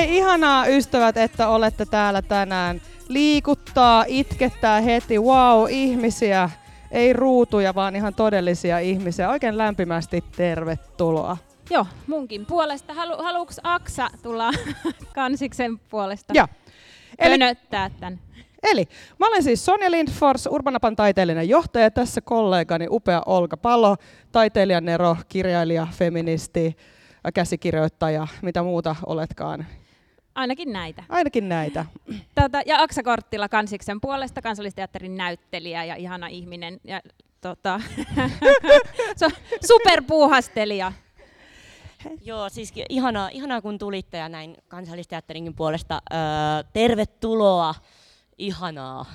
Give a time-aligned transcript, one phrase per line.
[0.00, 2.80] Hei, ihanaa ystävät, että olette täällä tänään.
[3.08, 6.50] Liikuttaa, itkettää heti, wow, ihmisiä.
[6.90, 9.30] Ei ruutuja, vaan ihan todellisia ihmisiä.
[9.30, 11.36] Oikein lämpimästi tervetuloa.
[11.70, 12.94] Joo, munkin puolesta.
[12.94, 14.50] Halu, haluuks Aksa tulla
[15.14, 16.48] kansiksen puolesta Ja.
[17.18, 18.20] Eli, pönöttää tän?
[18.62, 18.88] eli
[19.18, 21.90] mä olen siis Sonja Lindfors, Urbanapan taiteellinen johtaja.
[21.90, 23.96] Tässä kollegani upea Olga Palo,
[24.32, 26.76] taiteilijan Nero, kirjailija, feministi,
[27.34, 29.66] käsikirjoittaja, mitä muuta oletkaan.
[30.34, 31.04] Ainakin näitä.
[31.08, 31.86] Ainakin näitä.
[32.34, 36.80] Tota, ja Aksa Korttila kansiksen puolesta, kansallisteatterin näyttelijä ja ihana ihminen.
[36.84, 37.00] Ja,
[37.40, 37.80] tota,
[39.70, 40.92] superpuuhastelija.
[42.24, 46.02] Joo, siis ihanaa, ihanaa kun tulitte ja näin kansallisteatterinkin puolesta.
[46.12, 46.18] Öö,
[46.72, 47.74] tervetuloa,
[48.38, 49.06] ihanaa.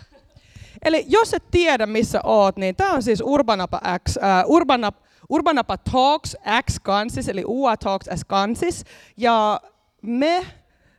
[0.85, 4.95] Eli jos et tiedä, missä oot, niin tämä on siis Urbanapa X, äh, Urbanap,
[5.29, 6.35] Urbanapa Talks
[6.69, 8.83] X Kansis, eli UA Talks X Kansis.
[9.17, 9.61] Ja
[10.01, 10.45] me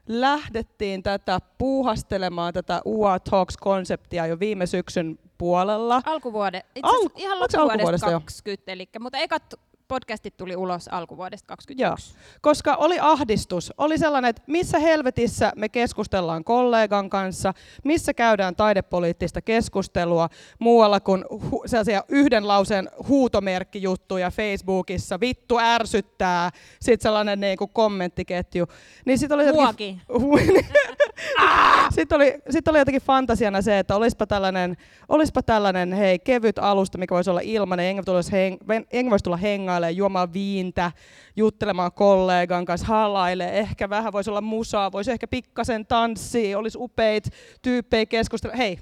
[0.08, 6.02] lähdettiin tätä puuhastelemaan, tätä UA Talks-konseptia jo viime syksyn puolella.
[6.06, 8.20] Alkuvuode, itse Al- asiassa ihan loppuvuodesta alkuvuodesta jo?
[8.20, 9.54] 20, eli, mutta ekat
[9.88, 11.82] podcastit tuli ulos alkuvuodesta 21.
[12.14, 13.72] Joo, koska oli ahdistus.
[13.78, 20.28] Oli sellainen, että missä helvetissä me keskustellaan kollegan kanssa, missä käydään taidepoliittista keskustelua
[20.58, 26.50] muualla kuin hu- sellaisia yhden lauseen huutomerkkijuttuja Facebookissa, vittu ärsyttää,
[26.80, 28.66] sitten sellainen niin kuin kommenttiketju.
[29.04, 30.00] Niin sit oli jotenkin-
[31.38, 31.92] Muakin.
[31.92, 34.76] sitten oli, sit oli jotenkin fantasiana se, että olispa tällainen,
[35.08, 38.56] olispa tällainen hei, kevyt alusta, mikä voisi olla ilmainen, jengi voisi, heng,
[38.92, 40.92] jengi voisi tulla hengailemaan, juomaan viintä,
[41.36, 47.24] juttelemaan kollegan kanssa, halaille, ehkä vähän voisi olla musaa, voisi ehkä pikkasen tanssia, olisi upeit
[47.62, 48.56] tyyppejä keskustella.
[48.56, 48.78] Hei,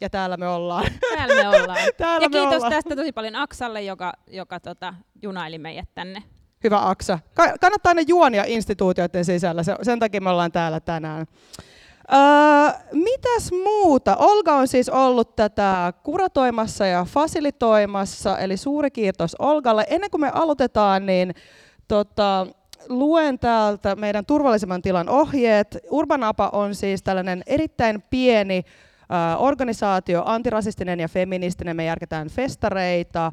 [0.00, 0.86] ja täällä me ollaan.
[1.14, 1.78] Täällä me ollaan.
[1.96, 2.72] Täällä ja me kiitos ollaan.
[2.72, 6.22] tästä tosi paljon Aksalle, joka, joka tota, junaili meidät tänne.
[6.64, 7.18] Hyvä Aksa.
[7.34, 11.26] Ka- kannattaa aina juonia instituutioiden sisällä, se, sen takia me ollaan täällä tänään.
[12.12, 14.16] Öö, mitäs muuta?
[14.16, 19.86] Olga on siis ollut tätä kuratoimassa ja fasilitoimassa, eli suuri kiitos Olgalle.
[19.90, 21.34] Ennen kuin me aloitetaan, niin
[21.88, 22.46] tota,
[22.88, 25.78] luen täältä meidän turvallisemman tilan ohjeet.
[25.90, 31.76] Urbanapa on siis tällainen erittäin pieni ö, organisaatio, antirasistinen ja feministinen.
[31.76, 33.32] Me järketään festareita,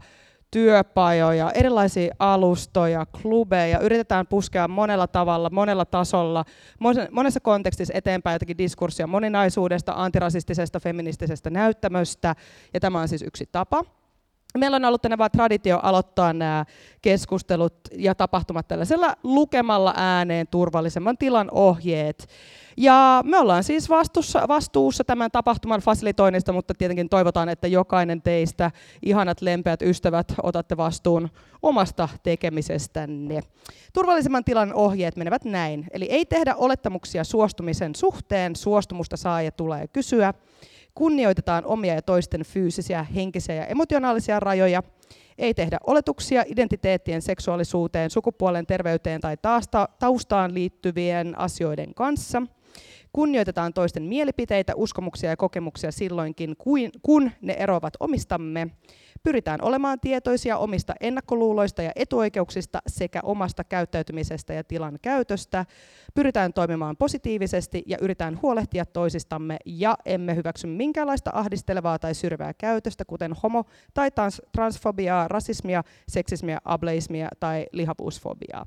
[0.52, 6.46] työpajoja, erilaisia alustoja, klubeja, yritetään puskea monella tavalla, monella tasolla,
[6.84, 12.36] mon- monessa kontekstissa eteenpäin jotakin diskurssia moninaisuudesta, antirasistisesta, feministisestä näyttämöstä,
[12.74, 13.84] ja tämä on siis yksi tapa.
[14.58, 16.66] Meillä on ollut vaan traditio aloittaa nämä
[17.02, 22.28] keskustelut ja tapahtumat tällaisella lukemalla ääneen turvallisemman tilan ohjeet.
[22.78, 28.72] Ja me ollaan siis vastuussa, vastuussa tämän tapahtuman fasilitoinnista, mutta tietenkin toivotaan, että jokainen teistä,
[29.02, 31.30] ihanat lempeät ystävät, otatte vastuun
[31.62, 33.42] omasta tekemisestänne.
[33.94, 35.88] Turvallisemman tilan ohjeet menevät näin.
[35.92, 40.34] Eli ei tehdä olettamuksia suostumisen suhteen, suostumusta saa ja tulee kysyä.
[40.96, 44.84] Kunnioitetaan omia ja toisten fyysisiä, henkisiä ja emotionaalisia rajoja.
[45.38, 49.38] Ei tehdä oletuksia identiteettien, seksuaalisuuteen, sukupuolen, terveyteen tai
[50.00, 52.42] taustaan liittyvien asioiden kanssa.
[53.14, 56.56] Kunnioitetaan toisten mielipiteitä, uskomuksia ja kokemuksia silloinkin,
[57.02, 58.68] kun ne eroavat omistamme.
[59.24, 65.66] Pyritään olemaan tietoisia omista ennakkoluuloista ja etuoikeuksista sekä omasta käyttäytymisestä ja tilan käytöstä.
[66.14, 73.06] Pyritään toimimaan positiivisesti ja yritetään huolehtia toisistamme ja emme hyväksy minkäänlaista ahdistelevaa tai syrjivää käytöstä,
[73.06, 78.66] kuten homo- tai trans- transfobiaa, rasismia, seksismiä, ableismia tai lihavuusfobiaa.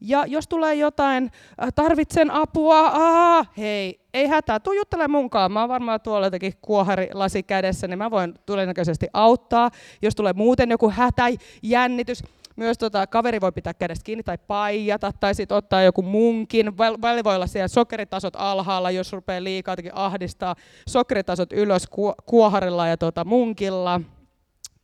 [0.00, 1.30] Ja jos tulee jotain,
[1.62, 5.52] äh, tarvitsen apua, aa, hei, ei hätää, tuu juttele munkaan.
[5.52, 9.70] Mä oon varmaan tuolla jotenkin kuoharilasi kädessä, niin mä voin todennäköisesti auttaa.
[10.02, 11.24] Jos tulee muuten joku hätä,
[11.62, 12.22] jännitys,
[12.56, 16.78] myös tota, kaveri voi pitää kädestä kiinni tai paijata, tai sitten ottaa joku munkin.
[16.78, 20.56] Välillä voi olla siellä sokeritasot alhaalla, jos rupeaa liikaa jotenkin ahdistaa.
[20.88, 24.00] Sokeritasot ylös ku- kuoharilla ja tota, munkilla.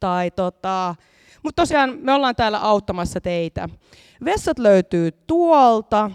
[0.01, 0.95] Tai tota,
[1.43, 3.69] mutta tosiaan me ollaan täällä auttamassa teitä.
[4.25, 6.11] Vessat löytyy tuolta.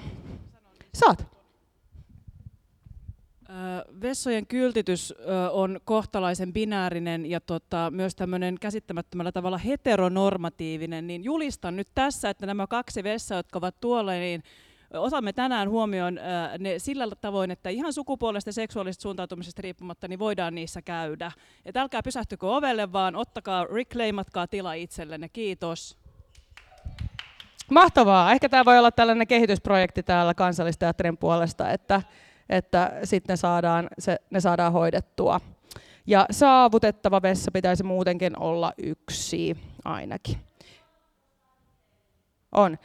[0.94, 1.35] Saat.
[4.02, 5.14] Vessojen kyltitys
[5.52, 12.46] on kohtalaisen binäärinen ja tota, myös tämmöinen käsittämättömällä tavalla heteronormatiivinen, niin julistan nyt tässä, että
[12.46, 14.44] nämä kaksi vessaa, jotka ovat tuolla, niin
[14.94, 16.20] otamme tänään huomioon
[16.60, 21.32] ne sillä tavoin, että ihan sukupuolesta ja seksuaalisesta suuntautumisesta riippumatta, niin voidaan niissä käydä.
[21.66, 25.30] Et älkää pysähtykö ovelle, vaan ottakaa, reclaimatkaa tila itsellenne.
[25.30, 25.98] Kiitos.
[27.72, 28.32] Mahtavaa.
[28.32, 32.02] Ehkä tämä voi olla tällainen kehitysprojekti täällä kansallisteatterin puolesta, että,
[32.50, 35.42] että sitten saadaan, se, ne saadaan hoidettua.
[36.08, 40.38] Ja saavutettava vessa pitäisi muutenkin olla yksi ainakin.
[42.52, 42.78] On.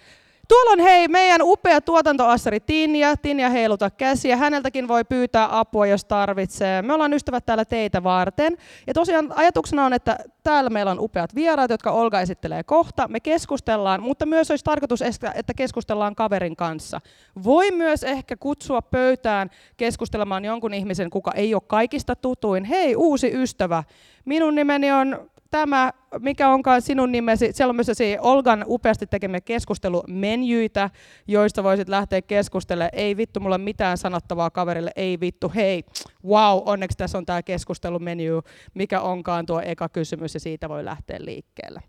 [0.50, 3.16] Tuolla on hei meidän upea tuotantoassari Tinja.
[3.16, 4.36] Tinja heiluta käsiä.
[4.36, 6.82] Häneltäkin voi pyytää apua, jos tarvitsee.
[6.82, 8.56] Me ollaan ystävät täällä teitä varten.
[8.86, 13.08] Ja tosiaan ajatuksena on, että täällä meillä on upeat vieraat, jotka Olga esittelee kohta.
[13.08, 17.00] Me keskustellaan, mutta myös olisi tarkoitus, että keskustellaan kaverin kanssa.
[17.44, 22.64] Voi myös ehkä kutsua pöytään keskustelemaan jonkun ihmisen, kuka ei ole kaikista tutuin.
[22.64, 23.84] Hei, uusi ystävä.
[24.24, 27.88] Minun nimeni on tämä, mikä onkaan sinun nimesi, siellä on myös
[28.20, 30.90] Olgan upeasti tekemiä keskustelumenjyitä,
[31.28, 32.90] joista voisit lähteä keskustelemaan.
[32.92, 35.84] Ei vittu, mulla mitään sanottavaa kaverille, ei vittu, hei,
[36.24, 38.42] wow, onneksi tässä on tämä keskustelumenu,
[38.74, 41.82] mikä onkaan tuo eka kysymys ja siitä voi lähteä liikkeelle.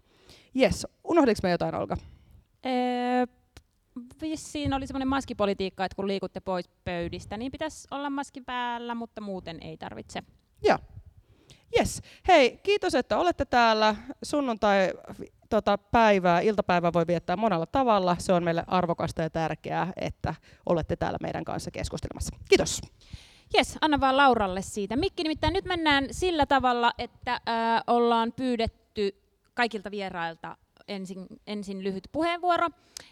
[0.60, 1.98] Yes, unohdinko me jotain, Olga?
[2.63, 3.28] Ee,
[4.22, 9.22] vissiin oli semmoinen maskipolitiikka, että kun liikutte pois pöydistä, niin pitäisi olla maski päällä, mutta
[9.22, 10.24] muuten ei tarvitse.
[10.63, 10.78] Joo,
[11.80, 12.02] Yes.
[12.28, 13.96] Hei, kiitos, että olette täällä.
[14.24, 14.94] Sunnuntai
[15.50, 18.16] tota, päivää, iltapäivää voi viettää monella tavalla.
[18.20, 20.36] Se on meille arvokasta ja tärkeää, että
[20.66, 22.36] olette täällä meidän kanssa keskustelemassa.
[22.50, 22.82] Kiitos.
[23.58, 24.96] Jes, anna vaan Lauralle siitä.
[24.96, 27.42] Mikki, nimittäin nyt mennään sillä tavalla, että äh,
[27.88, 29.16] ollaan pyydetty
[29.54, 30.58] kaikilta vierailta
[30.88, 32.68] ensin, ensin lyhyt puheenvuoro,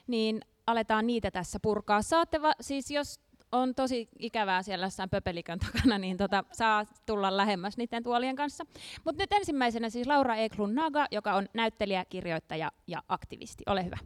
[0.08, 2.02] niin aletaan niitä tässä purkaa.
[2.02, 3.20] Saatte va- siis jos
[3.51, 8.66] on tosi ikävää siellä jossain pöpelikön takana, niin tota, saa tulla lähemmäs niiden tuolien kanssa.
[9.06, 13.63] Mutta nyt ensimmäisenä siis Laura Eklun Naga, joka on näyttelijä, kirjoittaja ja aktivisti.
[13.68, 13.98] Ole hyvä.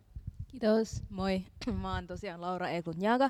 [0.48, 1.42] Kiitos, moi.
[1.82, 3.30] Mä oon tosiaan Laura Eklun Naga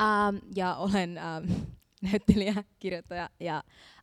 [0.00, 1.52] ähm, ja olen ähm,
[2.10, 3.56] näyttelijä, kirjoittaja ja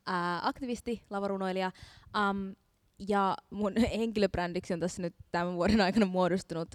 [0.08, 1.70] äh, aktivisti, lavarunoilija.
[2.16, 2.50] Ähm,
[3.08, 6.68] ja mun henkilöbrändiksi on tässä nyt tämän vuoden aikana muodostunut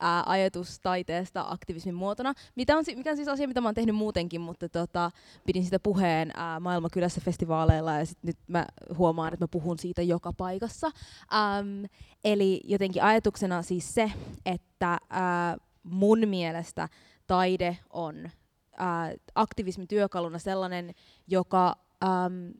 [0.00, 3.96] ää, ajatus taiteesta aktivismin muotona, mitä on, mikä on siis asia, mitä mä oon tehnyt
[3.96, 5.10] muutenkin, mutta tota,
[5.46, 8.66] pidin sitä puheen ää, Maailmankylässä festivaaleilla ja sit nyt mä
[8.98, 10.86] huomaan, että mä puhun siitä joka paikassa.
[10.86, 11.84] Ähm,
[12.24, 14.12] eli jotenkin ajatuksena siis se,
[14.46, 16.88] että ää, mun mielestä
[17.26, 18.30] taide on
[18.76, 20.94] ää, aktivismin työkaluna sellainen,
[21.26, 22.52] joka äm,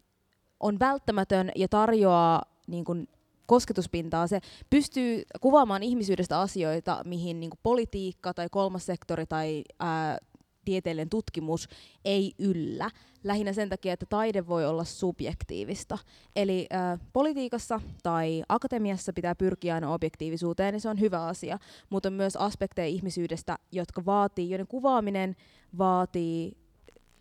[0.60, 3.08] on välttämätön ja tarjoaa niin kun,
[3.46, 4.26] kosketuspintaa.
[4.26, 10.18] Se pystyy kuvaamaan ihmisyydestä asioita, mihin niin politiikka tai kolmas sektori tai ää,
[10.64, 11.68] tieteellinen tutkimus
[12.04, 12.90] ei yllä.
[13.24, 15.98] Lähinnä sen takia, että taide voi olla subjektiivista.
[16.36, 21.58] Eli ää, politiikassa tai akatemiassa pitää pyrkiä aina objektiivisuuteen, niin se on hyvä asia.
[21.90, 25.36] Mutta on myös aspekteja ihmisyydestä, jotka vaatii, joiden kuvaaminen
[25.78, 26.56] vaatii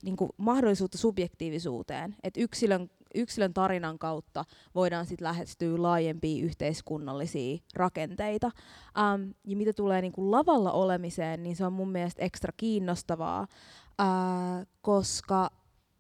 [0.04, 2.16] niin kuin, mahdollisuutta subjektiivisuuteen.
[2.24, 4.46] Et yksilön yksilön tarinan kautta
[4.76, 8.48] voidaan sitten lähestyä laajempia yhteiskunnallisia rakenteita.
[8.48, 13.42] Um, ja mitä tulee niin kuin lavalla olemiseen, niin se on mun mielestä ekstra kiinnostavaa,
[13.42, 15.50] uh, koska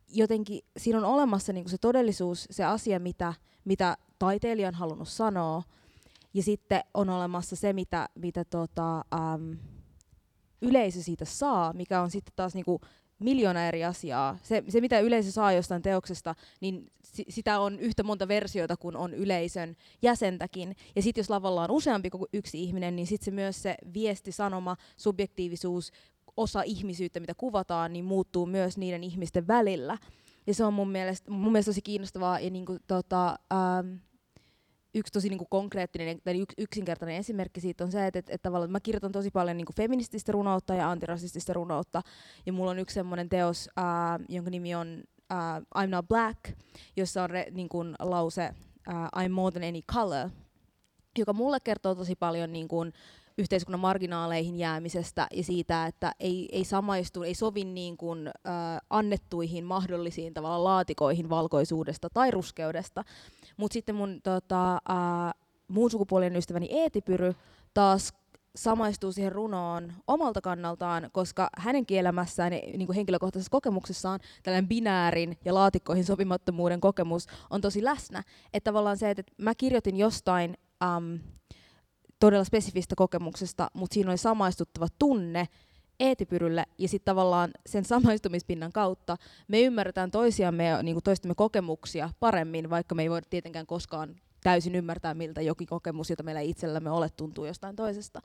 [0.07, 3.33] jotenkin siinä on olemassa niin kuin se todellisuus, se asia, mitä,
[3.65, 5.63] mitä taiteilija on halunnut sanoa,
[6.33, 9.57] ja sitten on olemassa se, mitä, mitä tota, um,
[10.61, 12.81] yleisö siitä saa, mikä on sitten taas niinku
[13.19, 14.37] miljoona eri asiaa.
[14.43, 18.95] Se, se, mitä yleisö saa jostain teoksesta, niin si, sitä on yhtä monta versiota kuin
[18.95, 20.75] on yleisön jäsentäkin.
[20.95, 24.31] Ja sitten jos lavalla on useampi kuin yksi ihminen, niin sitten se myös se viesti,
[24.31, 25.91] sanoma, subjektiivisuus,
[26.37, 29.97] osa ihmisyyttä, mitä kuvataan, niin muuttuu myös niiden ihmisten välillä.
[30.47, 33.95] Ja se on mun mielestä, mun mielestä tosi kiinnostavaa ja niinku, tota, ähm,
[34.95, 38.71] yksi tosi niinku konkreettinen tai yks, yksinkertainen esimerkki siitä on se, että, että, että tavallaan
[38.71, 42.01] mä kirjoitan tosi paljon niinku feminististä runoutta ja antirasistista runoutta.
[42.45, 46.39] Ja mulla on yksi semmoinen teos, ää, jonka nimi on ää, I'm Not Black,
[46.95, 48.41] jossa on re, niinku, lause
[48.87, 50.29] ää, I'm more than any color,
[51.17, 52.85] joka mulle kertoo tosi paljon niinku,
[53.37, 58.33] yhteiskunnan marginaaleihin jäämisestä ja siitä, että ei, ei samaistu, ei sovi niin kuin, äh,
[58.89, 63.03] annettuihin mahdollisiin tavalla laatikoihin valkoisuudesta tai ruskeudesta.
[63.57, 65.33] Mutta sitten mun tota, äh,
[65.67, 67.35] muun sukupuolinen ystäväni Eetipyry
[67.73, 68.13] taas
[68.55, 75.53] samaistuu siihen runoon omalta kannaltaan, koska hänen kielämässään niin kuin henkilökohtaisessa kokemuksessaan tällainen binäärin ja
[75.53, 78.23] laatikkoihin sopimattomuuden kokemus on tosi läsnä.
[78.53, 80.57] Että tavallaan se, että mä kirjoitin jostain
[80.97, 81.19] um,
[82.23, 85.47] todella spesifistä kokemuksesta, mutta siinä oli samaistuttava tunne
[85.99, 92.69] eetipyrylle ja sitten tavallaan sen samaistumispinnan kautta me ymmärretään toisiamme ja niin toistamme kokemuksia paremmin,
[92.69, 97.09] vaikka me ei voida tietenkään koskaan täysin ymmärtää, miltä jokin kokemus, jota meillä itsellämme ole,
[97.09, 98.21] tuntuu jostain toisesta.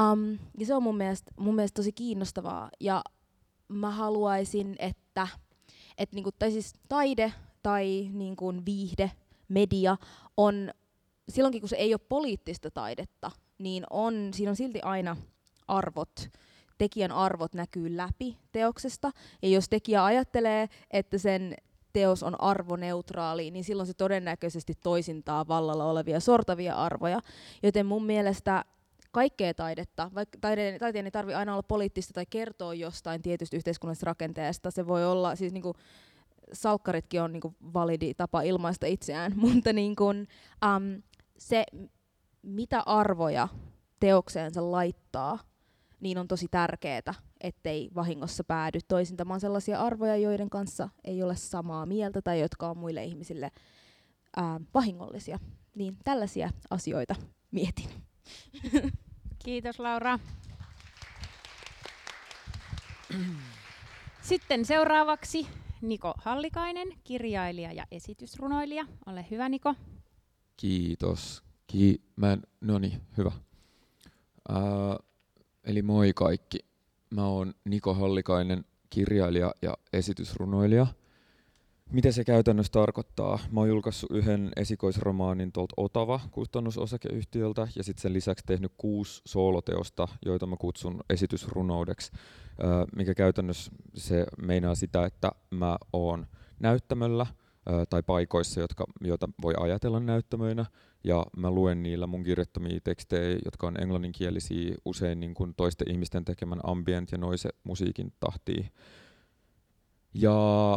[0.00, 3.02] Um, ja se on mun mielestä, mun mielestä tosi kiinnostavaa ja
[3.68, 5.28] mä haluaisin, että,
[5.98, 9.10] että niin kuin, tai siis taide tai niin kuin viihde,
[9.48, 9.96] media
[10.36, 10.70] on
[11.28, 15.16] silloinkin kun se ei ole poliittista taidetta, niin on, siinä on silti aina
[15.68, 16.28] arvot,
[16.78, 19.10] tekijän arvot näkyy läpi teoksesta.
[19.42, 21.54] Ja jos tekijä ajattelee, että sen
[21.92, 27.20] teos on arvoneutraali, niin silloin se todennäköisesti toisintaa vallalla olevia sortavia arvoja.
[27.62, 28.64] Joten mun mielestä
[29.12, 34.06] kaikkea taidetta, vaikka taiteen, taiteen ei tarvitse aina olla poliittista tai kertoa jostain tietystä yhteiskunnallisesta
[34.06, 35.74] rakenteesta, se voi olla, siis niinku,
[36.52, 41.02] salkkaritkin on niinku validi tapa ilmaista itseään, mutta niinku, um,
[41.42, 41.64] se,
[42.42, 43.48] mitä arvoja
[44.00, 45.38] teokseensa laittaa,
[46.00, 51.86] niin on tosi tärkeää, ettei vahingossa päädy toisintamaan sellaisia arvoja, joiden kanssa ei ole samaa
[51.86, 53.50] mieltä tai jotka on muille ihmisille
[54.36, 55.38] ää, vahingollisia.
[55.74, 57.14] Niin tällaisia asioita
[57.50, 57.88] mietin.
[59.44, 60.18] Kiitos Laura.
[64.22, 65.46] Sitten seuraavaksi
[65.80, 68.86] Niko Hallikainen, kirjailija ja esitysrunoilija.
[69.06, 69.74] Ole hyvä Niko.
[70.56, 71.42] Kiitos.
[71.66, 73.32] Ki- mä en, no niin, hyvä.
[74.48, 74.98] Ää,
[75.64, 76.58] eli moi kaikki.
[77.14, 80.86] Mä oon Niko Hallikainen, kirjailija ja esitysrunoilija.
[81.92, 83.38] Mitä se käytännössä tarkoittaa?
[83.50, 90.08] Mä oon julkaissut yhden esikoisromaanin tuolta Otava kustannusosakeyhtiöltä ja sitten sen lisäksi tehnyt kuusi sooloteosta,
[90.24, 92.12] joita mä kutsun esitysrunoudeksi,
[92.96, 96.26] mikä käytännössä se meinaa sitä, että mä oon
[96.60, 97.26] näyttämöllä
[97.66, 100.66] ää, tai paikoissa, jotka, joita voi ajatella näyttämöinä,
[101.04, 106.24] ja mä luen niillä mun kirjoittamia tekstejä, jotka on englanninkielisiä, usein niin kuin toisten ihmisten
[106.24, 108.70] tekemän ambient ja noise musiikin tahtiin.
[110.14, 110.74] Ja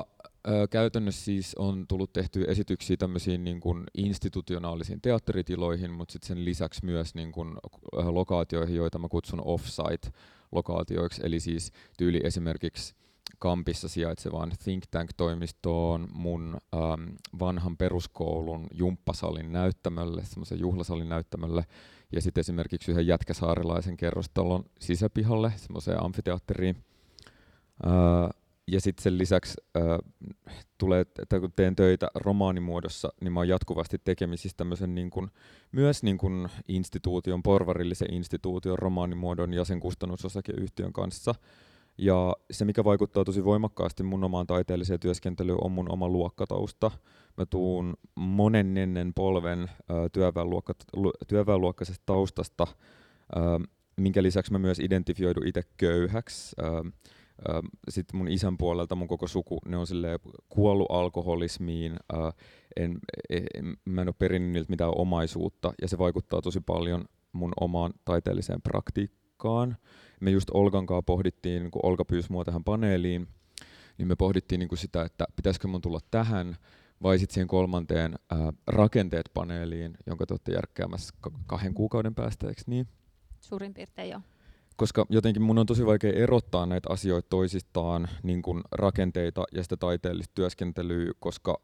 [0.47, 6.45] ö, käytännössä siis on tullut tehty esityksiä tämmöisiin niin kuin institutionaalisiin teatteritiloihin, mutta sitten sen
[6.45, 7.57] lisäksi myös niin kuin
[7.93, 12.95] lokaatioihin, joita mä kutsun off-site-lokaatioiksi, eli siis tyyli esimerkiksi
[13.39, 17.03] Kampissa sijaitsevaan think tank-toimistoon, mun ähm,
[17.39, 21.63] vanhan peruskoulun jumppasalin näyttämölle, semmoisen juhlasalin näyttämölle,
[22.11, 26.75] ja sitten esimerkiksi yhden jätkäsaarilaisen kerrostalon sisäpihalle, semmoiseen amfiteatteriin.
[27.85, 28.29] Äh,
[28.67, 29.83] ja sitten sen lisäksi äh,
[30.77, 35.31] tulee, että kun teen töitä romaanimuodossa, niin mä oon jatkuvasti tekemisissä tämmöisen niin kun,
[35.71, 41.35] myös niin kun instituution, porvarillisen instituution romaanimuodon ja sen kustannusosakeyhtiön kanssa.
[41.97, 46.91] Ja se, mikä vaikuttaa tosi voimakkaasti mun omaan taiteelliseen työskentelyyn, on mun oma luokkatausta.
[47.37, 49.69] Mä tuun monennen polven äh,
[51.27, 52.67] työväenluokkaisesta taustasta,
[53.97, 56.55] minkä lisäksi mä myös identifioidun itse köyhäksi.
[57.89, 59.85] Sitten mun isän puolelta mun koko suku, ne on
[60.49, 61.95] kuollut alkoholismiin,
[62.75, 62.99] en,
[63.29, 67.93] en, mä en ole perinnyt niiltä mitään omaisuutta, ja se vaikuttaa tosi paljon mun omaan
[68.05, 69.24] taiteelliseen praktiikkaan.
[70.19, 73.27] Me just Olgan kanssa pohdittiin, kun Olga pyysi mua tähän paneeliin,
[73.97, 76.57] niin me pohdittiin niin kuin sitä, että pitäisikö mun tulla tähän,
[77.03, 81.13] vai sitten siihen kolmanteen ää, rakenteet-paneeliin, jonka te olette järkkäämässä
[81.45, 82.87] kahden kuukauden päästä, eikö niin?
[83.39, 84.21] Suurin piirtein joo
[84.75, 89.77] koska jotenkin mun on tosi vaikea erottaa näitä asioita toisistaan, niin kuin rakenteita ja sitä
[89.77, 91.61] taiteellista työskentelyä, koska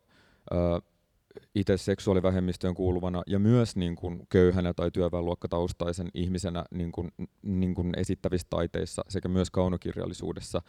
[1.55, 7.11] itse seksuaalivähemmistöön kuuluvana ja myös niin kuin köyhänä tai työväenluokkataustaisen ihmisenä niin kuin,
[7.41, 10.61] niin kuin esittävissä taiteissa sekä myös kaunokirjallisuudessa,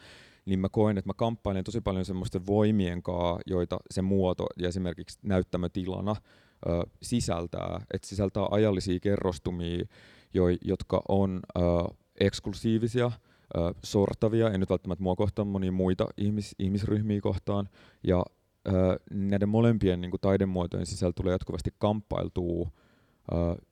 [0.45, 4.67] niin mä koen, että mä kamppailen tosi paljon semmoisten voimien kanssa, joita se muoto ja
[4.67, 6.15] esimerkiksi näyttämötilana
[6.67, 6.69] ö,
[7.01, 7.81] sisältää.
[7.93, 9.85] Että sisältää ajallisia kerrostumia,
[10.33, 11.61] jo, jotka on ö,
[12.19, 17.69] eksklusiivisia, ö, sortavia, ei nyt välttämättä mua kohtaan, monia muita ihmis, ihmisryhmiä kohtaan,
[18.03, 18.23] ja
[19.11, 22.69] näiden molempien niin kuin taidemuotojen sisällä tulee jatkuvasti kamppailtua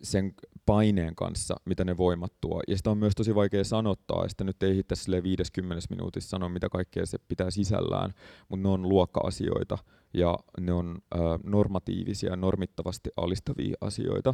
[0.01, 0.33] sen
[0.65, 2.61] paineen kanssa, mitä ne voimat tuo.
[2.67, 6.69] Ja sitä on myös tosi vaikea sanottaa, sitä nyt ei hittää 50 minuutissa sanoa, mitä
[6.69, 8.13] kaikkea se pitää sisällään,
[8.49, 9.77] mutta ne on luokka-asioita,
[10.13, 14.33] ja ne on ö, normatiivisia, normittavasti alistavia asioita.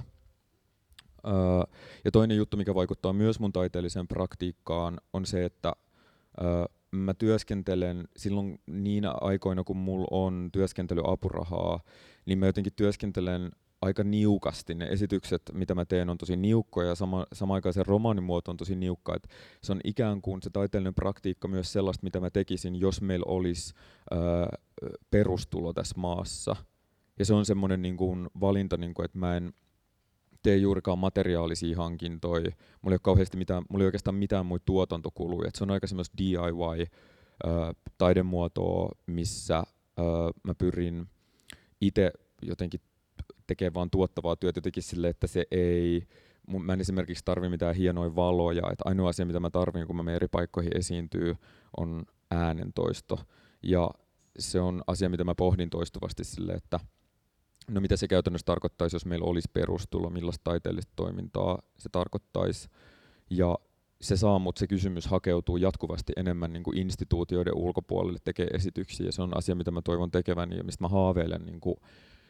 [2.06, 5.74] Ja toinen juttu, mikä vaikuttaa myös mun taiteelliseen praktiikkaan, on se, että
[6.91, 11.79] mä työskentelen silloin niinä aikoina, kun mulla on työskentelyapurahaa,
[12.25, 13.51] niin mä jotenkin työskentelen
[13.82, 14.75] aika niukasti.
[14.75, 18.58] Ne esitykset, mitä mä teen, on tosi niukkoja ja sama, sama aikaan se romaanimuoto on
[18.58, 19.15] tosi niukka.
[19.15, 19.27] Et
[19.63, 23.74] se on ikään kuin se taiteellinen praktiikka myös sellaista, mitä mä tekisin, jos meillä olisi
[24.12, 24.20] ää,
[25.12, 26.56] perustulo tässä maassa.
[27.20, 27.98] Ja se on semmoinen niin
[28.39, 29.53] valinta, niin kuin, että mä en,
[30.44, 32.51] tee juurikaan materiaalisia hankintoja.
[32.82, 35.48] Mulla ei ole kauheasti mitään, mulla ei oikeastaan mitään muita tuotantokuluja.
[35.48, 39.63] Et se on aika semmoista DIY-taidemuotoa, missä
[40.44, 41.08] mä pyrin
[41.82, 42.82] itse jotenkin
[43.48, 46.08] tekemään vaan tuottavaa työtä jotenkin sille, että se ei,
[46.48, 50.03] mä en esimerkiksi tarvi mitään hienoja valoja, että ainoa asia, mitä mä tarvin, kun mä
[50.03, 51.36] menen eri paikkoihin esiintyy,
[51.77, 53.20] on äänentoisto.
[53.63, 53.91] Ja
[54.39, 56.79] se on asia, mitä mä pohdin toistuvasti sille, että
[57.72, 62.70] No mitä se käytännössä tarkoittaisi, jos meillä olisi perustulo, millaista taiteellista toimintaa se tarkoittaisi.
[63.30, 63.58] Ja
[64.02, 69.06] se saa mut se kysymys hakeutuu jatkuvasti enemmän niin kuin instituutioiden ulkopuolelle tekee esityksiä.
[69.06, 71.76] Ja se on asia, mitä mä toivon tekeväni ja mistä mä haaveilen niin kuin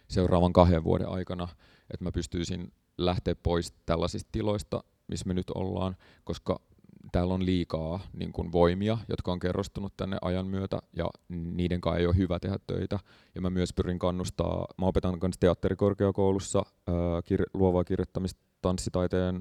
[0.08, 1.48] seuraavan kahden vuoden aikana,
[1.92, 6.62] että mä pystyisin lähteä pois tällaisista tiloista missä me nyt ollaan, koska
[7.12, 12.00] täällä on liikaa niin kuin voimia, jotka on kerrostunut tänne ajan myötä, ja niiden kanssa
[12.00, 13.00] ei ole hyvä tehdä töitä.
[13.36, 19.40] Ja mä myös pyrin kannustaa, mä opetan myös teatterikorkeakoulussa ää, kir- luovaa kirjoittamista tanssitaiteen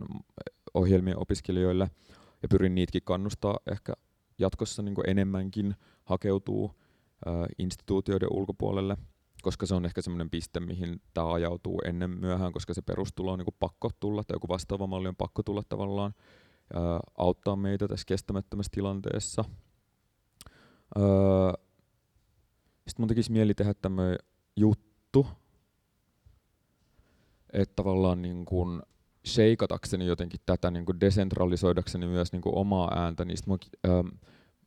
[0.75, 1.91] ohjelmien opiskelijoille,
[2.43, 3.93] ja pyrin niitäkin kannustaa ehkä
[4.39, 6.73] jatkossa niin kuin enemmänkin hakeutuu
[7.27, 8.97] ää, instituutioiden ulkopuolelle,
[9.43, 13.39] koska se on ehkä semmoinen piste, mihin tämä ajautuu ennen myöhään, koska se perustulo on
[13.39, 16.15] niin kuin pakko tulla, tai joku vastaava malli on pakko tulla tavallaan
[17.19, 19.45] auttaa meitä tässä kestämättömässä tilanteessa.
[22.89, 24.19] Sitten mun tekisi mieli tehdä tämmöinen
[24.57, 25.27] juttu,
[27.53, 28.83] että tavallaan niin kuin
[29.27, 33.39] sheikatakseni jotenkin tätä, niin kuin desentralisoidakseni myös niin kuin omaa ääntä, niin
[33.85, 34.03] ää,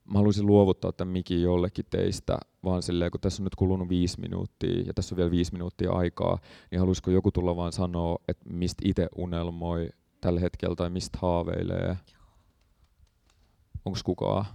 [0.06, 4.22] mä haluaisin luovuttaa tämän mikin jollekin teistä, vaan silleen, kun tässä on nyt kulunut viisi
[4.22, 6.40] minuuttia ja tässä on vielä viisi minuuttia aikaa,
[6.72, 9.90] niin haluaisiko joku tulla vaan sanoa, että mistä itse unelmoi
[10.22, 11.98] tällä hetkellä tai mistä haaveilee?
[13.86, 14.46] Onko kukaan?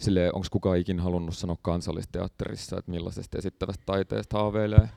[0.00, 4.88] Silleen, onko kukaan ikin halunnut sanoa kansallisteatterissa, että millaisesta esittävästä taiteesta haaveilee?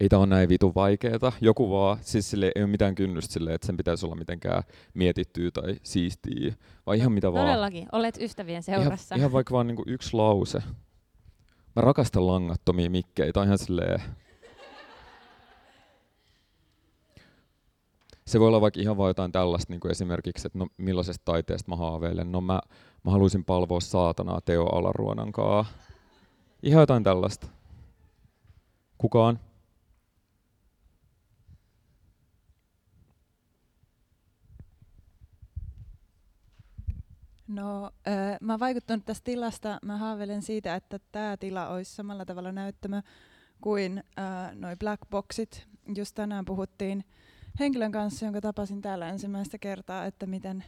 [0.00, 1.32] ei tämä ole näin vitu vaikeeta.
[1.40, 4.62] Joku vaan, siis sille ei ole mitään kynnystä sille, että sen pitäisi olla mitenkään
[4.94, 6.54] mietittyä tai siistiä,
[6.86, 7.46] vaan ihan mitä vaan.
[7.46, 9.14] Todellakin, olet ystävien seurassa.
[9.14, 10.62] Ihan, ihan vaikka vaan niinku yksi lause.
[11.76, 14.00] Mä rakastan langattomia mikkeitä, ihan silleen...
[18.26, 21.70] Se voi olla vaikka ihan vaan jotain tällaista niin kuin esimerkiksi, että no millaisesta taiteesta
[21.70, 22.32] mä haaveilen.
[22.32, 22.60] No mä,
[23.04, 25.64] mä haluaisin palvoa saatanaa Teo Alaruonankaa.
[26.62, 27.46] Ihan jotain tällaista.
[28.98, 29.38] Kukaan?
[37.48, 37.90] No,
[38.40, 39.78] mä oon vaikuttanut tästä tilasta.
[39.82, 43.02] Mä haaveilen siitä, että tämä tila olisi samalla tavalla näyttämö
[43.60, 45.66] kuin äh, noi black boxit.
[45.96, 47.04] Just tänään puhuttiin
[47.60, 50.64] henkilön kanssa, jonka tapasin täällä ensimmäistä kertaa, että miten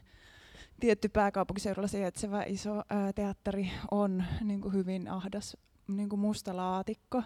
[0.80, 5.56] tietty pääkaupunkiseudulla sijaitseva iso ää, teatteri on niin kuin hyvin ahdas
[5.88, 7.22] niin kuin musta laatikko.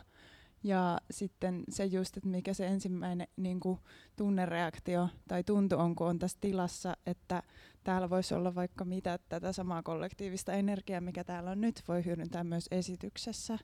[0.65, 3.79] Ja sitten se just, että mikä se ensimmäinen niin kuin
[4.17, 7.43] tunnereaktio tai tuntu on, kun on tässä tilassa, että
[7.85, 12.45] täällä voisi olla vaikka mitä tätä samaa kollektiivista energiaa, mikä täällä on nyt, voi hyödyntää
[12.45, 13.59] myös esityksessä.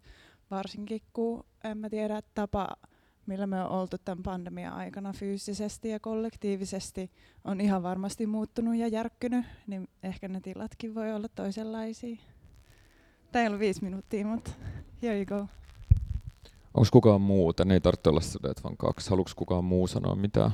[0.50, 2.68] Varsinkin kun en mä tiedä tapa,
[3.28, 7.10] millä me on oltu tämän pandemian aikana fyysisesti ja kollektiivisesti,
[7.44, 12.16] on ihan varmasti muuttunut ja järkkynyt, niin ehkä ne tilatkin voi olla toisenlaisia.
[13.32, 14.50] Tämä ei ollut viisi minuuttia, mutta
[15.02, 15.46] here you go.
[16.74, 17.52] Onko kukaan muu?
[17.52, 19.10] Tänne ei tarvitse olla sitä, vaan kaksi.
[19.10, 20.50] Haluatko kukaan muu sanoa mitä?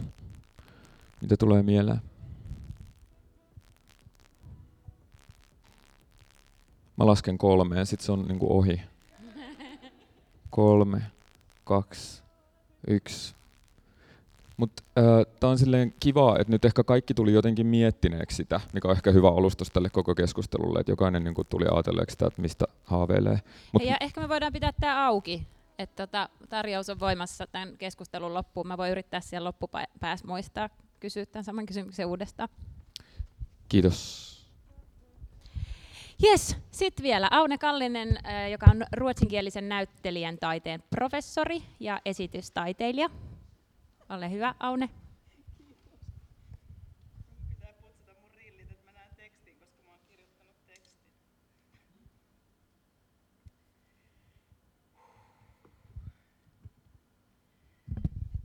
[1.20, 2.02] Mitä tulee mieleen?
[6.96, 8.82] Mä lasken kolmeen, sit se on niinku ohi.
[10.50, 11.02] Kolme,
[11.64, 12.23] kaksi,
[12.88, 13.34] yksi.
[14.56, 18.88] Mutta äh, tämä on silleen kiva, että nyt ehkä kaikki tuli jotenkin miettineeksi sitä, mikä
[18.88, 22.64] on ehkä hyvä alustus tälle koko keskustelulle, että jokainen niinku tuli ajatelleeksi sitä, että mistä
[22.84, 23.40] haaveilee.
[23.72, 25.46] Mut ja ehkä me voidaan pitää tämä auki,
[25.78, 28.66] että tota, tarjous on voimassa tämän keskustelun loppuun.
[28.66, 30.68] Mä voin yrittää siellä loppupäässä muistaa
[31.00, 32.48] kysyä tämän saman kysymyksen uudestaan.
[33.68, 34.33] Kiitos.
[36.22, 38.18] Yes, sitten vielä Aune Kallinen,
[38.50, 43.11] joka on ruotsinkielisen näyttelijän taiteen professori ja esitystaiteilija.
[44.09, 44.88] Ole hyvä, Aune.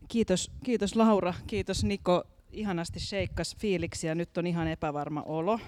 [0.07, 2.23] Kiitos, kiitos Laura, kiitos Niko.
[2.51, 4.15] Ihanasti sheikkas fiiliksiä.
[4.15, 5.59] Nyt on ihan epävarma olo,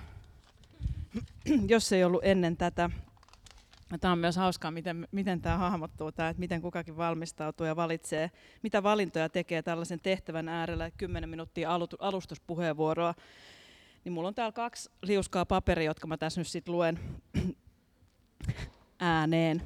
[1.67, 2.89] jos ei ollut ennen tätä.
[3.99, 8.31] Tämä on myös hauskaa, miten, miten tämä hahmottuu, tämä, että miten kukakin valmistautuu ja valitsee,
[8.63, 11.69] mitä valintoja tekee tällaisen tehtävän äärellä, 10 minuuttia
[11.99, 13.13] alustuspuheenvuoroa.
[14.03, 16.99] Niin mulla on täällä kaksi liuskaa paperia, jotka mä tässä nyt sit luen
[18.99, 19.61] ääneen.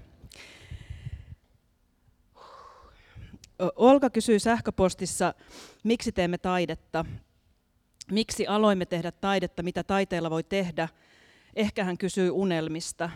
[3.75, 5.34] Olka kysyy sähköpostissa,
[5.84, 7.05] miksi teemme taidetta,
[8.12, 10.89] miksi aloimme tehdä taidetta, mitä taiteella voi tehdä.
[11.55, 13.09] Ehkä hän kysyy unelmista.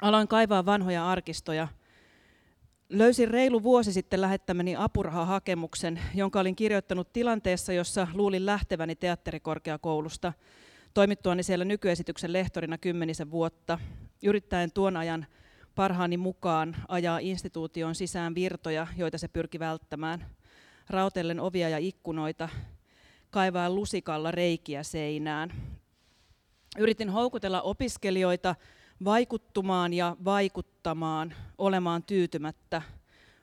[0.00, 1.68] Aloin kaivaa vanhoja arkistoja.
[2.88, 10.32] Löysin reilu vuosi sitten lähettämäni apurahahakemuksen, jonka olin kirjoittanut tilanteessa, jossa luulin lähteväni teatterikorkeakoulusta.
[10.94, 13.78] Toimittuani siellä nykyesityksen lehtorina kymmenisen vuotta,
[14.22, 15.26] yrittäen tuon ajan
[15.74, 20.26] parhaani mukaan ajaa instituution sisään virtoja, joita se pyrki välttämään,
[20.90, 22.48] rautellen ovia ja ikkunoita,
[23.30, 25.52] kaivaa lusikalla reikiä seinään.
[26.78, 28.54] Yritin houkutella opiskelijoita
[29.04, 32.82] vaikuttumaan ja vaikuttamaan, olemaan tyytymättä,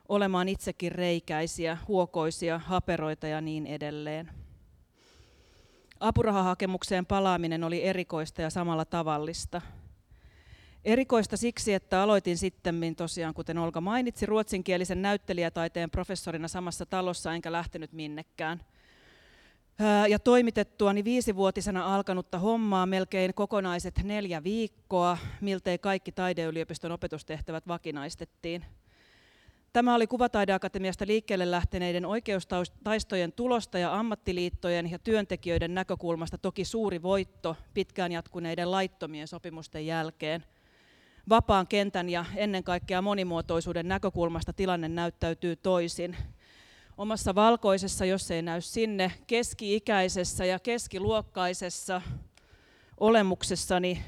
[0.08, 4.30] olemaan itsekin reikäisiä, huokoisia, haperoita ja niin edelleen.
[6.00, 9.60] Apurahahakemukseen palaaminen oli erikoista ja samalla tavallista.
[10.84, 17.52] Erikoista siksi, että aloitin sitten tosiaan, kuten Olga mainitsi, ruotsinkielisen näyttelijätaiteen professorina samassa talossa, enkä
[17.52, 18.60] lähtenyt minnekään.
[20.08, 28.64] Ja toimitettuani viisivuotisena alkanutta hommaa melkein kokonaiset neljä viikkoa, miltei kaikki taideyliopiston opetustehtävät vakinaistettiin–
[29.72, 37.56] Tämä oli Kuvataideakatemiasta liikkeelle lähteneiden oikeustaistojen tulosta ja ammattiliittojen ja työntekijöiden näkökulmasta toki suuri voitto
[37.74, 40.44] pitkään jatkuneiden laittomien sopimusten jälkeen.
[41.28, 46.16] Vapaan kentän ja ennen kaikkea monimuotoisuuden näkökulmasta tilanne näyttäytyy toisin.
[47.00, 52.02] Omassa valkoisessa, jos ei näy sinne, keski-ikäisessä ja keskiluokkaisessa
[53.00, 54.02] olemuksessani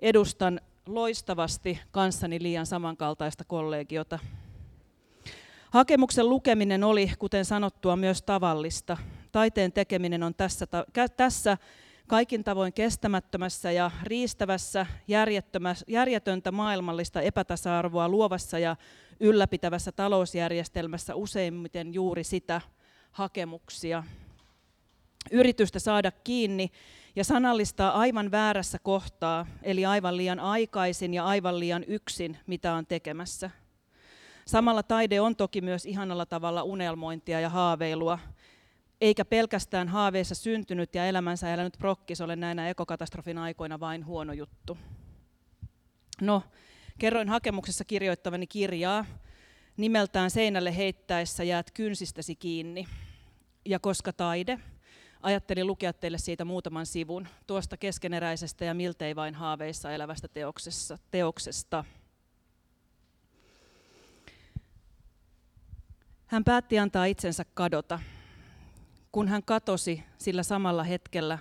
[0.00, 4.18] edustan loistavasti kanssani liian samankaltaista kollegiota.
[5.70, 8.96] Hakemuksen lukeminen oli, kuten sanottua, myös tavallista.
[9.32, 10.66] Taiteen tekeminen on tässä,
[11.16, 11.58] tässä
[12.06, 14.86] kaikin tavoin kestämättömässä ja riistävässä,
[15.88, 18.76] järjetöntä maailmallista epätasa-arvoa luovassa ja
[19.20, 22.60] ylläpitävässä talousjärjestelmässä useimmiten juuri sitä
[23.10, 24.04] hakemuksia.
[25.30, 26.70] Yritystä saada kiinni
[27.16, 32.86] ja sanallistaa aivan väärässä kohtaa, eli aivan liian aikaisin ja aivan liian yksin, mitä on
[32.86, 33.50] tekemässä.
[34.46, 38.18] Samalla taide on toki myös ihanalla tavalla unelmointia ja haaveilua,
[39.00, 44.78] eikä pelkästään haaveissa syntynyt ja elämänsä elänyt prokkis ole näinä ekokatastrofin aikoina vain huono juttu.
[46.20, 46.42] No,
[47.00, 49.04] kerroin hakemuksessa kirjoittavani kirjaa
[49.76, 52.86] nimeltään Seinälle heittäessä jäät kynsistäsi kiinni.
[53.64, 54.58] Ja koska taide,
[55.22, 60.28] ajattelin lukea teille siitä muutaman sivun tuosta keskeneräisestä ja miltei vain haaveissa elävästä
[61.10, 61.84] teoksesta.
[66.26, 68.00] Hän päätti antaa itsensä kadota.
[69.12, 71.38] Kun hän katosi sillä samalla hetkellä,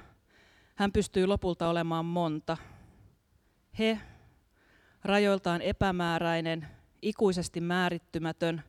[0.76, 2.58] hän pystyi lopulta olemaan monta.
[3.80, 4.00] He,
[5.04, 6.68] rajoiltaan epämääräinen,
[7.02, 8.64] ikuisesti määrittymätön,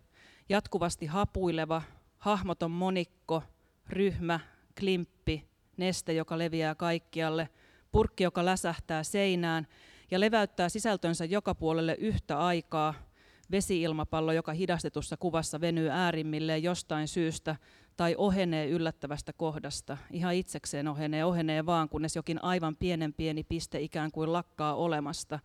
[0.48, 1.82] jatkuvasti hapuileva,
[2.18, 3.42] hahmoton monikko,
[3.88, 4.40] ryhmä,
[4.80, 7.48] klimppi, neste, joka leviää kaikkialle,
[7.92, 9.66] purkki, joka läsähtää seinään
[10.10, 12.94] ja leväyttää sisältönsä joka puolelle yhtä aikaa–
[13.50, 17.56] vesiilmapallo, joka hidastetussa kuvassa venyy äärimmilleen jostain syystä
[17.96, 19.96] tai ohenee yllättävästä kohdasta.
[20.10, 25.38] Ihan itsekseen ohenee, ohenee vaan, kunnes jokin aivan pienen pieni piste ikään kuin lakkaa olemasta.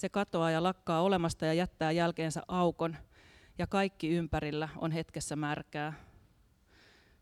[0.00, 2.96] Se katoaa ja lakkaa olemasta ja jättää jälkeensä aukon,
[3.58, 5.92] ja kaikki ympärillä on hetkessä märkää.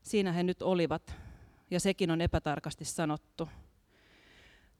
[0.02, 1.14] Siinä he nyt olivat,
[1.70, 3.48] ja sekin on epätarkasti sanottu.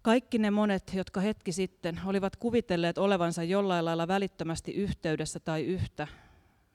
[0.02, 6.06] Kaikki ne monet, jotka hetki sitten olivat kuvitelleet olevansa jollain lailla välittömästi yhteydessä tai yhtä,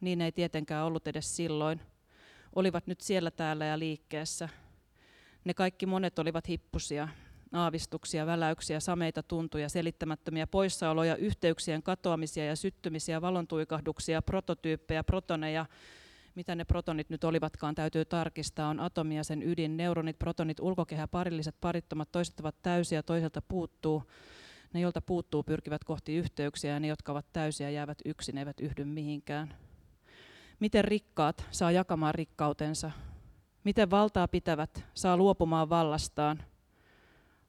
[0.01, 1.81] niin ei tietenkään ollut edes silloin,
[2.55, 4.49] olivat nyt siellä täällä ja liikkeessä.
[5.43, 7.07] Ne kaikki monet olivat hippusia,
[7.53, 15.65] aavistuksia, väläyksiä, sameita tuntuja, selittämättömiä poissaoloja, yhteyksien katoamisia ja syttymisiä, valontuikahduksia, prototyyppejä, protoneja,
[16.35, 21.55] mitä ne protonit nyt olivatkaan, täytyy tarkistaa, on atomia sen ydin, neuronit, protonit, ulkokehä, parilliset,
[21.61, 24.03] parittomat, toiset ovat täysiä, toiselta puuttuu.
[24.73, 28.85] Ne, joilta puuttuu, pyrkivät kohti yhteyksiä ja ne, jotka ovat täysiä, jäävät yksin, eivät yhdy
[28.85, 29.53] mihinkään.
[30.59, 32.91] Miten rikkaat saa jakamaan rikkautensa?
[33.63, 36.43] Miten valtaa pitävät saa luopumaan vallastaan?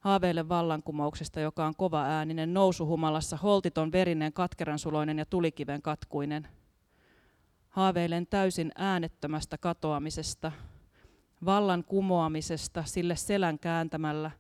[0.04, 6.48] Haaveille vallankumouksesta, joka on kova ääninen, nousuhumalassa, holtiton, verinen, katkeransuloinen ja tulikiven katkuinen–
[7.74, 10.52] haaveilen täysin äänettömästä katoamisesta,
[11.44, 14.30] vallan kumoamisesta sille selän kääntämällä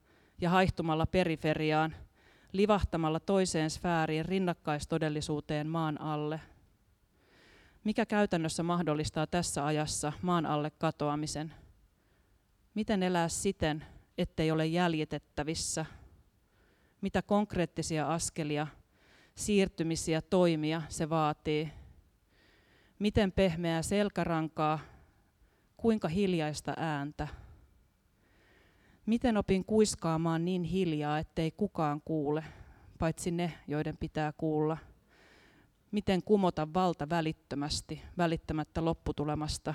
[0.40, 1.94] ja haihtumalla periferiaan,
[2.52, 6.40] livahtamalla toiseen sfääriin rinnakkaistodellisuuteen maan alle.
[7.84, 11.54] Mikä käytännössä mahdollistaa tässä ajassa maan alle katoamisen?
[12.74, 13.84] Miten elää siten,
[14.18, 15.86] ettei ole jäljitettävissä?
[17.00, 18.66] Mitä konkreettisia askelia,
[19.34, 21.72] siirtymisiä, toimia se vaatii?
[22.98, 24.78] Miten pehmeää selkärankaa,
[25.76, 27.28] kuinka hiljaista ääntä.
[29.06, 32.44] Miten opin kuiskaamaan niin hiljaa, ettei kukaan kuule,
[32.98, 34.78] paitsi ne, joiden pitää kuulla.
[35.90, 39.74] Miten kumota valta välittömästi, välittämättä lopputulemasta.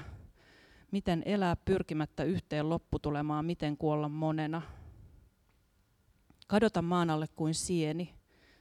[0.92, 4.62] Miten elää pyrkimättä yhteen lopputulemaan, miten kuolla monena.
[6.48, 8.14] Kadota maan alle kuin sieni,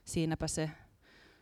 [0.04, 0.70] siinäpä se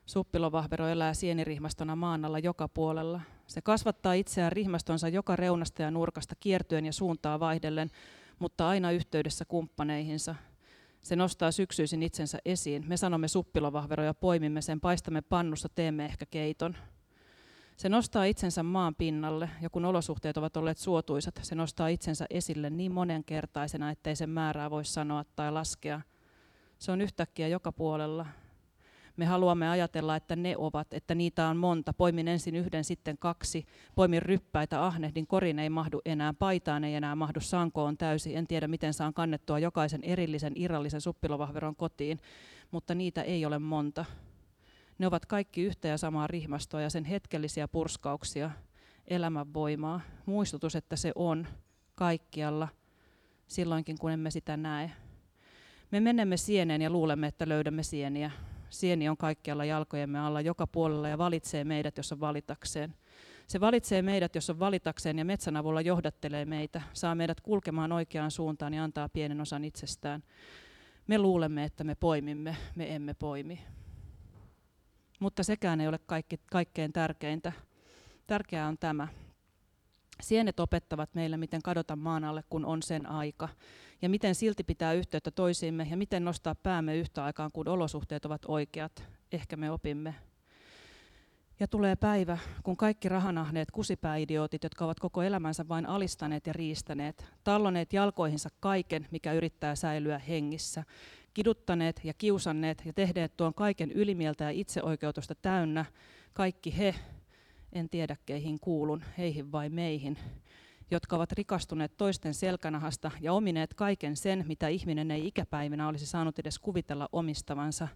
[0.06, 3.20] Suppilovahvero elää sienirihmastona maan alla joka puolella.
[3.46, 7.90] Se kasvattaa itseään rihmastonsa joka reunasta ja nurkasta kiertyen ja suuntaa vaihdellen,
[8.38, 10.34] mutta aina yhteydessä kumppaneihinsa.
[11.02, 12.84] Se nostaa syksyisin itsensä esiin.
[12.86, 16.76] Me sanomme suppilovahvero ja poimimme sen, paistamme pannussa, teemme ehkä keiton.
[17.76, 22.70] Se nostaa itsensä maan pinnalle, ja kun olosuhteet ovat olleet suotuisat, se nostaa itsensä esille
[22.70, 26.00] niin monenkertaisena, ettei sen määrää voi sanoa tai laskea.
[26.78, 28.26] Se on yhtäkkiä joka puolella.
[29.16, 31.92] Me haluamme ajatella, että ne ovat, että niitä on monta.
[31.92, 33.66] Poimin ensin yhden, sitten kaksi.
[33.94, 38.36] Poimin ryppäitä, ahnehdin, korin ei mahdu enää, paitaan ei enää mahdu, sanko on täysi.
[38.36, 42.20] En tiedä, miten saan kannettua jokaisen erillisen irrallisen suppilovahveron kotiin,
[42.70, 44.04] mutta niitä ei ole monta.
[44.98, 48.50] Ne ovat kaikki yhtä ja samaa rihmastoa ja sen hetkellisiä purskauksia,
[49.08, 51.46] elämän voimaa, muistutus, että se on
[51.94, 52.68] kaikkialla
[53.46, 54.90] silloinkin, kun emme sitä näe.
[55.90, 58.30] Me menemme sieneen ja luulemme, että löydämme sieniä.
[58.70, 62.94] Sieni on kaikkialla jalkojemme alla joka puolella ja valitsee meidät, jos on valitakseen.
[63.46, 68.30] Se valitsee meidät, jos on valitakseen ja metsän avulla johdattelee meitä, saa meidät kulkemaan oikeaan
[68.30, 70.22] suuntaan ja antaa pienen osan itsestään.
[71.06, 73.60] Me luulemme, että me poimimme, me emme poimi.
[75.20, 77.52] Mutta sekään ei ole kaikki, kaikkein tärkeintä.
[78.26, 79.08] Tärkeää on tämä.
[80.20, 83.48] Sienet opettavat meille, miten kadota maan alle, kun on sen aika.
[84.02, 88.42] Ja miten silti pitää yhteyttä toisiimme ja miten nostaa päämme yhtä aikaan, kun olosuhteet ovat
[88.48, 89.04] oikeat.
[89.32, 90.14] Ehkä me opimme.
[91.60, 97.24] Ja tulee päivä, kun kaikki rahanahneet kusipääidiootit, jotka ovat koko elämänsä vain alistaneet ja riistäneet,
[97.44, 100.84] talloneet jalkoihinsa kaiken, mikä yrittää säilyä hengissä,
[101.36, 105.84] kiduttaneet ja kiusanneet ja tehneet tuon kaiken ylimieltä ja itseoikeutusta täynnä,
[106.32, 106.94] kaikki he,
[107.72, 110.18] en tiedä keihin kuulun, heihin vai meihin,
[110.90, 116.38] jotka ovat rikastuneet toisten selkänahasta ja omineet kaiken sen, mitä ihminen ei ikäpäivinä olisi saanut
[116.38, 117.88] edes kuvitella omistavansa.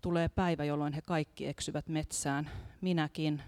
[0.00, 3.42] Tulee päivä, jolloin he kaikki eksyvät metsään, minäkin.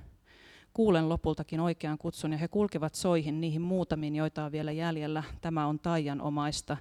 [0.74, 5.22] Kuulen lopultakin oikean kutsun ja he kulkevat soihin niihin muutamiin, joita on vielä jäljellä.
[5.40, 6.76] Tämä on taian omaista.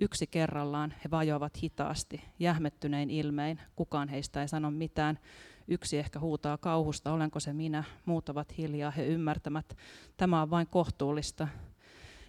[0.00, 3.60] Yksi kerrallaan he vajoavat hitaasti, jähmettynein ilmein.
[3.76, 5.18] Kukaan heistä ei sano mitään.
[5.68, 7.84] Yksi ehkä huutaa kauhusta, olenko se minä.
[8.04, 9.76] Muut ovat hiljaa, he ymmärtämät.
[10.16, 11.48] Tämä on vain kohtuullista.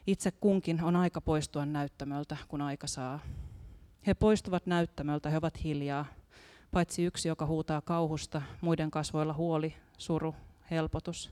[0.08, 3.20] Itse kunkin on aika poistua näyttämöltä, kun aika saa.
[4.08, 6.06] He poistuvat näyttämöltä, he ovat hiljaa.
[6.72, 10.36] Paitsi yksi, joka huutaa kauhusta, muiden kasvoilla huoli, suru,
[10.72, 11.32] helpotus.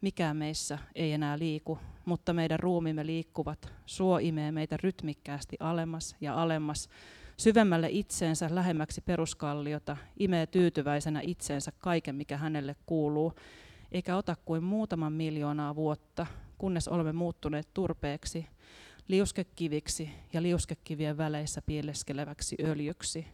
[0.00, 3.72] Mikään meissä ei enää liiku, mutta meidän ruumimme liikkuvat.
[3.86, 6.88] Suo imee meitä rytmikkäästi alemmas ja alemmas,
[7.36, 13.32] syvemmälle itseensä lähemmäksi peruskalliota, imee tyytyväisenä itseensä kaiken, mikä hänelle kuuluu,
[13.92, 16.26] eikä ota kuin muutaman miljoonaa vuotta,
[16.58, 18.46] kunnes olemme muuttuneet turpeeksi,
[19.08, 23.26] liuskekiviksi ja liuskekivien väleissä piileskeleväksi öljyksi.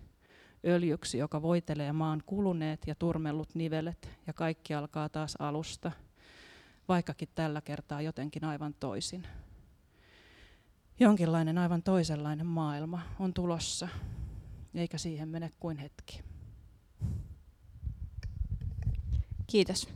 [0.66, 5.92] Öljyksi, joka voitelee maan kuluneet ja turmellut nivelet, ja kaikki alkaa taas alusta–
[6.88, 9.26] vaikkakin tällä kertaa jotenkin aivan toisin.
[11.00, 13.88] Jonkinlainen aivan toisenlainen maailma on tulossa,
[14.74, 16.22] eikä siihen mene kuin hetki.
[19.46, 19.88] Kiitos.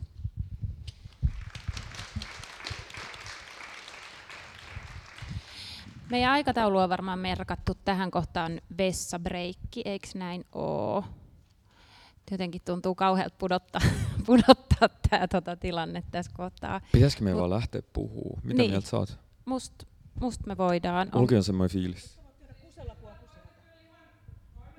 [6.09, 11.18] Meidän aikataulu on varmaan merkattu tähän kohtaan vessabreikki, eikö näin ole?
[12.31, 13.81] Jotenkin tuntuu kauhealta pudottaa,
[14.25, 16.81] pudottaa tämä tota, tilanne tässä kohtaa.
[16.91, 18.39] Pitäisikö me Mut, vaan lähteä puhuu?
[18.43, 18.71] Mitä niin.
[18.71, 19.19] mieltä sä oot?
[19.45, 19.73] Must,
[20.19, 21.09] must me voidaan.
[21.13, 22.19] Mulki on semmoinen fiilis.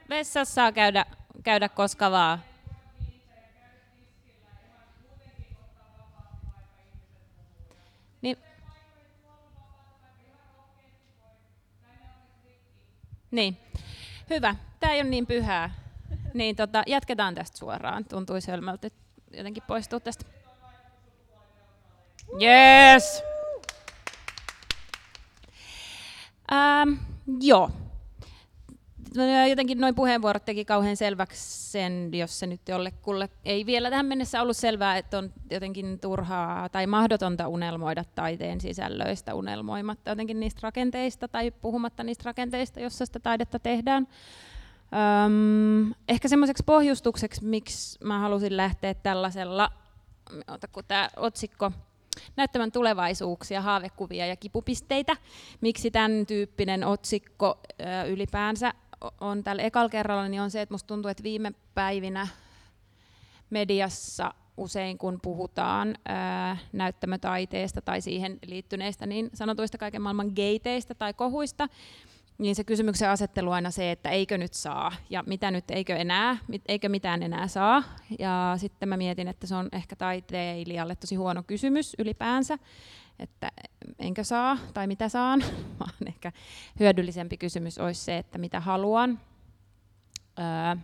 [0.08, 1.06] Vessassa saa käydä,
[1.42, 2.38] käydä koska vaan.
[8.22, 8.36] Niin.
[13.30, 13.56] Niin.
[14.30, 14.56] Hyvä.
[14.80, 15.79] Tämä ei ole niin pyhää.
[16.34, 18.04] Niin tota, jatketaan tästä suoraan.
[18.04, 19.00] Tuntui hölmöltä, että
[19.36, 20.24] jotenkin poistuu tästä.
[22.42, 23.22] Yes!
[26.52, 26.92] Ähm,
[27.40, 27.70] joo.
[29.48, 34.42] Jotenkin noin puheenvuorot teki kauhean selväksi sen, jos se nyt jollekulle ei vielä tähän mennessä
[34.42, 41.28] ollut selvää, että on jotenkin turhaa tai mahdotonta unelmoida taiteen sisällöistä unelmoimatta jotenkin niistä rakenteista
[41.28, 44.08] tai puhumatta niistä rakenteista, jossa sitä taidetta tehdään.
[44.92, 49.72] Öm, ehkä semmoiseksi pohjustukseksi, miksi mä halusin lähteä tällaisella,
[50.48, 51.72] ota kun tämä otsikko,
[52.37, 55.16] näyttämään tulevaisuuksia, haavekuvia ja kipupisteitä.
[55.61, 58.74] Miksi tämän tyyppinen otsikko ö, ylipäänsä
[59.20, 62.29] on tällä ekalla kerralla, niin on se, että musta tuntuu, että viime päivinä
[63.50, 71.14] mediassa usein kun puhutaan ää, näyttämötaiteesta tai siihen liittyneistä niin sanotuista kaiken maailman geiteistä tai
[71.14, 71.68] kohuista,
[72.40, 76.37] niin se kysymyksen asettelu aina se, että eikö nyt saa ja mitä nyt eikö enää,
[76.68, 77.83] eikö mitään enää saa.
[78.18, 82.59] Ja sitten mä mietin, että se on ehkä taiteilijalle tosi huono kysymys ylipäänsä,
[83.18, 83.53] että
[83.98, 85.44] enkö saa tai mitä saan,
[85.81, 86.33] vaan ehkä
[86.81, 89.20] hyödyllisempi kysymys olisi se, että mitä haluan.
[90.38, 90.76] Öö,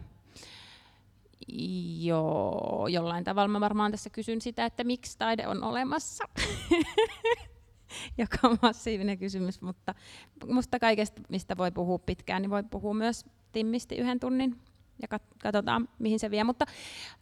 [1.99, 6.25] Joo, jollain tavalla mä varmaan tässä kysyn sitä, että miksi taide on olemassa.
[8.19, 9.95] joka on massiivinen kysymys, mutta
[10.47, 14.61] musta kaikesta, mistä voi puhua pitkään, niin voi puhua myös timmisti yhden tunnin
[15.03, 16.45] ja katsotaan, mihin se vie.
[16.45, 16.65] Mutta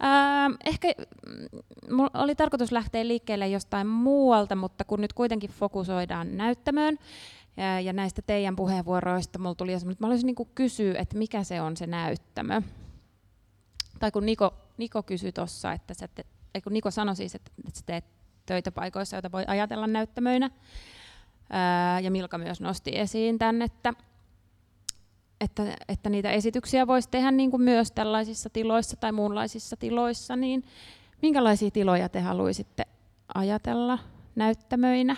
[0.01, 0.89] ää, ehkä
[1.27, 6.99] mm, mulla oli tarkoitus lähteä liikkeelle jostain muualta, mutta kun nyt kuitenkin fokusoidaan näyttämöön
[7.57, 11.61] ja, ja näistä teidän puheenvuoroista, mulla tuli että mä olisin niin kysyä, että mikä se
[11.61, 12.63] on se näyttämö.
[13.99, 16.25] Tai kun Niko, Niko kysyi tuossa, että sä te,
[16.65, 18.05] kun Niko sanoi siis, että, että sä teet
[18.47, 20.51] töitä paikoissa, joita voi ajatella näyttämöinä.
[22.03, 23.93] Ja Milka myös nosti esiin tämän, että,
[25.41, 30.65] että, että niitä esityksiä voisi tehdä niin kuin myös tällaisissa tiloissa tai muunlaisissa tiloissa, niin
[31.23, 32.87] minkälaisia tiloja te haluaisitte
[33.35, 33.99] ajatella
[34.35, 35.17] näyttämöinä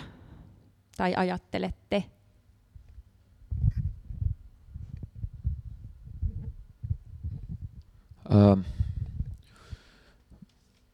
[0.97, 2.03] tai ajattelette?
[8.31, 8.76] Ähm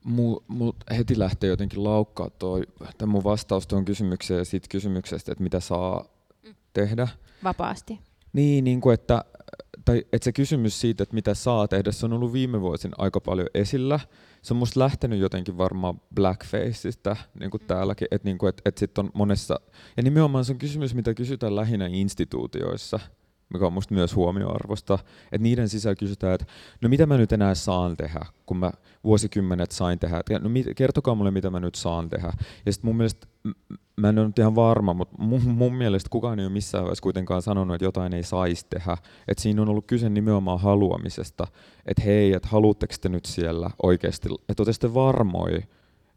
[0.04, 2.64] mu, mu heti lähtee jotenkin laukkaa toi,
[2.98, 6.06] tämä mun vastaus tuohon kysymykseen ja siitä kysymyksestä, että mitä saa
[6.44, 6.56] mm.
[6.74, 7.08] tehdä.
[7.44, 8.00] Vapaasti.
[8.34, 9.26] Niin, niin kuin että,
[9.86, 13.20] tai, että se kysymys siitä, että mitä saa tehdä, se on ollut viime vuosin aika
[13.20, 14.00] paljon esillä.
[14.42, 17.68] Se on musta lähtenyt jotenkin varmaan blackfaceista, niin kuin mm.
[17.68, 19.60] täälläkin, että, niin kuin, että, että sit on monessa,
[19.98, 23.00] ja nimenomaan se on kysymys, mitä kysytään lähinnä instituutioissa,
[23.54, 25.00] mikä on musta myös huomioarvosta,
[25.32, 26.46] että niiden sisällä kysytään, että
[26.82, 28.72] no mitä mä nyt enää saan tehdä, kun mä
[29.04, 32.34] vuosikymmenet sain tehdä, no kertokaa mulle mitä mä nyt saan tehdä.
[32.66, 33.28] Ja sitten mun mielestä,
[33.98, 37.04] mä en ole nyt ihan varma, mutta mun, mun mielestä kukaan ei ole missään vaiheessa
[37.04, 38.98] kuitenkaan sanonut, että jotain ei saisi tehdä.
[39.28, 41.48] Että siinä on ollut kyse nimenomaan haluamisesta,
[41.86, 45.60] että hei, että haluatteko te nyt siellä oikeasti, että olette varmoi,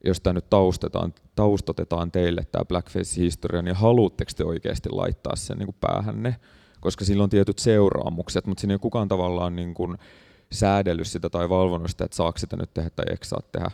[0.05, 5.67] jos tämä nyt taustetaan, taustotetaan teille tämä blackface-historia, niin haluatteko te oikeasti laittaa sen niin
[5.67, 6.37] kuin päähänne?
[6.81, 9.99] Koska sillä on tietyt seuraamukset, mutta siinä ei kukaan tavallaan niin kuin
[10.53, 13.71] säädellyt sitä tai valvonut sitä, että saako sitä nyt tehdä tai eikö saa tehdä.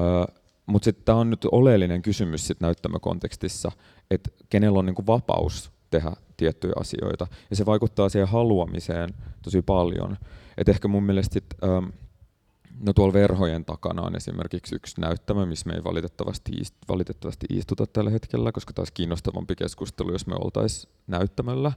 [0.00, 0.24] Öö,
[0.66, 3.72] mutta sitten tämä on nyt oleellinen kysymys sit näyttämökontekstissa,
[4.10, 7.26] että kenellä on niin kuin vapaus tehdä tiettyjä asioita.
[7.50, 9.10] Ja se vaikuttaa siihen haluamiseen
[9.42, 10.16] tosi paljon.
[10.58, 11.80] Et ehkä mun mielestä sit, öö,
[12.80, 16.52] No tuolla verhojen takana on esimerkiksi yksi näyttämö, missä me ei valitettavasti,
[16.88, 21.72] valitettavasti istuta tällä hetkellä, koska taas kiinnostavampi keskustelu, jos me oltaisiin näyttämällä,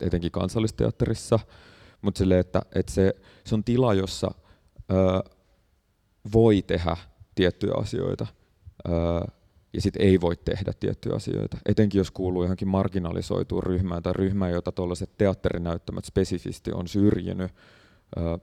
[0.00, 1.38] etenkin kansallisteatterissa.
[2.02, 4.30] Mutta sille, että, että se, se on tila, jossa
[4.92, 5.30] ö,
[6.32, 6.96] voi tehdä
[7.34, 8.26] tiettyjä asioita
[8.88, 8.90] ö,
[9.72, 11.56] ja sitten ei voi tehdä tiettyjä asioita.
[11.66, 17.52] Etenkin jos kuuluu johonkin marginalisoituun ryhmään tai ryhmään, jota tuollaiset teatterinäyttämät spesifisti on syrjinyt,
[18.16, 18.38] ö,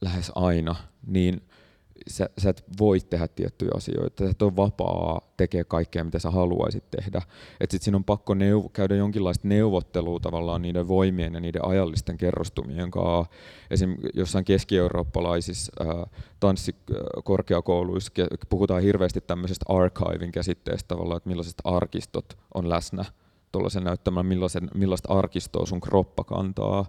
[0.00, 0.76] lähes aina,
[1.06, 1.42] niin
[2.08, 4.24] sä, sä et voi tehdä tiettyjä asioita.
[4.24, 7.22] Sä et ole vapaa tekee kaikkea, mitä sä haluaisit tehdä.
[7.60, 12.16] Et sit siinä on pakko neuv- käydä jonkinlaista neuvottelua tavallaan niiden voimien ja niiden ajallisten
[12.18, 13.32] kerrostumien kanssa.
[13.70, 13.96] Esim.
[14.14, 18.12] jossain keski-eurooppalaisissa äh, tanssikorkeakouluissa
[18.48, 23.04] puhutaan hirveästi tämmöisestä archivin käsitteestä tavallaan, että millaiset arkistot on läsnä
[23.52, 24.26] tuollaisen näyttämään,
[24.74, 26.86] millaista arkistoa sun kroppa kantaa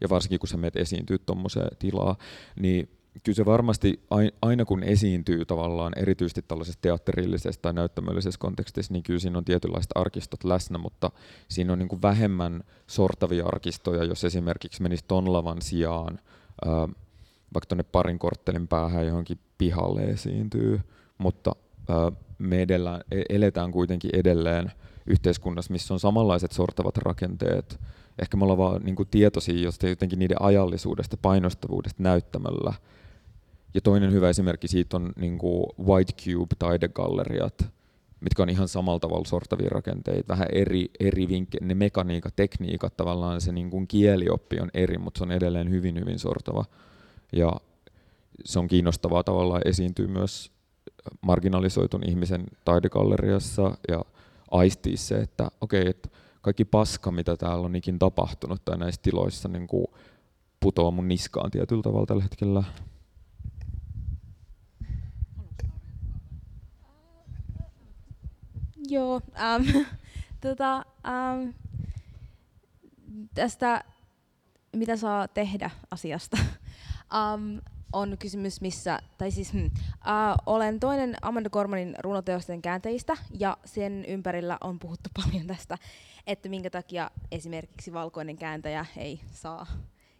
[0.00, 2.16] ja varsinkin kun sä menet esiintyä tuommoiseen tilaa,
[2.60, 2.88] niin
[3.22, 4.00] kyllä se varmasti
[4.42, 9.90] aina kun esiintyy tavallaan erityisesti tällaisessa teatterillisessa tai näyttämöllisessä kontekstissa, niin kyllä siinä on tietynlaiset
[9.94, 11.10] arkistot läsnä, mutta
[11.48, 16.18] siinä on niin kuin vähemmän sortavia arkistoja, jos esimerkiksi menisi ton lavan sijaan
[16.64, 16.88] ää,
[17.54, 20.80] vaikka tuonne parin korttelin päähän johonkin pihalle esiintyy,
[21.18, 21.52] mutta
[21.88, 24.72] ää, me edellä, e-, eletään kuitenkin edelleen
[25.06, 27.80] yhteiskunnassa, missä on samanlaiset sortavat rakenteet,
[28.18, 32.72] ehkä me ollaan vaan niin kuin tietoisia jostain jotenkin niiden ajallisuudesta, painostavuudesta näyttämällä.
[33.74, 37.66] Ja toinen hyvä esimerkki siitä on niin kuin White Cube-taidegalleriat,
[38.20, 43.40] mitkä on ihan samalla tavalla sortavia rakenteita, vähän eri, eri vinkke, ne mekaniikat, tekniikat, tavallaan
[43.40, 46.64] se niin kuin kielioppi on eri, mutta se on edelleen hyvin, hyvin sortava.
[47.32, 47.52] Ja
[48.44, 50.52] se on kiinnostavaa tavallaan esiintyy myös
[51.20, 54.04] marginalisoitun ihmisen taidegalleriassa ja
[54.50, 56.08] aistii se, että okei, okay, että
[56.46, 59.86] kaikki paska, mitä täällä on ikin tapahtunut tai näissä tiloissa niin kuin
[60.60, 62.62] putoaa mun niskaan tietyllä tavalla tällä hetkellä.
[68.88, 69.86] Joo, ähm,
[70.40, 71.50] tota, ähm,
[73.34, 73.84] tästä
[74.76, 76.36] mitä saa tehdä asiasta.
[77.14, 77.60] um,
[77.92, 79.72] on kysymys, missä, tai siis hmm, uh,
[80.46, 85.78] olen toinen Amanda Gormanin runoteosten käänteistä, ja sen ympärillä on puhuttu paljon tästä,
[86.26, 89.66] että minkä takia esimerkiksi valkoinen kääntäjä ei saa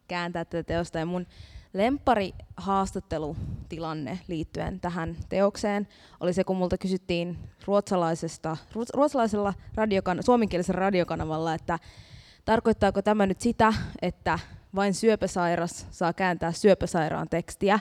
[0.08, 0.98] kääntää tätä teosta.
[0.98, 1.26] Ja mun
[1.72, 5.88] lempari haastattelutilanne liittyen tähän teokseen
[6.20, 8.56] oli se, kun multa kysyttiin ruotsalaisesta,
[8.94, 11.78] ruotsalaisella radiokan, suomenkielisellä radiokanavalla, että
[12.44, 14.38] tarkoittaako tämä nyt sitä, että
[14.76, 17.78] vain syöpäsairas saa kääntää syöpäsairaan tekstiä,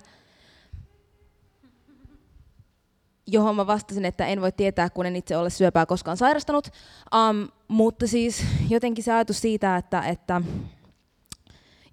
[3.27, 6.67] johon mä vastasin, että en voi tietää, kun en itse ole syöpää koskaan sairastanut.
[7.15, 10.41] Um, mutta siis jotenkin se ajatus siitä, että, että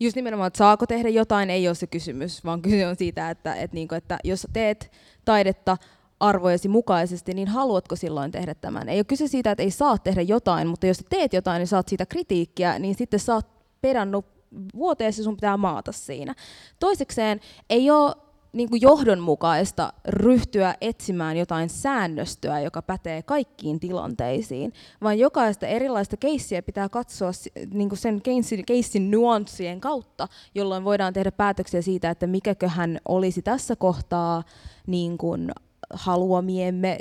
[0.01, 3.55] just nimenomaan, että saako tehdä jotain, ei ole se kysymys, vaan kyse on siitä, että,
[3.55, 4.93] että, niin kuin, että jos teet
[5.25, 5.77] taidetta
[6.21, 8.89] arvojesi mukaisesti, niin haluatko silloin tehdä tämän?
[8.89, 11.89] Ei ole kyse siitä, että ei saa tehdä jotain, mutta jos teet jotain, niin saat
[11.89, 13.47] siitä kritiikkiä, niin sitten saat
[13.81, 14.32] perannut
[14.75, 16.35] vuoteessa sun pitää maata siinä.
[16.81, 17.41] Toisekseen
[17.71, 18.15] ei ole
[18.53, 24.73] niin kuin johdonmukaista ryhtyä etsimään jotain säännöstöä, joka pätee kaikkiin tilanteisiin,
[25.03, 27.31] vaan jokaista erilaista keissiä pitää katsoa
[27.75, 33.43] niin kuin sen keissin, keissin nuanssien kautta, jolloin voidaan tehdä päätöksiä siitä, että mikäköhän olisi
[33.43, 34.43] tässä kohtaa
[34.87, 35.51] niin kuin
[35.93, 36.99] haluamiemme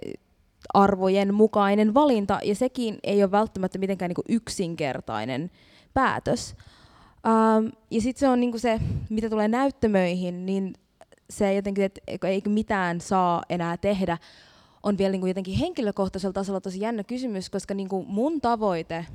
[0.73, 5.51] arvojen mukainen valinta, ja sekin ei ole välttämättä mitenkään niin kuin yksinkertainen
[5.93, 6.55] päätös.
[7.27, 10.73] Um, ja sitten se on niin kuin se, mitä tulee näyttämöihin, niin
[11.29, 14.17] se jotenkin, että eikö mitään saa enää tehdä,
[14.83, 19.05] on vielä niin kuin jotenkin henkilökohtaisella tasolla tosi jännä kysymys, koska niin kuin mun tavoite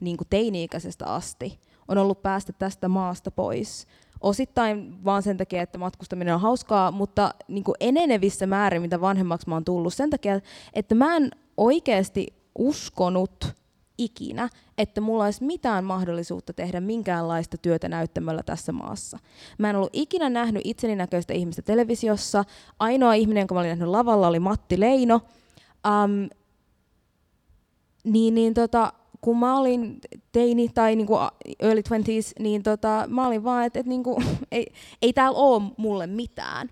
[0.00, 1.58] niin kuin teini-ikäisestä asti
[1.88, 3.86] on ollut päästä tästä maasta pois.
[4.20, 9.48] Osittain vaan sen takia, että matkustaminen on hauskaa, mutta niin kuin enenevissä määrin, mitä vanhemmaksi
[9.48, 10.40] mä oon tullut, sen takia,
[10.74, 12.26] että mä en oikeasti
[12.58, 13.61] uskonut
[13.98, 19.18] ikinä, että mulla olisi mitään mahdollisuutta tehdä minkäänlaista työtä näyttämällä tässä maassa.
[19.58, 22.44] Mä en ollut ikinä nähnyt itseni näköistä ihmistä televisiossa.
[22.78, 25.20] Ainoa ihminen, jonka mä olin nähnyt lavalla, oli Matti Leino.
[26.04, 26.28] Um,
[28.04, 29.98] niin, niin tota, kun mä olin
[30.32, 31.14] teini tai niinku
[31.60, 34.22] early 20s, niin tota, mä olin vaan, että et niinku,
[34.52, 34.66] ei,
[35.02, 36.68] ei täällä ole mulle mitään.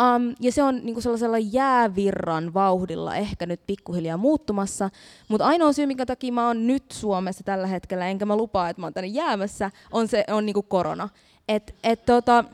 [0.00, 4.90] Um, ja se on niinku sellaisella jäävirran vauhdilla ehkä nyt pikkuhiljaa muuttumassa.
[5.28, 8.80] Mutta ainoa syy, minkä takia mä oon nyt Suomessa tällä hetkellä, enkä mä lupaa, että
[8.82, 11.08] mä oon tänne jäämässä, on se on niinku korona.
[11.48, 12.44] Et, et tota,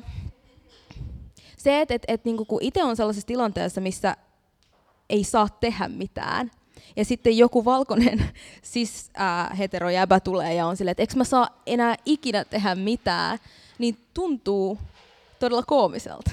[1.57, 4.17] se, että et, et, niinku, kun itse on sellaisessa tilanteessa, missä
[5.11, 6.51] ei saa tehdä mitään,
[6.97, 8.25] ja sitten joku valkoinen
[8.63, 13.39] siis äh, heterojäbä tulee ja on silleen, että eikö mä saa enää ikinä tehdä mitään,
[13.79, 14.79] niin tuntuu
[15.39, 16.31] todella koomiselta.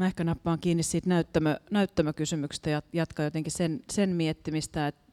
[0.00, 5.12] Mä ehkä nappaan kiinni siitä näyttämö, näyttämökysymyksestä ja jatkan jotenkin sen, sen miettimistä, että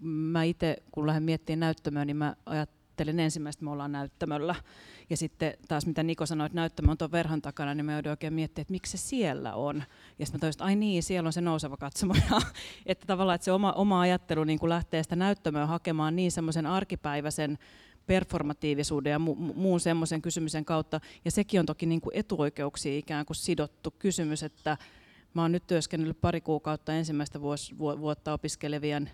[0.00, 4.54] mä itse kun lähden miettimään näyttämöä, niin mä ajattelin ensimmäistä, että me ollaan näyttämöllä.
[5.10, 8.10] Ja sitten taas mitä Niko sanoi, että näyttämö on tuon verhon takana, niin mä joudun
[8.10, 9.82] oikein miettimään, että miksi se siellä on.
[10.18, 12.14] Ja sitten mä toisin, että ai niin, siellä on se nouseva katsomo.
[12.86, 17.58] että tavallaan että se oma, oma ajattelu niin lähtee sitä näyttämöä hakemaan niin semmoisen arkipäiväisen
[18.06, 21.00] performatiivisuuden ja mu- muun semmoisen kysymyksen kautta.
[21.24, 24.76] Ja sekin on toki niin kuin etuoikeuksia ikään kuin sidottu kysymys, että
[25.34, 29.10] mä oon nyt työskennellyt pari kuukautta ensimmäistä vuos, vuotta opiskelevien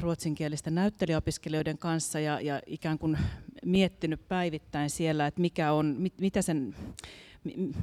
[0.00, 3.18] ruotsinkielisten näyttelijäopiskelijoiden kanssa ja, ja ikään kuin
[3.64, 6.74] miettinyt päivittäin siellä, että mikä on, mit, mitä sen,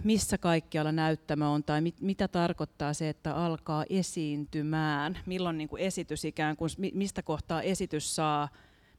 [0.04, 5.82] missä kaikkialla näyttämö on tai mit, mitä tarkoittaa se, että alkaa esiintymään, milloin niin kuin
[5.82, 8.50] esitys ikään kuin, mistä kohtaa esitys saa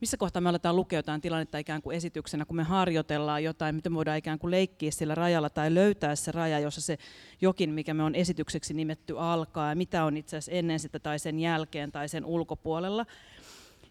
[0.00, 3.92] missä kohtaa me aletaan lukea jotain tilannetta ikään kuin esityksenä, kun me harjoitellaan jotain, miten
[3.92, 6.98] me voidaan ikään kuin leikkiä sillä rajalla tai löytää se raja, jossa se
[7.40, 11.18] jokin, mikä me on esitykseksi nimetty, alkaa, ja mitä on itse asiassa ennen sitä tai
[11.18, 13.06] sen jälkeen tai sen ulkopuolella.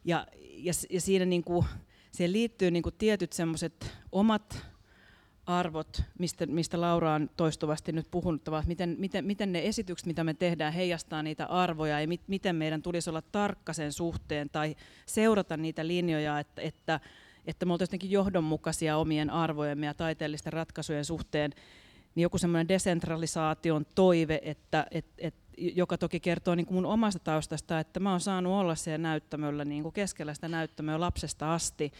[0.05, 0.27] Ja,
[0.57, 1.65] ja, ja siinä niin kuin,
[2.11, 4.74] siihen liittyy niin kuin tietyt semmoiset omat
[5.45, 10.23] arvot, mistä, mistä Laura on toistuvasti nyt puhunut, ovat, miten, miten, miten ne esitykset, mitä
[10.23, 12.01] me tehdään, heijastaa niitä arvoja?
[12.01, 14.75] Ja mit, miten meidän tulisi olla tarkka sen suhteen tai
[15.05, 16.99] seurata niitä linjoja, että, että,
[17.45, 21.51] että me oltaisiin jotenkin johdonmukaisia omien arvojemme ja taiteellisten ratkaisujen suhteen,
[22.15, 27.19] niin joku semmoinen desentralisaation toive, että, et, et, joka toki kertoo niin kuin mun omasta
[27.19, 31.91] taustasta, että mä oon saanut olla siellä näyttämöllä niin kuin keskellä sitä näyttämöä lapsesta asti,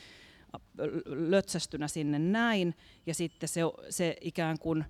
[1.05, 2.75] lötsästynä sinne näin,
[3.05, 4.85] ja sitten se, se ikään kuin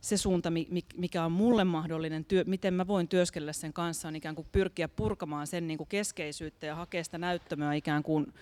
[0.00, 0.52] se suunta,
[0.96, 4.88] mikä on mulle mahdollinen, työ, miten mä voin työskennellä sen kanssa, on ikään kuin pyrkiä
[4.88, 8.34] purkamaan sen niin kuin keskeisyyttä ja hakea sitä näyttämöä ikään kuin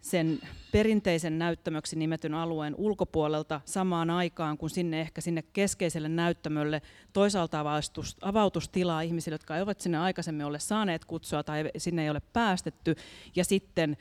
[0.00, 0.40] sen
[0.72, 6.82] perinteisen näyttämöksi nimetyn alueen ulkopuolelta samaan aikaan, kun sinne ehkä sinne keskeiselle näyttämölle
[7.12, 12.22] toisaalta avautus, avautustilaa ihmisille, jotka eivät sinne aikaisemmin ole saaneet kutsua tai sinne ei ole
[12.32, 12.94] päästetty,
[13.36, 13.96] ja sitten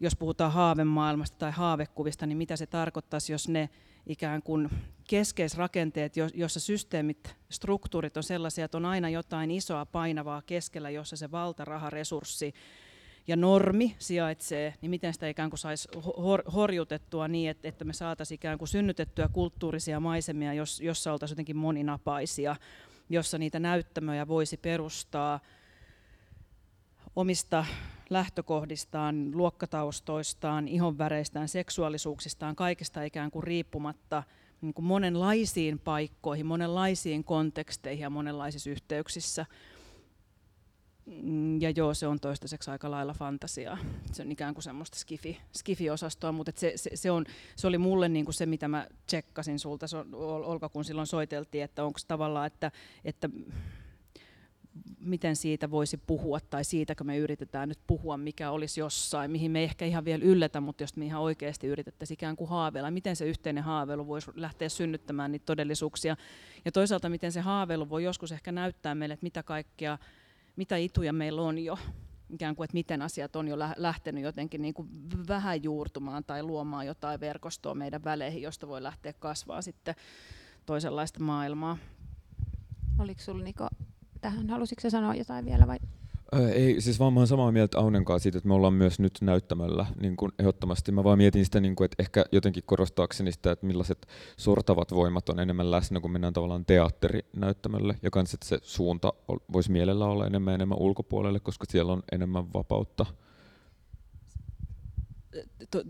[0.00, 3.68] jos puhutaan haavemaailmasta tai haavekuvista, niin mitä se tarkoittaisi, jos ne
[4.06, 4.70] ikään kuin
[5.08, 11.30] keskeisrakenteet, jossa systeemit, struktuurit on sellaisia, että on aina jotain isoa painavaa keskellä, jossa se
[11.30, 12.54] valtaraha, resurssi
[13.26, 15.88] ja normi sijaitsee, niin miten sitä ikään kuin saisi
[16.54, 22.56] horjutettua niin, että me saataisiin ikään kuin synnytettyä kulttuurisia maisemia, jossa oltaisiin jotenkin moninapaisia,
[23.08, 25.40] jossa niitä näyttämöjä voisi perustaa
[27.16, 27.64] omista
[28.10, 34.22] lähtökohdistaan, luokkataustoistaan, ihonväreistään, seksuaalisuuksistaan, kaikesta ikään kuin riippumatta
[34.60, 39.46] niin kuin monenlaisiin paikkoihin, monenlaisiin konteksteihin ja monenlaisissa yhteyksissä.
[41.06, 43.78] Mm, ja joo, se on toistaiseksi aika lailla fantasiaa.
[44.12, 47.24] Se on ikään kuin semmoista skifi, skifi-osastoa, mutta se, se, se, on,
[47.56, 49.86] se oli mulle niin kuin se, mitä mä tsekkasin sulta,
[50.44, 52.70] Olka, kun silloin soiteltiin, että onko tavallaan, että,
[53.04, 53.28] että
[55.04, 59.64] miten siitä voisi puhua tai siitäkö me yritetään nyt puhua, mikä olisi jossain, mihin me
[59.64, 63.26] ehkä ihan vielä yllätä, mutta jos me ihan oikeasti yritettäisiin ikään kuin haaveilla, miten se
[63.26, 66.16] yhteinen haaveilu voisi lähteä synnyttämään niitä todellisuuksia
[66.64, 69.98] ja toisaalta miten se haaveilu voi joskus ehkä näyttää meille, että mitä kaikkea,
[70.56, 71.78] mitä ituja meillä on jo,
[72.30, 74.88] ikään kuin, että miten asiat on jo lähtenyt jotenkin niin kuin
[75.28, 79.94] vähän juurtumaan tai luomaan jotain verkostoa meidän väleihin, josta voi lähteä kasvaa sitten
[80.66, 81.78] toisenlaista maailmaa.
[82.98, 83.68] Oliko sinulla Niko
[84.24, 84.50] tähän?
[84.50, 85.78] Halusitko sanoa jotain vielä vai?
[86.52, 89.12] Ei, siis vaan mä olen samaa mieltä Aunen kanssa siitä, että me ollaan myös nyt
[89.20, 90.92] näyttämällä niin kuin ehdottomasti.
[90.92, 94.06] Mä vaan mietin sitä, niin kuin, että ehkä jotenkin korostaakseni sitä, että millaiset
[94.36, 97.96] sortavat voimat on enemmän läsnä, kun mennään tavallaan teatterinäyttämölle.
[98.02, 99.12] Ja kans, että se suunta
[99.52, 103.06] voisi mielellä olla enemmän ja enemmän ulkopuolelle, koska siellä on enemmän vapautta.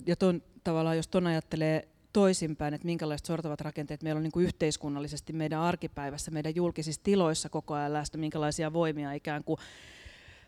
[0.06, 4.46] Ja ton, tavallaan, jos ton ajattelee toisinpäin, että minkälaiset sortavat rakenteet meillä on niin kuin
[4.46, 9.58] yhteiskunnallisesti meidän arkipäivässä, meidän julkisissa tiloissa koko ajan läsnä, minkälaisia voimia ikään kuin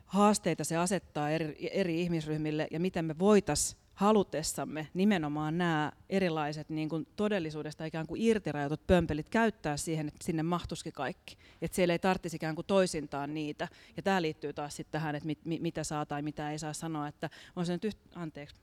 [0.07, 6.89] haasteita se asettaa eri, eri ihmisryhmille ja miten me voitaisiin halutessamme nimenomaan nämä erilaiset niin
[6.89, 11.37] kuin todellisuudesta ikään kuin irtirajatut pömpelit käyttää siihen, että sinne mahtuisikin kaikki.
[11.62, 13.69] Että siellä ei tarvitsisi ikään kuin toisintaan niitä.
[13.97, 16.73] Ja tämä liittyy taas sitten tähän, että mit, mit, mitä saa tai mitä ei saa
[16.73, 17.09] sanoa.
[17.09, 18.57] Että on se nyt yhtä, anteeksi,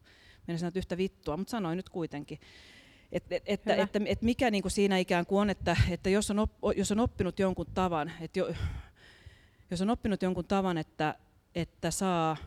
[0.48, 2.40] mennä sanoa yhtä vittua, mutta sanoin nyt kuitenkin.
[3.14, 6.32] Et, et, että, että, että mikä niin kuin siinä ikään kuin on, että, että jos,
[6.32, 8.54] on op, jos on oppinut jonkun tavan, että jo,
[9.72, 11.16] jos on oppinut jonkun tavan, että,
[11.56, 12.38] että saa,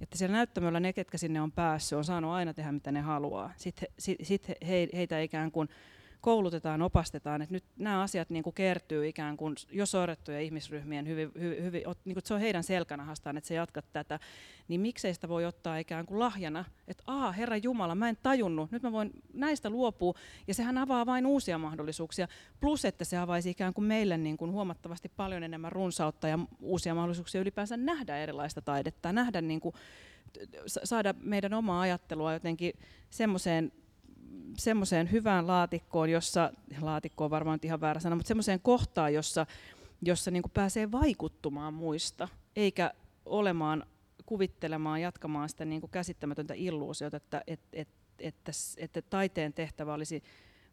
[0.00, 3.52] että siellä näyttämöllä ne, ketkä sinne on päässyt, on saanut aina tehdä mitä ne haluaa.
[3.56, 5.68] Sitten sit, sit he, heitä ikään kuin
[6.22, 11.30] koulutetaan, opastetaan, että nyt nämä asiat niin kuin kertyy ikään kuin jo sorrettuja ihmisryhmien hyvin,
[11.40, 14.18] hyvin, hyvin niin kuin se on heidän selkänahastaan, että se jatkat tätä,
[14.68, 18.70] niin miksei sitä voi ottaa ikään kuin lahjana, että aa, Herra Jumala, mä en tajunnut,
[18.70, 20.14] nyt mä voin näistä luopua,
[20.46, 22.28] ja sehän avaa vain uusia mahdollisuuksia,
[22.60, 26.94] plus että se avaisi ikään kuin meille niin kuin huomattavasti paljon enemmän runsautta ja uusia
[26.94, 29.74] mahdollisuuksia ylipäänsä nähdä erilaista taidetta, nähdä niin kuin,
[30.66, 32.72] saada meidän omaa ajattelua jotenkin
[33.10, 33.72] semmoiseen
[34.58, 39.46] semmoiseen hyvään laatikkoon, jossa, laatikko on varmaan ihan väärä sana, mutta semmoiseen kohtaan, jossa,
[40.02, 42.92] jossa niin kuin pääsee vaikuttumaan muista, eikä
[43.26, 43.86] olemaan,
[44.26, 47.68] kuvittelemaan, jatkamaan sitä niin kuin käsittämätöntä illuusiota, että, että,
[48.18, 50.22] että, että, taiteen tehtävä olisi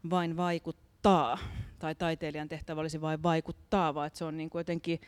[0.09, 1.37] vain vaikuttaa,
[1.79, 5.01] tai taiteilijan tehtävä olisi vain vaikuttaa, vaan että se on niin kuin jotenkin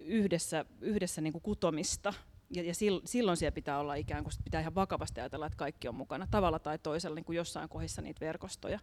[0.00, 2.14] yhdessä, yhdessä niin kuin kutomista
[2.50, 2.74] ja, ja
[3.04, 6.58] silloin siellä pitää olla ikään kuin, pitää ihan vakavasti ajatella, että kaikki on mukana tavalla
[6.58, 8.78] tai toisella niin kuin jossain kohdissa niitä verkostoja.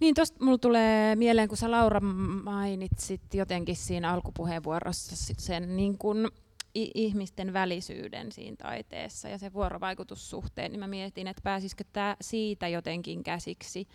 [0.00, 6.30] Niin, tuosta mulla tulee mieleen, kun sä Laura mainitsit jotenkin siinä alkupuheenvuorossa sen niin kun
[6.74, 13.22] ihmisten välisyyden siinä taiteessa ja se vuorovaikutussuhteen, niin mä mietin, että pääsisikö tämä siitä jotenkin
[13.22, 13.88] käsiksi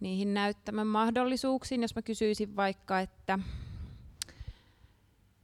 [0.00, 3.38] niihin näyttämän mahdollisuuksiin, jos mä kysyisin vaikka, että,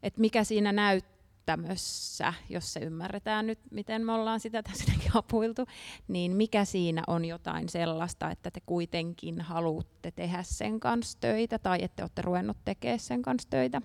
[0.03, 1.18] että mikä siinä näyttää,
[1.49, 5.67] tämmössä, jos se ymmärretään nyt, miten me ollaan sitä tässäkin apuiltu,
[6.09, 11.79] niin mikä siinä on jotain sellaista, että te kuitenkin haluatte tehdä sen kanssa töitä tai
[11.83, 13.83] että olette ruvennut tekemään sen kanssa töitä?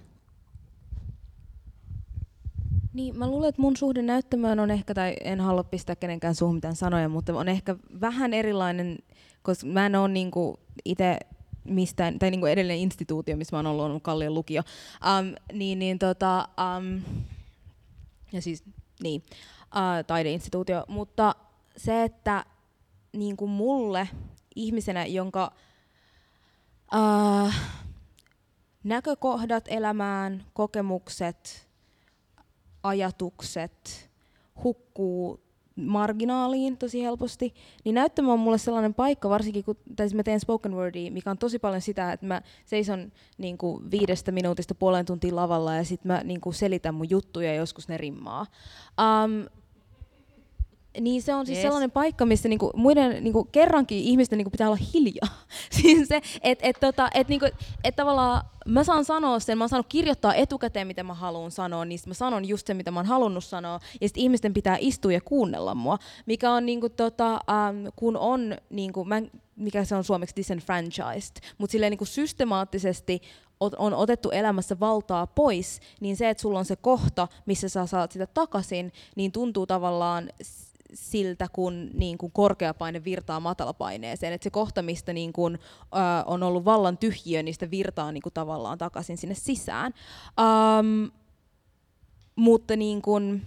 [2.94, 6.56] Niin, mä luulen, että mun suhde näyttämään on ehkä, tai en halua pistää kenenkään suuhun
[6.56, 8.98] mitään sanoja, mutta on ehkä vähän erilainen,
[9.42, 11.18] koska mä en ole niinku itse
[11.64, 14.62] mistään, tai niinku edelleen instituutio, missä mä oon ollut, on Kallion lukio,
[15.20, 16.48] um, niin, niin tota,
[16.78, 17.02] um,
[18.34, 18.64] ja siis
[19.04, 19.24] niin,
[19.62, 21.36] äh, taideinstituutio, mutta
[21.78, 22.46] se, että
[23.14, 24.10] niin kuin mulle
[24.56, 25.52] ihmisenä, jonka
[26.96, 27.62] äh,
[28.84, 31.68] näkökohdat elämään, kokemukset,
[32.84, 34.10] ajatukset
[34.64, 35.43] hukkuu
[35.76, 37.54] marginaaliin tosi helposti,
[37.84, 41.32] niin näyttämö on mulle sellainen paikka, varsinkin kun tai siis mä teen spoken wordia, mikä
[41.32, 45.84] on tosi paljon sitä, että mä seison niin kuin viidestä minuutista puolen tuntia lavalla ja
[45.84, 48.46] sitten mä niin kuin selitän mun juttuja ja joskus ne rimmaa.
[49.02, 49.63] Um,
[51.02, 51.64] niin se on siis yes.
[51.64, 55.46] sellainen paikka, missä niinku muiden niinku kerrankin ihmisten niinku pitää olla hiljaa.
[55.82, 57.46] siis se, että et, tota, et, niinku,
[57.84, 61.86] et tavallaan mä saan sanoa sen, mä oon saanut kirjoittaa etukäteen, mitä mä haluan sanoa,
[61.86, 65.14] niin mä sanon just sen, mitä mä oon halunnut sanoa, ja sitten ihmisten pitää istua
[65.14, 69.22] ja kuunnella mua, mikä on niinku, tota, um, kun on, niinku, mä,
[69.56, 73.22] mikä se on suomeksi disenfranchised, mutta silleen niinku systemaattisesti
[73.60, 78.12] on otettu elämässä valtaa pois, niin se, että sulla on se kohta, missä sä saat
[78.12, 80.30] sitä takaisin, niin tuntuu tavallaan
[80.94, 84.34] siltä, kun, niin kuin korkeapaine virtaa matalapaineeseen.
[84.34, 85.60] Et se kohta, mistä niin kuin,
[85.96, 89.94] äh, on ollut vallan tyhjiö, niin sitä virtaa niin kuin, tavallaan takaisin sinne sisään.
[90.80, 91.12] Um,
[92.36, 93.46] mutta niin kuin,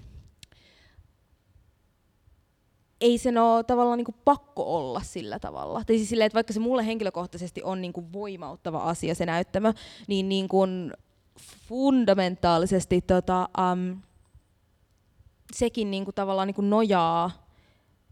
[3.00, 5.84] ei sen ole tavallaan niin pakko olla sillä tavalla.
[5.84, 9.72] Tai siis silleen, että vaikka se mulle henkilökohtaisesti on niin voimauttava asia se näyttämö,
[10.08, 10.92] niin, niin kuin
[11.68, 14.02] fundamentaalisesti tota, um,
[15.52, 17.46] sekin niin kuin tavallaan niin kuin nojaa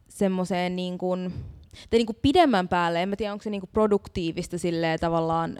[0.08, 1.34] semmoiseen niin kuin,
[1.90, 5.58] tai niin kuin pidemmän päälle, en mä tiedä onko se niin kuin produktiivista silleen tavallaan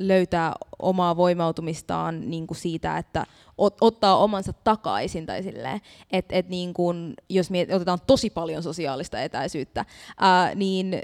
[0.00, 3.26] löytää omaa voimautumistaan niin kuin siitä, että
[3.58, 5.80] ot, ottaa omansa takaisin tai silleen,
[6.12, 9.84] että et niin kuin, jos miet, otetaan tosi paljon sosiaalista etäisyyttä,
[10.18, 11.02] ää, niin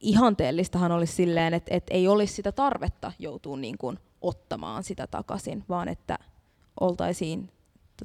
[0.00, 5.64] ihanteellistahan olisi silleen, että et ei olisi sitä tarvetta joutua niin kuin ottamaan sitä takaisin,
[5.68, 6.18] vaan että
[6.80, 7.50] oltaisiin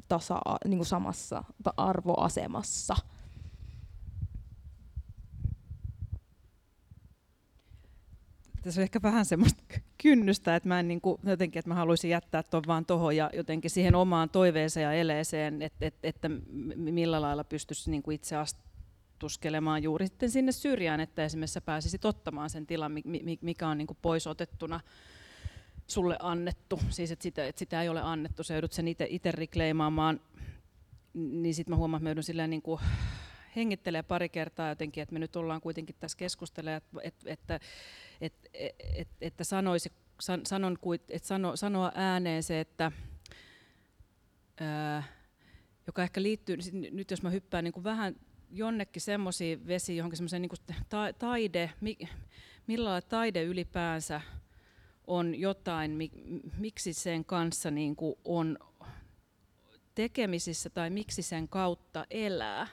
[0.08, 1.44] tasa, niin kuin samassa
[1.76, 2.96] arvoasemassa.
[8.66, 9.62] tässä on ehkä vähän semmoista
[10.02, 13.30] kynnystä, että mä en niin kuin, jotenkin, että mä haluaisin jättää tuon vaan tuohon ja
[13.32, 16.30] jotenkin siihen omaan toiveeseen ja eleeseen, että, että, että
[16.76, 22.50] millä lailla pystyisi niin kuin itse astuskelemaan juuri sitten sinne syrjään, että esimerkiksi pääsisit ottamaan
[22.50, 22.92] sen tilan,
[23.40, 24.80] mikä on niin kuin pois otettuna
[25.86, 30.20] sulle annettu, siis että sitä, että sitä ei ole annettu, sä joudut sen itse rikleimaamaan,
[31.14, 32.80] niin sitten mä huomaan, että mä joudun silleen niin kuin
[33.56, 37.60] hengittelee pari kertaa jotenkin, että me nyt ollaan kuitenkin tässä keskustelemaan, että, että,
[38.20, 38.48] että,
[38.94, 39.92] että, että sanoisi,
[40.44, 40.78] sanon,
[41.08, 42.92] että sano, sanoa ääneen se, että
[44.60, 45.02] ää,
[45.86, 48.16] joka ehkä liittyy, nyt jos mä hyppään niin kuin vähän
[48.50, 51.98] jonnekin semmoisiin vesiin, johonkin semmoiseen niin ta, taide, mi,
[52.66, 54.20] millä taide ylipäänsä
[55.06, 56.10] on jotain, mi,
[56.58, 58.58] miksi sen kanssa niin kuin on
[59.94, 62.66] tekemisissä tai miksi sen kautta elää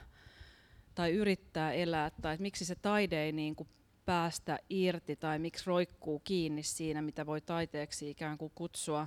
[0.94, 3.68] tai yrittää elää, tai miksi se taide ei niin kuin
[4.04, 9.06] päästä irti, tai miksi roikkuu kiinni siinä, mitä voi taiteeksi ikään kuin kutsua,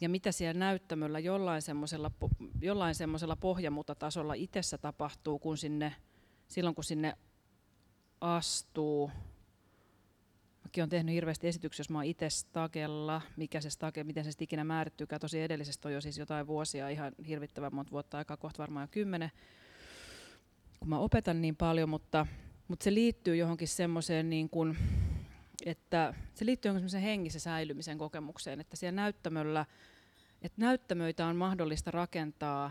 [0.00, 2.10] ja mitä siellä näyttämöllä jollain semmoisella
[2.60, 5.94] jollain semmoisella pohjamutatasolla itsessä tapahtuu, kun sinne,
[6.48, 7.16] silloin kun sinne
[8.20, 9.10] astuu.
[10.72, 14.30] Mäkin olen tehnyt hirveästi esityksiä, jos mä oon itse stagella, mikä se stage, miten se
[14.40, 15.20] ikinä määrittyykään.
[15.20, 18.88] Tosi edellisestä on jo siis jotain vuosia, ihan hirvittävän monta vuotta aikaa, kohta varmaan jo
[18.90, 19.30] kymmenen
[20.82, 22.26] kun mä opetan niin paljon, mutta,
[22.68, 24.78] mutta se liittyy johonkin semmoiseen, niin kuin,
[25.66, 29.66] että se liittyy johonkin semmoiseen hengissä säilymisen kokemukseen, että siellä näyttämöllä,
[30.42, 32.70] että näyttämöitä on mahdollista rakentaa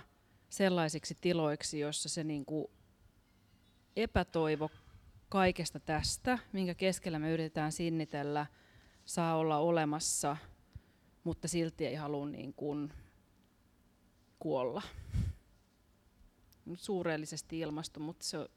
[0.50, 2.68] sellaisiksi tiloiksi, jossa se niin kuin
[3.96, 4.70] epätoivo
[5.32, 8.46] kaikesta tästä, minkä keskellä me yritetään sinnitellä,
[9.06, 10.38] saa olla olemassa,
[11.24, 12.94] mutta silti ei halua niin kuin
[14.40, 14.82] kuolla
[16.74, 18.50] suureellisesti ilmasto, mutta se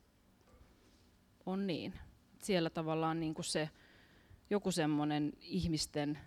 [1.46, 1.94] on niin.
[2.42, 3.70] Siellä tavallaan niin kuin se
[4.50, 6.18] joku semmoinen ihmisten,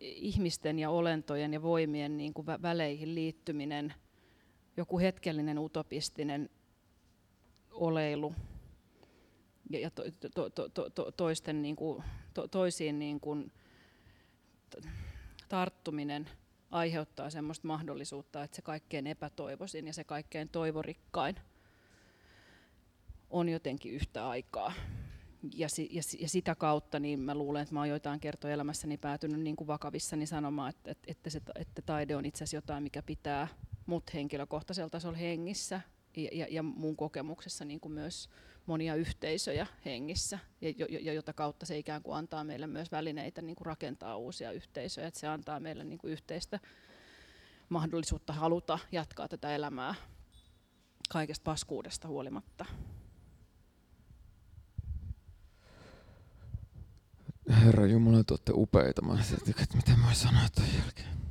[0.00, 3.94] ihmisten ja olentojen ja voimien niin kuin väleihin liittyminen,
[4.76, 6.50] joku hetkellinen utopistinen
[7.70, 8.34] oleilu
[9.70, 10.02] ja to,
[10.34, 12.04] to, to, to, toisten niin kuin,
[12.34, 13.52] to, toisiin niin kuin,
[15.48, 16.28] tarttuminen–
[16.70, 21.36] aiheuttaa semmoista mahdollisuutta, että se kaikkein epätoivoisin ja se kaikkein toivorikkain
[23.30, 24.72] on jotenkin yhtä aikaa.
[25.54, 28.96] Ja, si, ja, ja sitä kautta niin mä luulen, että mä oon joitain kertoja elämässäni
[28.96, 32.82] päätynyt niin kuin vakavissani sanomaan, että, että, että, se, että taide on itse asiassa jotain,
[32.82, 33.48] mikä pitää
[33.86, 35.80] mut henkilökohtaisella tasolla hengissä
[36.16, 38.30] ja, ja, ja mun kokemuksessa niin kuin myös
[38.66, 43.56] monia yhteisöjä hengissä, ja, ja jota kautta se ikään kuin antaa meille myös välineitä niin
[43.56, 46.60] kuin rakentaa uusia yhteisöjä, että se antaa meille niin kuin yhteistä
[47.68, 49.94] mahdollisuutta haluta jatkaa tätä elämää
[51.08, 52.64] kaikesta paskuudesta huolimatta.
[57.64, 59.02] Herra Jumala, te olette upeita.
[59.02, 59.18] Mä
[59.62, 61.25] että mitä mä sanoa tämän jälkeen.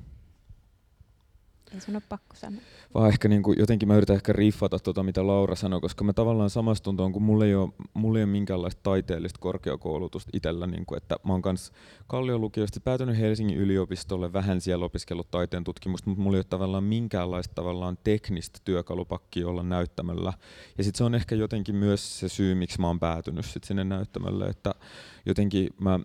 [1.76, 2.62] Ei sun ole pakko sanoa.
[2.94, 6.14] Vaan ehkä niin kuin, jotenkin mä yritän ehkä riffata tuota, mitä Laura sanoi, koska mä
[6.14, 10.68] tavallaan samastun tuon, kun mulla ei ole, mulla ei ole minkäänlaista taiteellista korkeakoulutusta itsellä.
[10.68, 11.74] Niin kuin, että mä oon kanssa
[12.08, 16.84] Kallion lukiosta päätynyt Helsingin yliopistolle, vähän siellä opiskellut taiteen tutkimusta, mutta mulla ei ole tavallaan
[16.84, 20.34] minkäänlaista tavallaan teknistä työkalupakkia olla näyttämällä.
[20.78, 23.84] Ja sitten se on ehkä jotenkin myös se syy, miksi mä oon päätynyt sit sinne
[23.84, 24.76] näyttämölle, että
[25.26, 26.00] jotenkin mä...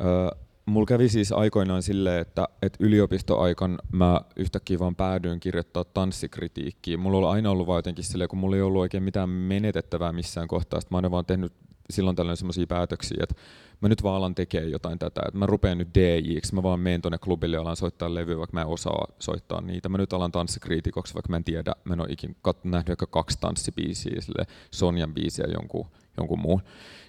[0.00, 6.96] Öö, mulla kävi siis aikoinaan silleen, että, että yliopistoaikan mä yhtäkkiä vaan päädyin kirjoittaa tanssikritiikkiä.
[6.96, 10.48] Mulla on aina ollut vaan jotenkin silleen, kun mulla ei ollut oikein mitään menetettävää missään
[10.48, 10.80] kohtaa.
[10.80, 11.52] Sitten mä oon vaan tehnyt
[11.90, 13.34] silloin tällöin semmoisia päätöksiä, että
[13.80, 17.02] mä nyt vaan alan tekemään jotain tätä, että mä rupean nyt dj mä vaan menen
[17.02, 19.88] tuonne klubille ja alan soittaa levyä, vaikka mä en osaa soittaa niitä.
[19.88, 23.06] Mä nyt alan tanssikriitikoksi, vaikka mä en tiedä, mä en ole ikin kat- nähnyt ehkä
[23.06, 25.86] kaksi tanssibiisiä, sille Sonjan biisiä jonkun,
[26.16, 26.62] jonkun muun.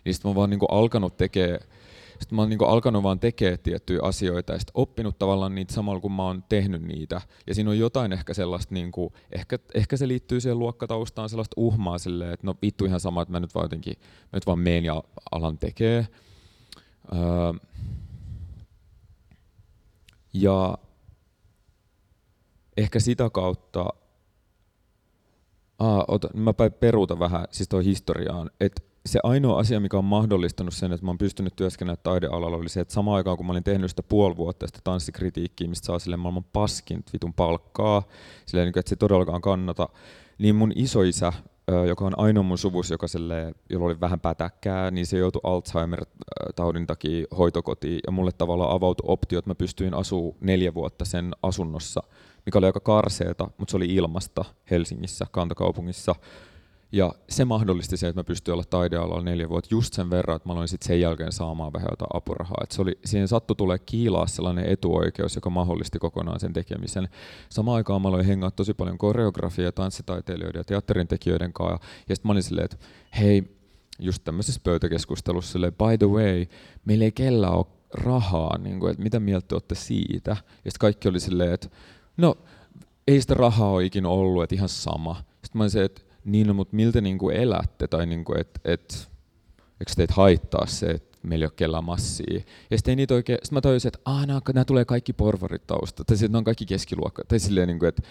[0.06, 1.60] Niin mä vaan niinku alkanut tekemään
[2.20, 6.00] sitten mä oon niin alkanut vaan tekemään tiettyjä asioita ja sitten oppinut tavallaan niitä samalla
[6.00, 7.22] kun mä oon tehnyt niitä.
[7.48, 11.54] Ja siinä on jotain ehkä sellaista, niin kuin, ehkä, ehkä se liittyy siihen luokkataustaan sellaista
[11.58, 14.60] uhmaa silleen, että no vittu ihan sama, että mä nyt vaan jotenkin, mä nyt vaan
[14.60, 16.08] meen ja alan tekee.
[17.14, 17.54] Öö,
[20.34, 20.78] ja
[22.78, 23.86] ehkä sitä kautta,
[25.80, 30.74] Aa, ota, mä peruutan vähän siis tuo historiaan, että se ainoa asia, mikä on mahdollistanut
[30.74, 33.64] sen, että mä oon pystynyt työskennellä taidealalla, oli se, että samaan aikaan kun mä olin
[33.64, 38.04] tehnyt sitä puoli vuotta sitä tanssikritiikkiä, mistä saa sille maailman paskin vitun palkkaa,
[38.46, 39.90] silleen, että se todellakaan kannata,
[40.38, 41.34] niin mun isoisä,
[41.88, 46.88] joka on ainoa mun suvus, joka sille, jolla oli vähän pätäkkää, niin se joutui Alzheimer-taudin
[46.88, 52.04] takia hoitokotiin, ja mulle tavallaan avautui optio, että mä pystyin asuu neljä vuotta sen asunnossa,
[52.46, 56.16] mikä oli aika karseeta, mutta se oli ilmasta Helsingissä, kantakaupungissa,
[56.92, 60.50] ja se mahdollisti se, että mä pystyin olla taidealalla neljä vuotta just sen verran, että
[60.50, 62.58] mä aloin sitten sen jälkeen saamaan vähän jotain apurahaa.
[62.64, 67.10] Et se oli, siihen sattui tulee kiilaa sellainen etuoikeus, joka mahdollisti kokonaan sen tekemisen.
[67.50, 71.88] Samaan aikaan mä aloin hengaa tosi paljon koreografia, tanssitaiteilijoiden ja teatterin tekijöiden kanssa.
[72.10, 72.78] Ja sitten mä olin silleen, että
[73.20, 73.58] hei,
[74.00, 76.46] just tämmöisessä pöytäkeskustelussa silleen, by the way,
[76.86, 80.32] meillä ei kellä ole rahaa, niin kuin, että mitä mieltä olette siitä?
[80.32, 81.70] Ja sitten kaikki oli silleen, että
[82.18, 82.36] no,
[83.08, 85.16] ei sitä rahaa ole ikinä ollut, että ihan sama.
[85.16, 88.40] Sitten mä olin se, että niin, no, mutta miltä niin kuin elätte, tai niin kuin,
[88.40, 89.10] et, et,
[89.80, 92.42] eikö teitä haittaa se, että meillä ei ole kellään massia.
[92.72, 96.04] Ja sitten niitä oikein, sitten mä tajusin, että ah, nämä, nämä tulee kaikki porvarit tausta,
[96.04, 98.02] tai sitten on kaikki keskiluokka, tai silleen, niin kuin, että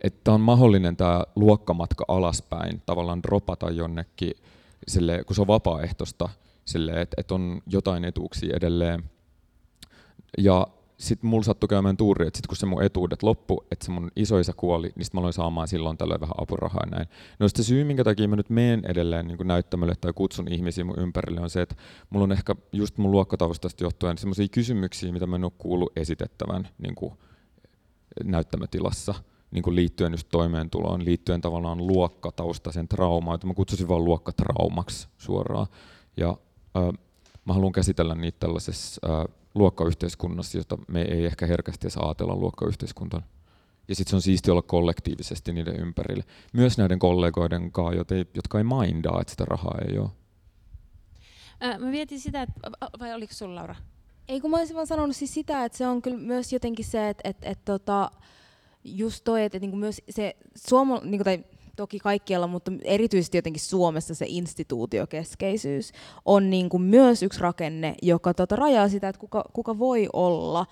[0.00, 4.32] että on mahdollinen tämä luokkamatka alaspäin, tavallaan dropata jonnekin,
[4.88, 6.28] sille, kun se on vapaaehtoista,
[6.64, 9.04] sille, että, että on jotain etuuksia edelleen.
[10.38, 10.66] Ja
[10.98, 14.10] sitten mulla sattui käymään tuuri, että sit kun se mun etuudet loppu, että se mun
[14.16, 17.08] isoisa kuoli, niin sitten mä aloin saamaan silloin tällöin vähän apurahaa ja näin.
[17.38, 20.98] No se syy, minkä takia mä nyt menen edelleen niin näyttämölle tai kutsun ihmisiä mun
[20.98, 21.74] ympärille, on se, että
[22.10, 26.68] mulla on ehkä just mun luokkataustasta johtuen sellaisia kysymyksiä, mitä mä en ole kuullut esitettävän
[26.78, 27.14] niin kuin
[28.24, 29.14] näyttämötilassa
[29.50, 35.66] niin kuin liittyen just toimeentuloon, liittyen tavallaan luokkataustaisen traumaan, että mä kutsusin vaan luokkatraumaksi suoraan.
[36.16, 36.36] Ja
[36.76, 36.88] äh,
[37.44, 43.26] mä haluan käsitellä niitä tällaisessa äh, luokkayhteiskunnassa, jota me ei ehkä herkästi edes ajatella luokkayhteiskuntana.
[43.88, 46.24] Ja sitten se on siisti olla kollektiivisesti niiden ympärille.
[46.52, 50.10] Myös näiden kollegoiden kanssa, jotka ei mindaa, että sitä rahaa ei ole.
[51.60, 53.74] Ää, mä mietin sitä, että, vai oliko sulla Laura?
[54.28, 57.08] Ei kun mä olisin vaan sanonut siis sitä, että se on kyllä myös jotenkin se,
[57.08, 58.10] että, että, että tota,
[58.84, 61.44] just toi, että, että niin myös se suomal, niin tai
[61.76, 65.92] toki kaikkialla, mutta erityisesti jotenkin Suomessa se instituutiokeskeisyys
[66.24, 70.66] on niin kuin myös yksi rakenne, joka tota rajaa sitä, että kuka, kuka voi olla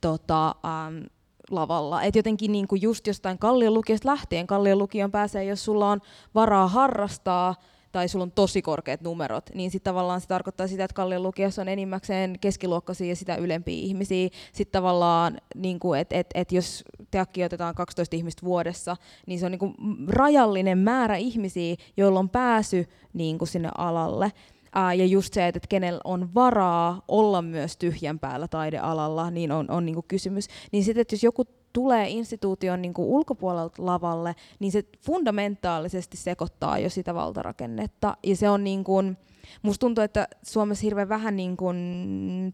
[0.00, 1.04] tota, ähm,
[1.50, 2.02] lavalla.
[2.02, 6.00] Et jotenkin niin kuin just jostain Kallion lukiosta lähtien, Kallion lukion pääsee, jos sulla on
[6.34, 7.54] varaa harrastaa,
[7.92, 11.62] tai sulla on tosi korkeat numerot, niin sitten tavallaan se tarkoittaa sitä, että Kallion lukiossa
[11.62, 14.28] on enimmäkseen keskiluokkaisia ja sitä ylempiä ihmisiä.
[14.52, 19.52] Sitten tavallaan, niin että et, et jos teakki otetaan 12 ihmistä vuodessa, niin se on
[19.52, 19.74] niin kuin
[20.08, 24.32] rajallinen määrä ihmisiä, joilla on pääsy niin kuin sinne alalle.
[24.74, 29.70] Ää, ja just se, että kenellä on varaa olla myös tyhjän päällä taidealalla, niin on,
[29.70, 30.46] on niin kuin kysymys.
[30.72, 31.44] Niin sitten, että jos joku
[31.78, 38.16] tulee instituution niin kuin ulkopuolelta lavalle, niin se fundamentaalisesti sekoittaa jo sitä valtarakennetta.
[38.22, 39.16] Ja se on niin kuin,
[39.62, 41.76] musta tuntuu, että Suomessa hirveän vähän niin kuin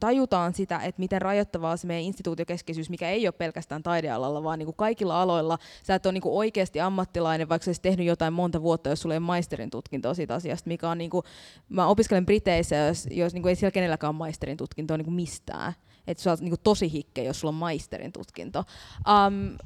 [0.00, 4.66] tajutaan sitä, että miten rajoittavaa se meidän instituutiokeskeisyys, mikä ei ole pelkästään taidealalla, vaan niin
[4.66, 5.58] kuin kaikilla aloilla.
[5.82, 9.00] Sä et ole niin kuin oikeasti ammattilainen, vaikka sä olisit tehnyt jotain monta vuotta, jos
[9.00, 11.24] sulla ei ole maisterin tutkintoa siitä asiasta, mikä on niin kuin,
[11.68, 15.14] mä opiskelen Briteissä, jos, jos niin kuin ei siellä kenelläkään ole maisterin tutkintoa niin kuin
[15.14, 15.72] mistään
[16.07, 18.64] että sä oot niinku tosi hikke, jos sulla on maisterin tutkinto.
[19.09, 19.57] Um,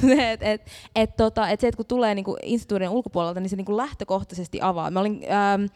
[0.00, 3.56] se, et, et, et, tota, et se, että kun tulee niinku instituutin ulkopuolelta, niin se
[3.56, 4.90] niinku lähtökohtaisesti avaa.
[4.90, 5.68] Mä olin, um,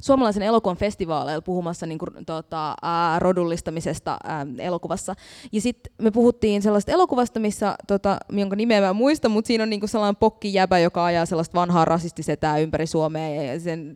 [0.00, 5.14] suomalaisen elokuvan festivaaleilla puhumassa niin kuin, tota, ää, rodullistamisesta ää, elokuvassa.
[5.52, 9.70] Ja sitten me puhuttiin sellaista elokuvasta, missä, tota, jonka nimeä mä muista, mutta siinä on
[9.70, 13.92] niin kuin sellainen pokkijäbä, joka ajaa sellaista vanhaa rasistisetää ympäri Suomea ja sen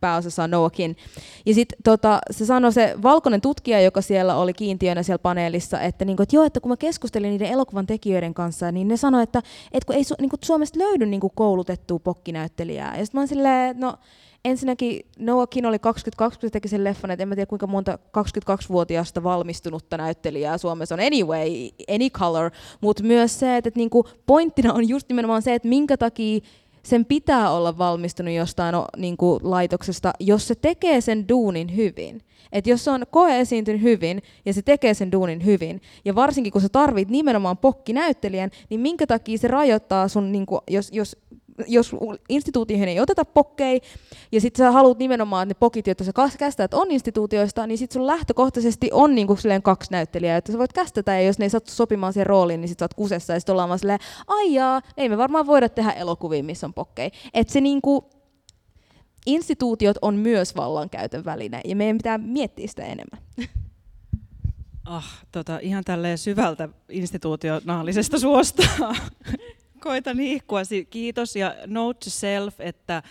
[0.00, 0.96] pääosassa on Noakin.
[1.46, 6.04] Ja sitten tota, se sanoi se valkoinen tutkija, joka siellä oli kiintiönä siellä paneelissa, että,
[6.04, 9.22] niin kuin, että joo, että kun mä keskustelin niiden elokuvan tekijöiden kanssa, niin ne sanoi,
[9.22, 12.96] että, että kun ei niin kuin Suomesta löydy niin kuin koulutettua pokkinäyttelijää.
[12.96, 13.94] Ja sitten mä oon silleen, no
[14.50, 19.22] ensinnäkin Noakin oli 22, kun teki sen leffan, että en mä tiedä kuinka monta 22-vuotiaasta
[19.22, 21.48] valmistunutta näyttelijää Suomessa on anyway,
[21.94, 25.96] any color, mutta myös se, että, että niinku pointtina on just nimenomaan se, että minkä
[25.96, 26.40] takia
[26.82, 32.22] sen pitää olla valmistunut jostain o, niin kuin, laitoksesta, jos se tekee sen duunin hyvin.
[32.52, 36.52] Et jos se on koe esiintynyt hyvin ja se tekee sen duunin hyvin, ja varsinkin
[36.52, 41.16] kun sä tarvit nimenomaan pokkinäyttelijän, niin minkä takia se rajoittaa sun, niin kuin, jos, jos
[41.66, 41.96] jos
[42.28, 43.80] instituutioihin ei oteta pokkei,
[44.32, 47.94] ja sitten sä haluat nimenomaan, että ne pokit, joita sä kästät on instituutioista, niin sitten
[47.94, 51.50] sun lähtökohtaisesti on niinku silleen kaksi näyttelijää, että sä voit kästetä, ja jos ne ei
[51.50, 54.82] sattu sopimaan siihen rooliin, niin sit sä oot kusessa, ja sitten ollaan vaan silleen, aijaa,
[54.96, 57.10] ei me varmaan voida tehdä elokuvia, missä on pokkei.
[57.34, 58.10] Että se niinku,
[59.26, 63.22] instituutiot on myös vallankäytön väline, ja meidän pitää miettiä sitä enemmän.
[64.84, 68.62] Ah, tota, ihan tälleen syvältä institutionaalisesta suosta
[69.78, 70.60] koitan ihkua.
[70.90, 73.02] Kiitos ja note to self, että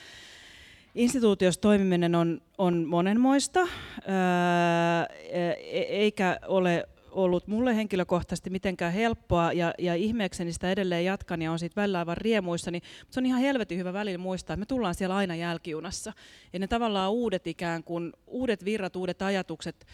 [0.96, 9.74] instituutiossa toimiminen on, on monenmoista, ää, e, eikä ole ollut mulle henkilökohtaisesti mitenkään helppoa ja,
[9.78, 13.42] ja ihmeekseni sitä edelleen jatkan ja on siitä välillä aivan riemuissa, niin se on ihan
[13.42, 16.14] helvetin hyvä välillä muistaa, että me tullaan siellä aina jälkijunassa.
[16.54, 19.86] Ja ne tavallaan uudet ikään kuin, uudet virrat, uudet ajatukset,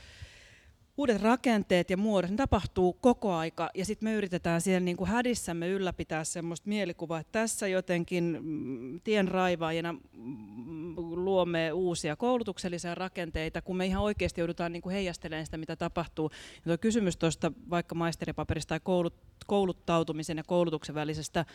[0.98, 5.10] uudet rakenteet ja muodot, ne tapahtuu koko aika ja sitten me yritetään siellä niin kuin
[5.10, 13.62] hädissämme ylläpitää semmoista mielikuvaa, että tässä jotenkin mm, tien raivaajana mm, luomme uusia koulutuksellisia rakenteita,
[13.62, 16.32] kun me ihan oikeasti joudutaan niin kuin heijastelemaan sitä, mitä tapahtuu.
[16.56, 19.16] Ja tuo kysymys tuosta vaikka maisteripaperista tai koulut,
[19.48, 21.46] kouluttautumisen ja koulutuksen välisestä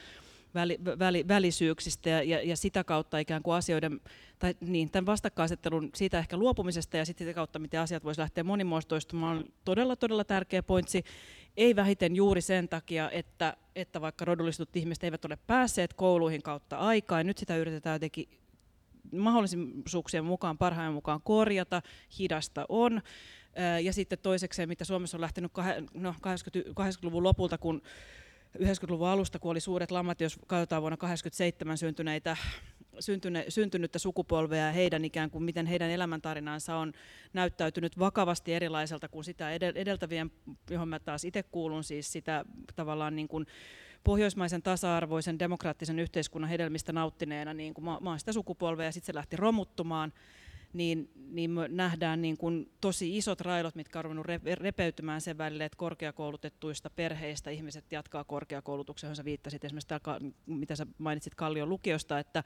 [0.55, 4.01] väli, väli, välisyyksistä ja, ja, ja sitä kautta ikään kuin asioiden,
[4.39, 8.45] tai niin, tämän vastakkainasettelun siitä ehkä luopumisesta ja sitten sitä kautta, miten asiat voisi lähteä
[8.45, 11.05] monimuotoistumaan, on todella, todella tärkeä pointsi.
[11.57, 16.77] Ei vähiten juuri sen takia, että, että vaikka rodullistut ihmiset eivät ole päässeet kouluihin kautta
[16.77, 18.29] aikaa, ja nyt sitä yritetään jotenkin
[19.13, 21.83] mahdollisuuksien mukaan, parhaan mukaan korjata,
[22.19, 23.03] hidasta on.
[23.83, 25.53] Ja sitten toisekseen, mitä Suomessa on lähtenyt
[25.95, 27.83] no, 80-luvun lopulta, kun
[28.59, 32.37] 90-luvun alusta, kun oli suuret lamat, jos katsotaan vuonna 1987 syntyneitä
[33.01, 36.93] syntyne, syntynyttä sukupolvea ja heidän ikään kuin, miten heidän elämäntarinansa on
[37.33, 40.31] näyttäytynyt vakavasti erilaiselta kuin sitä edeltävien,
[40.71, 42.45] johon mä taas itse kuulun, siis sitä
[42.77, 43.47] tavallaan niin kuin
[44.05, 49.07] pohjoismaisen tasa-arvoisen demokraattisen yhteiskunnan hedelmistä nauttineena, niin kuin mä, mä oon sitä sukupolvea ja sitten
[49.07, 50.13] se lähti romuttumaan
[50.73, 55.65] niin, niin me nähdään niin kuin tosi isot railot, mitkä on ruvennut repeytymään sen välille,
[55.65, 61.69] että korkeakoulutettuista perheistä ihmiset jatkaa korkeakoulutuksen, johon sä viittasit esimerkiksi, täällä, mitä sä mainitsit Kallion
[61.69, 62.45] lukiosta, että,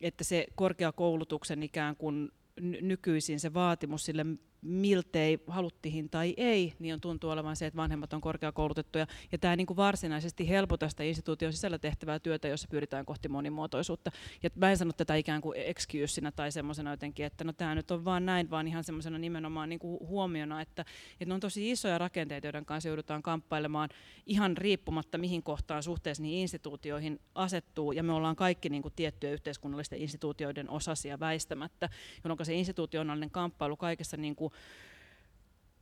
[0.00, 4.26] että se korkeakoulutuksen ikään kuin nykyisin se vaatimus sille
[4.62, 9.06] miltei haluttihin tai ei, niin on tuntuu olevan se, että vanhemmat on korkeakoulutettuja.
[9.32, 14.10] Ja tämä niin kuin varsinaisesti helpota sitä instituution sisällä tehtävää työtä, jossa pyritään kohti monimuotoisuutta.
[14.42, 17.90] Ja mä en sano tätä ikään kuin excuseina tai semmoisena jotenkin, että no tämä nyt
[17.90, 21.70] on vaan näin, vaan ihan semmoisena nimenomaan niin kuin huomiona, että, että ne on tosi
[21.70, 23.88] isoja rakenteita, joiden kanssa joudutaan kamppailemaan
[24.26, 27.92] ihan riippumatta mihin kohtaan suhteessa niihin instituutioihin asettuu.
[27.92, 31.88] Ja me ollaan kaikki niin kuin tiettyjä yhteiskunnallisten instituutioiden osasia väistämättä,
[32.24, 34.47] jolloin se institutionaalinen kamppailu kaikessa niin kuin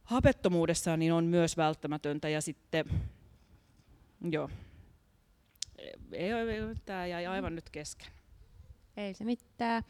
[0.05, 2.29] hapettomuudessaan niin on myös välttämätöntä.
[2.29, 2.85] Ja sitten,
[4.31, 4.51] joo,
[6.13, 8.09] ei, ei, tämä jäi aivan nyt kesken.
[8.97, 9.83] Ei se mitään.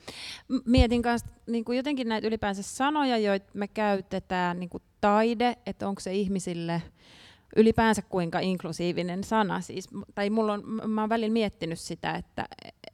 [0.65, 5.89] Mietin myös niin kuin jotenkin näitä ylipäänsä sanoja, joita me käytetään, niin kuin taide, että
[5.89, 6.83] onko se ihmisille
[7.57, 9.61] ylipäänsä kuinka inklusiivinen sana.
[9.61, 12.45] Siis, tai mulla on, mä oon välillä miettinyt sitä, että,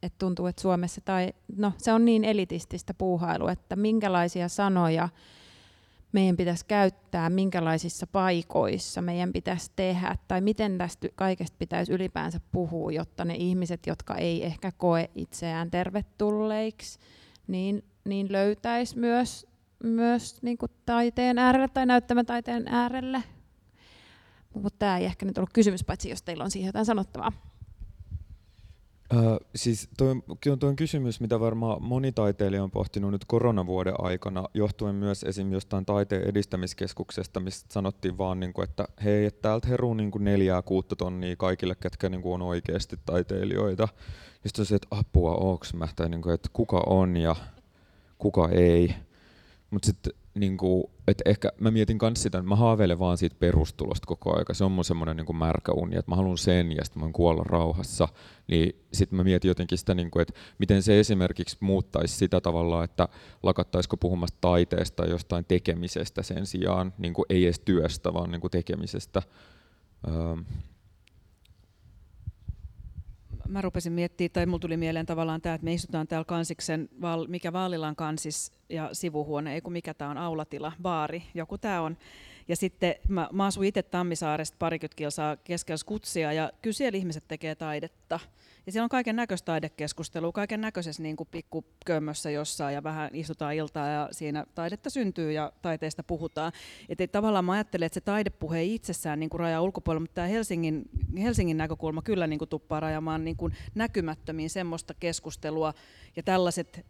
[0.03, 5.09] että tuntuu, että Suomessa tai, no, se on niin elitististä puuhailu, että minkälaisia sanoja
[6.13, 12.93] meidän pitäisi käyttää, minkälaisissa paikoissa meidän pitäisi tehdä, tai miten tästä kaikesta pitäisi ylipäänsä puhua,
[12.93, 16.99] jotta ne ihmiset, jotka ei ehkä koe itseään tervetulleiksi,
[17.47, 19.47] niin, niin löytäisi myös,
[19.85, 23.23] myös niin kuin taiteen äärelle tai näyttämätaiteen äärelle.
[24.55, 27.52] Mutta tämä ei ehkä nyt ollut kysymys, paitsi jos teillä on siihen jotain sanottavaa.
[29.13, 30.23] Öö, siis toi on,
[30.59, 35.53] toi on kysymys, mitä varmaan moni taiteilija on pohtinut nyt koronavuoden aikana, johtuen myös esim.
[35.53, 40.25] jostain taiteen edistämiskeskuksesta, missä sanottiin vaan, niin kuin, että hei, että täältä heruu niin kuin
[40.25, 43.89] neljää, kuutta tonnia kaikille, ketkä niin kuin on oikeasti taiteilijoita.
[44.47, 47.37] Sitten on se, että apua, onks mä, tai niin kuin, että kuka on ja
[48.19, 48.95] kuka ei.
[49.71, 53.37] Mutta sitten niin kuin, että ehkä mä mietin myös sitä, että mä haaveilen vaan siitä
[53.39, 54.55] perustulosta koko aika.
[54.55, 57.13] Se on mun semmoinen niin märkä uni, että mä haluan sen ja sitten mä voin
[57.13, 58.09] kuolla rauhassa.
[58.49, 62.85] Niin sitten mä mietin jotenkin sitä, niin kuin, että miten se esimerkiksi muuttaisi sitä tavalla,
[62.85, 63.09] että
[63.43, 68.41] lakattaisiko puhumasta taiteesta tai jostain tekemisestä sen sijaan, niin kuin ei edes työstä, vaan niin
[68.41, 69.23] kuin tekemisestä.
[70.09, 70.37] Öö,
[73.53, 76.89] mä rupesin miettimään, tai mulla tuli mieleen tavallaan tämä, että me istutaan täällä kansiksen,
[77.29, 81.97] mikä Vaalilan kansis, ja sivuhuone, ei kun mikä tämä on, aulatila, baari, joku tämä on.
[82.49, 87.25] Ja sitten mä, mä asun itse Tammisaaresta parikymmentä kilsaa keskellä Skutsia ja kyllä siellä ihmiset
[87.29, 88.21] tekee taidetta.
[88.67, 93.89] Ja siellä on kaiken näköistä taidekeskustelua, kaiken näköisessä niin pikkukömmössä jossain ja vähän istutaan iltaa
[93.89, 96.53] ja siinä taidetta syntyy ja taiteesta puhutaan.
[96.89, 100.27] Että tavallaan mä ajattelen, että se taidepuhe ei itsessään niin kuin raja ulkopuolella, mutta tämä
[100.27, 100.83] Helsingin,
[101.19, 103.37] Helsingin näkökulma kyllä niin kuin tuppaa rajamaan niin
[103.75, 105.75] näkymättömiin semmoista keskustelua
[106.17, 106.87] ja tällaiset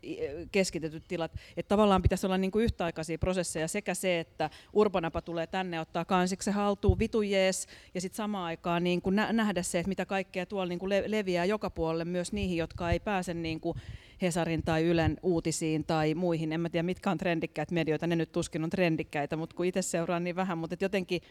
[0.53, 5.47] keskitetyt tilat, että tavallaan pitäisi olla niin kuin yhtäaikaisia prosesseja sekä se, että Urbanapa tulee
[5.47, 9.89] tänne ottaa kansiksi haltuun vitu jees, ja sitten samaan aikaan niin kuin nähdä se, että
[9.89, 13.79] mitä kaikkea tuolla niin kuin leviää joka puolelle myös niihin, jotka ei pääse niin kuin
[14.23, 16.53] Hesarin tai Ylen uutisiin tai muihin.
[16.53, 19.83] En mä tiedä, mitkä on trendikkäitä medioita, ne nyt tuskin on trendikkäitä, mutta kun itse
[19.83, 21.23] seuraan niin vähän, mutta jotenkin,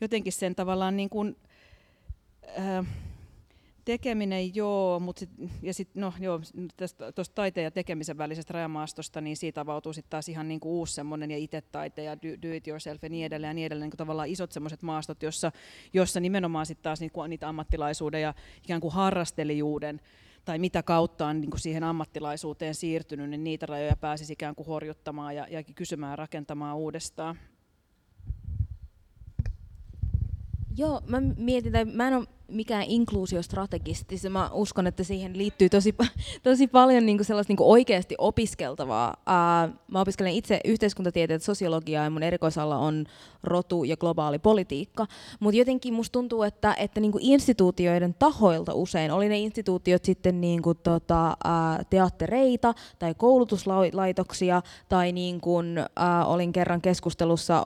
[0.00, 1.36] jotenkin sen tavallaan niin kuin,
[2.58, 2.86] äh,
[3.86, 5.30] tekeminen joo, mutta sit,
[5.62, 6.40] ja sit, no, joo,
[7.14, 11.30] tuosta taiteen ja tekemisen välisestä rajamaastosta, niin siitä avautuu sitten taas ihan niinku uusi semmoinen
[11.30, 13.96] ja itse taite ja do, do, it yourself ja niin edelleen ja niin edelleen, niin
[13.96, 15.52] tavallaan isot semmoiset maastot, jossa,
[15.92, 18.34] jossa nimenomaan sitten taas niinku, niitä ammattilaisuuden ja
[18.64, 20.00] ikään kuin harrastelijuuden
[20.44, 24.66] tai mitä kautta on niin kuin siihen ammattilaisuuteen siirtynyt, niin niitä rajoja pääsisi ikään kuin
[24.66, 27.38] horjuttamaan ja, ja kysymään rakentamaan uudestaan.
[30.76, 35.68] Joo, mä mietin, tai mä en ole mikään inkluusiostrategisti, se mä uskon, että siihen liittyy
[35.68, 35.94] tosi,
[36.42, 39.16] tosi paljon niin kuin sellaista niin kuin oikeasti opiskeltavaa.
[39.18, 43.04] Uh, mä opiskelen itse yhteiskuntatieteet, sosiologiaa ja mun erikoisalla on
[43.42, 45.06] rotu ja globaali politiikka,
[45.40, 50.40] mutta jotenkin musta tuntuu, että, että niin kuin instituutioiden tahoilta usein, oli ne instituutiot sitten
[50.40, 57.64] niin kuin tota, uh, teattereita tai koulutuslaitoksia tai niin kuin, uh, olin kerran keskustelussa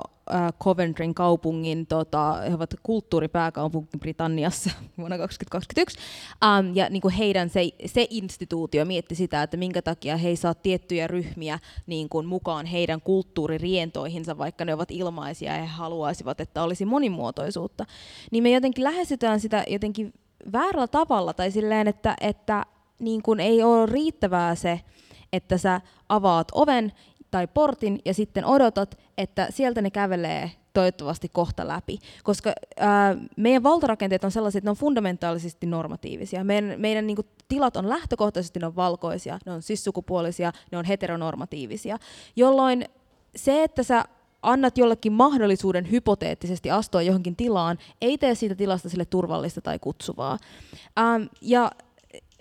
[0.63, 5.99] Coventryn kaupungin, tota, he ovat kulttuuripääkaupunki Britanniassa, vuonna 2021.
[6.45, 10.37] Um, ja niin kuin heidän se, se instituutio mietti sitä, että minkä takia he ei
[10.37, 16.41] saa tiettyjä ryhmiä niin kuin mukaan heidän kulttuuririentoihinsa, vaikka ne ovat ilmaisia ja he haluaisivat,
[16.41, 17.87] että olisi monimuotoisuutta.
[18.31, 20.13] Niin me jotenkin lähestytään sitä jotenkin
[20.53, 22.67] väärällä tavalla tai silleen, että, että
[22.99, 24.81] niin kuin ei ole riittävää se,
[25.33, 26.93] että sä avaat oven
[27.31, 31.99] tai portin ja sitten odotat, että sieltä ne kävelee toivottavasti kohta läpi.
[32.25, 36.45] Koska ää, meidän valtarakenteet on sellaisia, että ne on fundamentaalisesti normatiivisia.
[36.45, 40.85] Meidän, meidän niin kuin, tilat on lähtökohtaisesti ne on valkoisia, ne on sissukupuolisia, ne on
[40.85, 41.99] heteronormatiivisia.
[42.37, 42.85] Jolloin
[43.37, 44.05] se, että sä
[44.43, 50.39] annat jollekin mahdollisuuden hypoteettisesti astua johonkin tilaan, ei tee siitä tilasta sille turvallista tai kutsuvaa.
[50.99, 51.71] Ähm, ja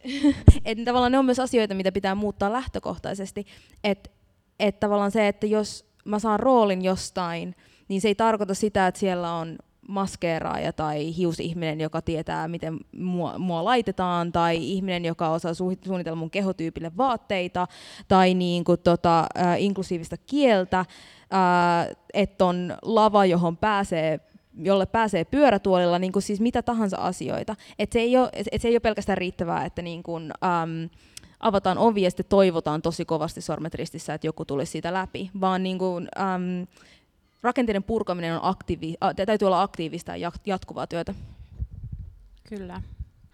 [0.66, 3.46] et tavallaan ne on myös asioita, mitä pitää muuttaa lähtökohtaisesti.
[3.84, 4.10] Että
[4.60, 7.56] et tavallaan se, että jos mä saan roolin jostain,
[7.88, 9.58] niin se ei tarkoita sitä, että siellä on
[9.88, 16.30] maskeeraaja tai hiusihminen, joka tietää, miten mua, mua laitetaan, tai ihminen, joka osaa suunnitella mun
[16.30, 17.68] kehotyypille vaatteita,
[18.08, 20.86] tai niin kuin tota, äh, inklusiivista kieltä, äh,
[22.14, 24.20] että on lava, johon pääsee
[24.62, 27.56] jolle pääsee pyörätuolilla, niin kuin siis mitä tahansa asioita.
[27.80, 30.90] Et se, ei ole, et se ei ole pelkästään riittävää, että niin kuin, äm,
[31.40, 35.64] avataan ovi ja sitten toivotaan tosi kovasti sormet ristissä, että joku tulisi siitä läpi, vaan
[35.64, 36.68] niin kuin, äm,
[37.42, 41.14] rakenteiden purkaminen on aktiivi, äh, täytyy olla aktiivista ja jatkuvaa työtä.
[42.50, 42.82] Kyllä.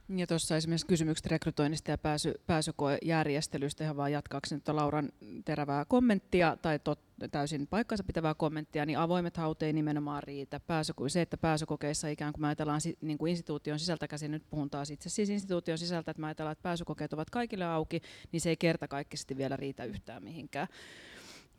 [0.10, 5.10] Ja tuossa esimerkiksi kysymykset rekrytoinnista ja pääsy, pääsykoejärjestelystä, ihan vaan jatkaakseni tuota Lauran
[5.46, 7.00] terävää kommenttia tai tot,
[7.32, 10.60] täysin paikkansa pitävää kommenttia, niin avoimet haut ei nimenomaan riitä.
[10.60, 14.92] Pääsy, se, että pääsykokeissa ikään kuin ajatellaan niin kuin instituution sisältä käsin, nyt puhun taas
[14.92, 18.02] itse siis instituution sisältä, että ajatellaan, että pääsykokeet ovat kaikille auki,
[18.32, 20.68] niin se ei kertakaikkisesti vielä riitä yhtään mihinkään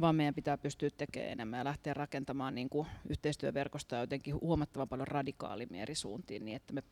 [0.00, 5.08] vaan meidän pitää pystyä tekemään enemmän ja lähteä rakentamaan niin kuin yhteistyöverkostoa jotenkin huomattavan paljon
[5.08, 6.82] radikaalimmin eri suuntiin, niin että me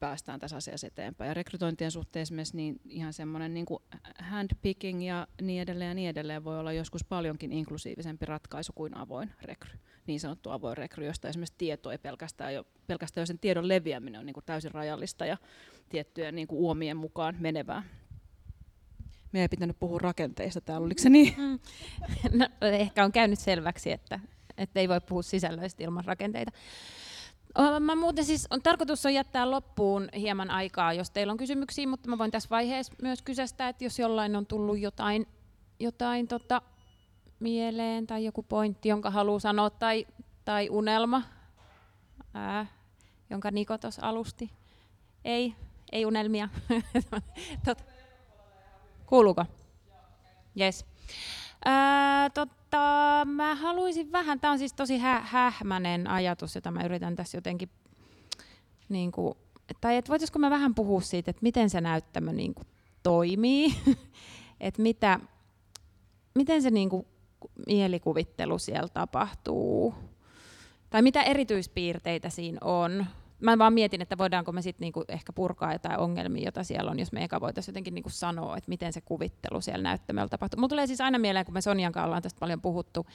[0.00, 1.28] päästään tässä asiassa eteenpäin.
[1.28, 3.66] Ja rekrytointien suhteen esimerkiksi niin ihan semmoinen niin
[4.18, 9.30] handpicking ja niin edelleen ja niin edelleen voi olla joskus paljonkin inklusiivisempi ratkaisu kuin avoin
[9.42, 13.68] rekry, niin sanottu avoin rekry, josta esimerkiksi tieto ei pelkästään jo, pelkästään jo sen tiedon
[13.68, 15.36] leviäminen on niin kuin täysin rajallista ja
[15.88, 17.82] tiettyjen niin kuin uomien mukaan menevää.
[19.32, 21.34] Meidän ei pitänyt puhua rakenteista täällä, oliko se niin?
[21.36, 21.58] Mm.
[22.38, 24.20] No, ehkä on käynyt selväksi, että,
[24.56, 26.50] että ei voi puhua sisällöistä ilman rakenteita.
[27.80, 32.08] Mä muuten siis on tarkoitus on jättää loppuun hieman aikaa, jos teillä on kysymyksiä, mutta
[32.08, 35.26] mä voin tässä vaiheessa myös kysästä, että jos jollain on tullut jotain,
[35.80, 36.62] jotain tota,
[37.40, 40.06] mieleen tai joku pointti, jonka haluaa sanoa, tai,
[40.44, 41.22] tai unelma,
[42.34, 42.66] ää,
[43.30, 44.50] jonka Niko tuossa alusti.
[45.24, 45.54] Ei,
[45.92, 46.48] ei unelmia.
[47.64, 47.84] Tot.
[49.06, 49.44] Kuuluuko?
[50.60, 50.86] Yes.
[51.64, 52.30] Ää,
[52.70, 57.36] tota, mä haluaisin vähän, tämä on siis tosi hä- hähmäinen ajatus, jota mä yritän tässä
[57.38, 57.70] jotenkin,
[58.88, 59.34] niin kuin,
[59.80, 62.66] tai että voitaisiko mä vähän puhua siitä, että miten se näyttämö niin kuin,
[63.02, 63.74] toimii,
[64.60, 65.20] että mitä,
[66.34, 67.06] miten se niin kuin,
[67.66, 69.94] mielikuvittelu siellä tapahtuu?
[70.90, 73.06] Tai mitä erityispiirteitä siinä on?
[73.40, 76.98] Mä vaan mietin, että voidaanko me sitten niinku ehkä purkaa jotain ongelmia, joita siellä on,
[76.98, 80.56] jos me eka voitaisiin jotenkin niinku sanoa, että miten se kuvittelu siellä näyttämällä tapahtuu.
[80.56, 83.06] Mulla tulee siis aina mieleen, kun me Sonjan kanssa ollaan tästä paljon puhuttu,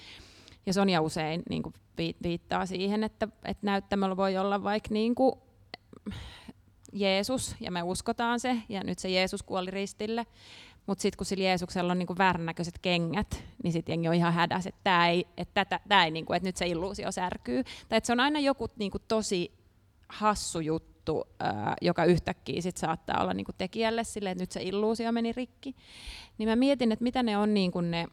[0.65, 1.73] ja Sonja usein niin kuin
[2.23, 5.35] viittaa siihen, että, että näyttämällä voi olla vaikka niin kuin
[6.93, 10.25] Jeesus, ja me uskotaan se, ja nyt se Jeesus kuoli ristille.
[10.85, 14.69] Mutta sitten kun sillä Jeesuksella on niinku vääränäköiset kengät, niin sitten jengi on ihan hädässä,
[15.37, 17.63] että tää ei niinku, että nyt se illuusio särkyy.
[17.63, 19.51] Tai että se on aina joku niinku tosi
[20.09, 25.11] hassu juttu, ää, joka yhtäkkiä sit saattaa olla niinku tekijälle silleen, että nyt se illuusio
[25.11, 25.75] meni rikki.
[26.37, 28.07] Niin mä mietin, että mitä ne on niinku ne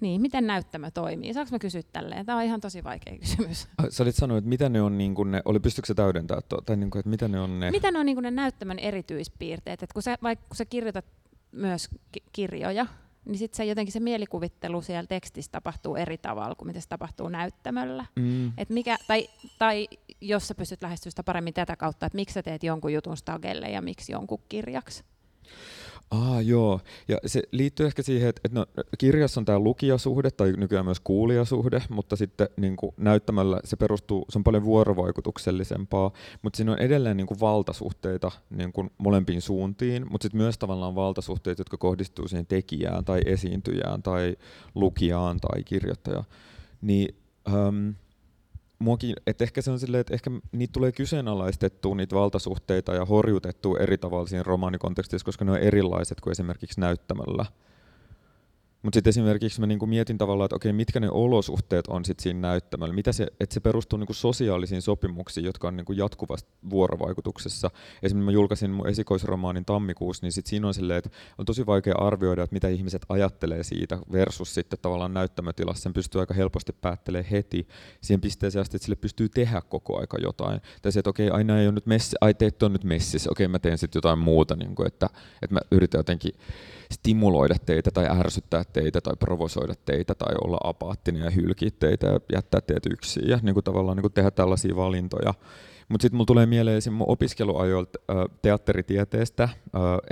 [0.00, 1.34] niin, miten näyttämö toimii?
[1.34, 2.26] Saanko mä kysyä tälleen?
[2.26, 3.68] Tämä on ihan tosi vaikea kysymys.
[3.88, 6.76] Sä olit sanonut, että mitä ne on, niin kuin ne, oli pystyykö se täydentää, tai
[6.76, 7.70] niin kuin, että mitä ne on ne?
[7.70, 9.82] Mitä ne on niin kuin ne näyttämön erityispiirteet?
[9.82, 11.04] Et kun, sä, vaikka kun sä kirjoitat
[11.52, 12.86] myös ki- kirjoja,
[13.26, 17.28] niin sitten se jotenkin se mielikuvittelu siellä tekstissä tapahtuu eri tavalla kuin miten se tapahtuu
[17.28, 18.06] näyttämöllä.
[18.16, 18.52] Mm.
[18.58, 19.88] Et mikä, tai, tai
[20.20, 23.82] jos sä pystyt lähestymään paremmin tätä kautta, että miksi sä teet jonkun jutun stagelle ja
[23.82, 25.04] miksi jonkun kirjaksi?
[26.10, 26.80] Ah, joo.
[27.08, 28.66] Ja se liittyy ehkä siihen, että, että no,
[28.98, 34.26] kirjassa on tämä lukijasuhde tai nykyään myös kuulijasuhde, mutta sitten niin kuin näyttämällä se perustuu,
[34.28, 36.10] se on paljon vuorovaikutuksellisempaa,
[36.42, 40.94] mutta siinä on edelleen niin kuin valtasuhteita niin kuin molempiin suuntiin, mutta sitten myös tavallaan
[40.94, 44.36] valtasuhteita, jotka kohdistuu siihen tekijään tai esiintyjään tai
[44.74, 46.24] lukijaan tai kirjoittajaan.
[46.80, 47.16] Niin,
[47.54, 47.94] um,
[48.78, 53.78] muakin, että ehkä se on silleen, että ehkä niitä tulee kyseenalaistettua niitä valtasuhteita ja horjutettua
[53.78, 57.46] eri tavalla siinä romaanikontekstissa, koska ne on erilaiset kuin esimerkiksi näyttämällä.
[58.86, 62.40] Mutta sitten esimerkiksi mä niinku mietin tavallaan, että okei, mitkä ne olosuhteet on sit siinä
[62.40, 62.94] näyttämällä.
[62.94, 67.70] Mitä se, että se perustuu niinku sosiaalisiin sopimuksiin, jotka on niinku jatkuvasti vuorovaikutuksessa.
[68.02, 71.94] Esimerkiksi mä julkaisin mun esikoisromaanin tammikuussa, niin sit siinä on silleen, että on tosi vaikea
[71.98, 75.82] arvioida, että mitä ihmiset ajattelee siitä versus sitten tavallaan näyttämötilassa.
[75.82, 77.68] Sen pystyy aika helposti päättelemään heti
[78.00, 80.60] siihen pisteeseen asti, että sille pystyy tehdä koko aika jotain.
[80.82, 83.48] Tai se, että okei, aina ei ole nyt messi, ai teet on nyt messissä, okei
[83.48, 85.10] mä teen sitten jotain muuta, niin kuin, että,
[85.42, 86.32] että mä yritän jotenkin
[86.92, 92.20] stimuloida teitä tai ärsyttää teitä tai provosoida teitä tai olla apaattinen ja hylkiä teitä ja
[92.32, 95.34] jättää teitä yksin ja niin kuin tavallaan niin kuin tehdä tällaisia valintoja.
[95.88, 96.92] Mutta sitten mulla tulee mieleen esim.
[96.92, 99.50] mun opiskeluajoilta äh, teatteritieteestä äh,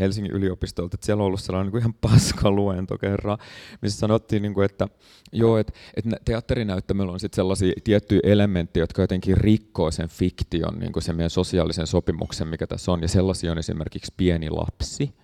[0.00, 3.38] Helsingin yliopistolta, että siellä on ollut sellainen niin ihan paska luento kerran,
[3.82, 4.88] missä sanottiin, niin kuin, että
[5.32, 10.92] joo, että et teatterinäyttämöllä on sitten sellaisia tiettyjä elementtejä, jotka jotenkin rikkoo sen fiktion, niin
[10.92, 15.14] kuin sen meidän sosiaalisen sopimuksen, mikä tässä on, ja sellaisia on esimerkiksi pieni lapsi,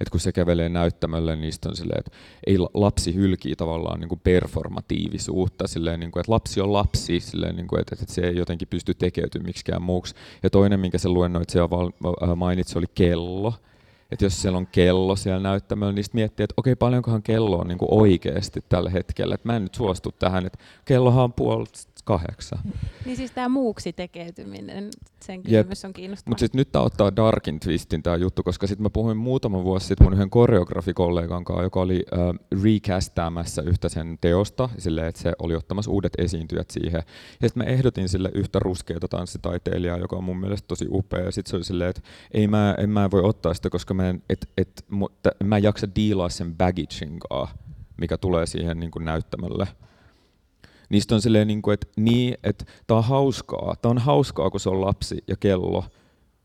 [0.00, 2.10] että kun se kävelee näyttämölle, niin on silleen, että
[2.46, 7.56] ei, lapsi hylkii tavallaan niin kuin performatiivisuutta, silleen, niin kuin, että lapsi on lapsi, silleen,
[7.56, 10.14] niin kuin, että, että, se ei jotenkin pysty tekeytymään miksikään muuksi.
[10.42, 13.54] Ja toinen, minkä se luennoitsija äh, mainitsi, oli kello.
[14.10, 17.68] Että jos siellä on kello siellä näyttämällä, niin sitten miettii, että okei, paljonkohan kello on
[17.68, 19.34] niin kuin oikeasti tällä hetkellä.
[19.34, 22.58] Että mä en nyt suostu tähän, että kellohan on puolet 2008.
[23.04, 24.90] Niin siis tämä muuksi tekeytyminen,
[25.20, 25.88] sen kysymys Jep.
[25.88, 26.30] on kiinnostava.
[26.30, 29.86] Mutta sitten nyt tämä ottaa darkin twistin tämä juttu, koska sitten mä puhuin muutama vuosi
[29.86, 32.18] sitten mun yhden koreografikollegan kanssa, joka oli äh,
[32.62, 37.02] recastaamassa yhtä sen teosta, silleen, että se oli ottamassa uudet esiintyjät siihen.
[37.40, 41.20] Ja sitten mä ehdotin sille yhtä ruskeita tanssitaiteilijaa, joka on mun mielestä tosi upea.
[41.20, 44.08] Ja sitten se oli silleen, että ei mä, en mä voi ottaa sitä, koska mä
[44.08, 47.20] en, et, et, mutta mä en jaksa diilaa sen baggagein
[48.00, 49.66] mikä tulee siihen niin näyttämölle
[50.88, 53.74] niistä on silleen, niin kuin, että, niin, että tämä on hauskaa.
[53.82, 55.84] Tämä on hauskaa, kun se on lapsi ja kello,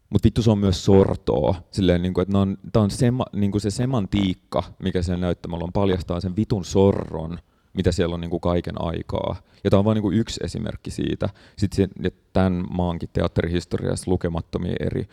[0.10, 1.56] mutta vittu se on myös sortoa.
[1.72, 5.74] Silleen, niin kuin, että on, on sema, niin kuin se semantiikka, mikä sen näyttämällä on,
[5.74, 7.38] paljastaa sen vitun sorron,
[7.74, 9.36] mitä siellä on niin kuin kaiken aikaa.
[9.64, 11.30] Ja tämä on vain niin yksi esimerkki siitä.
[11.58, 15.08] Sitten se, tämän maankin teatterihistoriassa lukemattomia eri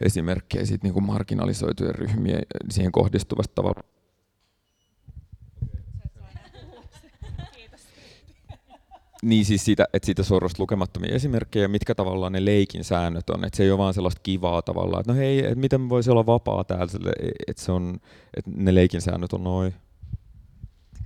[0.00, 3.82] esimerkkejä siitä niin kuin marginalisoitujen ryhmien siihen kohdistuvasta tavalla
[9.22, 13.44] Niin siis siitä, että siitä sorosta lukemattomia esimerkkejä, mitkä tavallaan ne leikin säännöt on.
[13.44, 16.26] Että se ei ole vaan sellaista kivaa tavallaan, että no hei, että miten voisi olla
[16.26, 17.12] vapaa täällä,
[17.46, 17.98] että, se on,
[18.36, 19.74] että ne leikin säännöt on noin.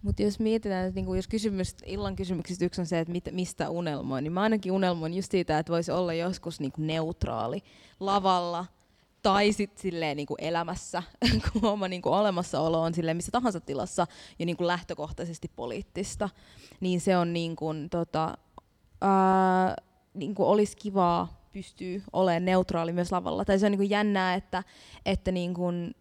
[0.02, 3.70] Mutta jos mietitään, että niinku, jos kysymys, illan kysymyksistä yksi on se, että mit, mistä
[3.70, 7.62] unelmoin, niin mä ainakin unelmoin just siitä, että voisi olla joskus niinku neutraali
[8.00, 8.66] lavalla
[9.26, 11.02] tai sitten silleen niin kuin elämässä,
[11.52, 14.06] kun oma niin kuin olemassaolo on silleen missä tahansa tilassa
[14.38, 16.28] ja niin kuin lähtökohtaisesti poliittista,
[16.80, 18.38] niin se on niin kuin, tota,
[19.00, 19.76] ää,
[20.14, 23.44] niin kuin olisi kivaa pystyy olemaan neutraali myös lavalla.
[23.44, 24.62] Tai se on niin kuin jännää, että,
[25.06, 25.94] että niin kuin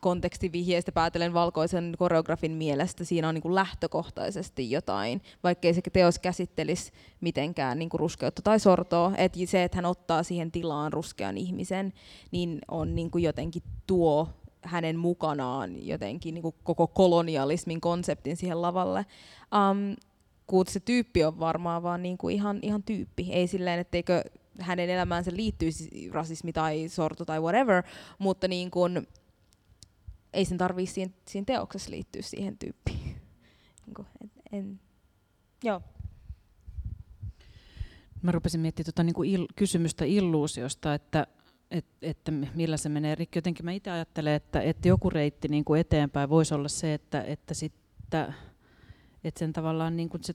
[0.00, 6.92] kontekstivihjeistä päätellen valkoisen koreografin mielestä siinä on niin kuin lähtökohtaisesti jotain, vaikkei se teos käsittelisi
[7.20, 9.12] mitenkään niin kuin ruskeutta tai sortoa.
[9.16, 11.92] Et se, että hän ottaa siihen tilaan ruskean ihmisen,
[12.30, 14.28] niin on niin kuin jotenkin tuo
[14.62, 19.06] hänen mukanaan jotenkin niin kuin koko kolonialismin konseptin siihen lavalle.
[19.70, 19.96] Um,
[20.46, 23.32] kun se tyyppi on varmaan vaan niin kuin ihan, ihan tyyppi.
[23.32, 24.22] Ei silleen, etteikö
[24.60, 27.82] hänen elämäänsä liittyisi rasismi tai sorto tai whatever,
[28.18, 29.06] mutta niin kuin,
[30.32, 33.16] ei sen tarvitse siinä, siinä teoksessa liittyä siihen tyyppiin.
[33.86, 34.80] Niin kuin, en, en,
[35.64, 35.82] joo.
[38.22, 41.26] Mä rupesin miettimään tuota niin kuin il, kysymystä illuusiosta, että,
[41.70, 43.38] et, että millä se menee rikki.
[43.38, 47.22] Jotenkin mä itse ajattelen, että, että joku reitti niin kuin eteenpäin voisi olla se, että,
[47.22, 48.34] että, sitten,
[49.24, 50.34] että sen tavallaan niin kuin se,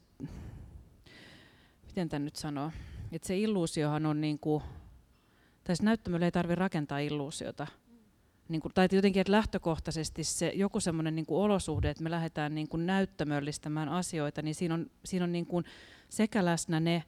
[1.85, 2.71] miten tämän nyt sanoo,
[3.11, 4.63] että se illuusiohan on niin kuin,
[5.63, 7.67] tai näyttämöllä ei tarvitse rakentaa illuusiota,
[8.49, 12.67] niin kuin, tai jotenkin, että lähtökohtaisesti se joku semmoinen niin olosuhde, että me lähdetään niin
[12.67, 15.65] kuin näyttämöllistämään asioita, niin siinä on, siinä on niin kuin
[16.09, 17.03] sekä läsnä ne,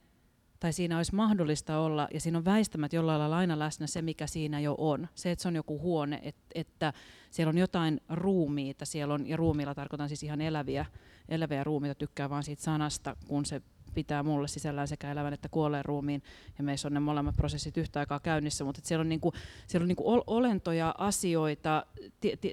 [0.59, 4.27] tai siinä olisi mahdollista olla, ja siinä on väistämättä jollain lailla aina läsnä se, mikä
[4.27, 5.07] siinä jo on.
[5.15, 6.93] Se, että se on joku huone, että, että
[7.31, 10.85] siellä on jotain ruumiita, siellä on, ja ruumiilla tarkoitan siis ihan eläviä,
[11.29, 13.61] eläviä ruumiita, tykkää vaan siitä sanasta, kun se
[13.93, 16.23] pitää mulle sisällään sekä elävän että kuolleen ruumiin,
[16.57, 19.33] ja meissä on ne molemmat prosessit yhtä aikaa käynnissä, mutta siellä on, niinku,
[19.67, 21.85] siellä on niinku olentoja, asioita,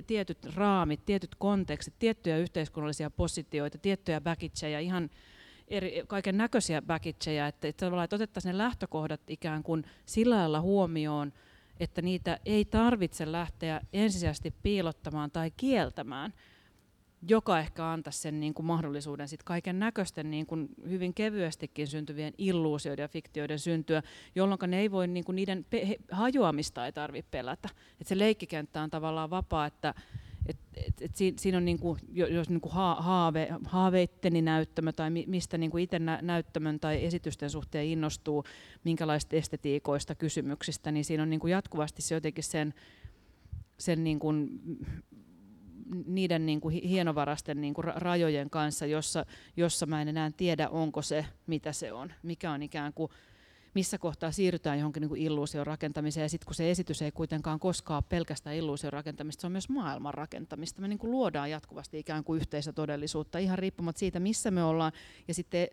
[0.07, 5.11] tietyt raamit, tietyt kontekstit, tiettyjä yhteiskunnallisia positioita, tiettyjä baggageja, ihan
[5.69, 11.33] eri, kaiken näköisiä baggageja, että, että, että otettaisiin ne lähtökohdat ikään kuin sillä lailla huomioon,
[11.81, 16.33] että niitä ei tarvitse lähteä ensisijaisesti piilottamaan tai kieltämään,
[17.29, 22.35] joka ehkä antaisi sen niin kuin mahdollisuuden sit kaiken näköisten niin kuin hyvin kevyestikin syntyvien
[22.39, 24.03] illuusioiden ja fiktioiden syntyä,
[24.35, 25.67] jolloin ne ei voi, niin kuin niiden
[26.11, 27.69] hajoamista ei tarvitse pelätä.
[28.01, 29.95] Et se leikkikenttä on tavallaan vapaa, että
[30.47, 35.79] et, et, et siinä, siinä on niinku, jos niinku haave, haaveitteni näyttämö tai mistä niinku
[35.79, 38.45] itse nä, näyttämön tai esitysten suhteen innostuu,
[38.85, 42.75] minkälaista estetiikoista kysymyksistä, niin siinä on niinku jatkuvasti se jotenkin sen,
[43.79, 44.29] sen niinku,
[46.07, 49.27] niiden niinku hienovarasten niinku rajojen kanssa, jossa,
[49.57, 53.11] jossa mä en enää tiedä, onko se, mitä se on, mikä on ikään kuin
[53.75, 58.05] missä kohtaa siirrytään johonkin niin illuusion rakentamiseen, ja sitten kun se esitys ei kuitenkaan koskaan
[58.05, 60.81] pelkästään illuusion rakentamista, se on myös maailman rakentamista.
[60.81, 64.93] Me niin kuin luodaan jatkuvasti ikään kuin yhteisötodellisuutta, ihan riippumatta siitä, missä me ollaan,
[65.29, 65.69] ja sitten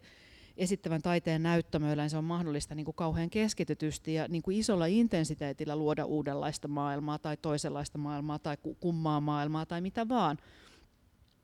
[0.57, 4.85] esittävän taiteen näyttämöillä niin se on mahdollista niin kuin kauhean keskitytysti ja niin kuin isolla
[4.85, 10.37] intensiteetillä luoda uudenlaista maailmaa tai toisenlaista maailmaa tai kummaa maailmaa tai mitä vaan.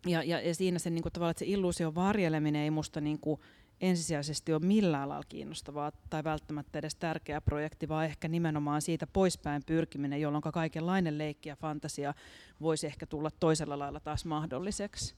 [0.07, 3.19] Ja, ja, ja siinä se, niin kuin, tavallaan, että se illuusion varjeleminen ei musta niin
[3.19, 3.39] kuin,
[3.81, 9.63] ensisijaisesti ole millään lailla kiinnostavaa tai välttämättä edes tärkeä projekti, vaan ehkä nimenomaan siitä poispäin
[9.65, 12.13] pyrkiminen, jolloin kaikenlainen leikki ja fantasia
[12.61, 15.15] voisi ehkä tulla toisella lailla taas mahdolliseksi.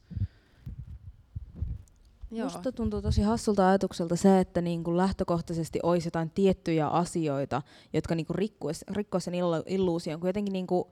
[2.31, 2.43] Joo.
[2.43, 7.61] Musta tuntuu tosi hassulta ajatukselta se, että niin kuin lähtökohtaisesti olisi jotain tiettyjä asioita,
[7.93, 9.33] jotka niin rikkoisivat rikkois sen
[9.65, 10.85] illuusion, kun jotenkin niin kuin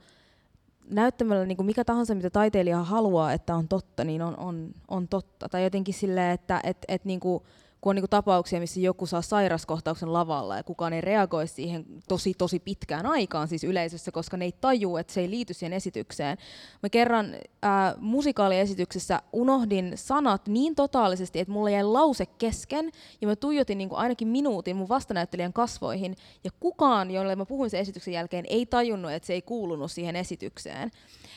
[0.90, 5.08] näyttämällä niin kuin mikä tahansa, mitä taiteilija haluaa, että on totta, niin on, on, on
[5.08, 5.50] totta.
[5.50, 7.44] Tai jotenkin silleen, että et, et niin kuin,
[7.84, 11.86] kun on niin kuin tapauksia, missä joku saa sairaskohtauksen lavalla ja kukaan ei reagoi siihen
[12.08, 15.74] tosi tosi pitkään aikaan siis yleisössä, koska ne ei taju, että se ei liity siihen
[15.74, 16.38] esitykseen.
[16.84, 22.92] Mä kerran ää, musikaaliesityksessä unohdin sanat niin totaalisesti, että mulla jäi lause kesken
[23.22, 27.70] ja mä tuijotin niin kuin ainakin minuutin mun vastanäyttelijän kasvoihin ja kukaan, jolle mä puhuin
[27.70, 30.92] sen esityksen jälkeen, ei tajunnut, että se ei kuulunut siihen esitykseen.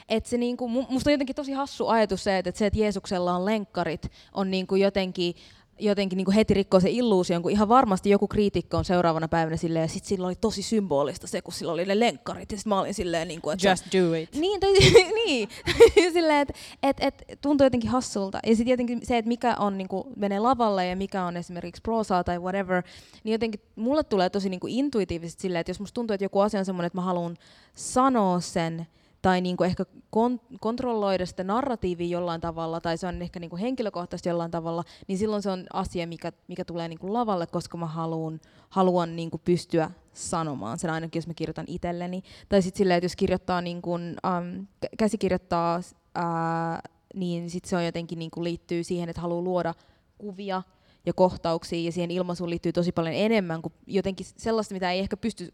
[0.08, 3.44] Et se niinku, musta on jotenkin tosi hassu ajatus se, että se, että Jeesuksella on
[3.44, 5.34] lenkkarit, on niinku jotenkin
[5.78, 9.82] jotenkin niin heti rikkoo se illuusion, kun ihan varmasti joku kriitikko on seuraavana päivänä silleen,
[9.82, 12.80] ja sitten sillä oli tosi symbolista se, kun sillä oli ne lenkkarit, ja sitten mä
[12.80, 14.34] olin silleen, niin kuin, että Just do it.
[14.34, 14.72] Niin, tai,
[15.24, 15.48] niin.
[16.12, 18.38] silleen, että et, et, tuntuu jotenkin hassulta.
[18.46, 21.82] Ja sitten jotenkin se, että mikä on, niin kuin, menee lavalle ja mikä on esimerkiksi
[21.82, 22.82] prosaa tai whatever,
[23.24, 26.40] niin jotenkin mulle tulee tosi niin kuin intuitiivisesti silleen, että jos musta tuntuu, että joku
[26.40, 27.36] asia on semmoinen, että mä haluan
[27.74, 28.86] sanoa sen,
[29.26, 29.84] tai niin kuin ehkä
[30.16, 34.84] kon- kontrolloida sitä narratiivia jollain tavalla, tai se on ehkä niin kuin henkilökohtaisesti jollain tavalla,
[35.08, 39.16] niin silloin se on asia, mikä, mikä tulee niin kuin lavalle, koska mä haluan, haluan
[39.16, 42.22] niin kuin pystyä sanomaan sen ainakin, jos mä kirjoitan itselleni.
[42.48, 44.66] Tai sitten silleen, että jos kirjoittaa, niin kuin, um,
[44.98, 49.74] käsikirjoittaa, uh, niin sit se on jotenkin niin kuin liittyy siihen, että haluaa luoda
[50.18, 50.62] kuvia
[51.06, 55.16] ja kohtauksia, ja siihen ilmaisuun liittyy tosi paljon enemmän kuin jotenkin sellaista, mitä ei ehkä
[55.16, 55.52] pysty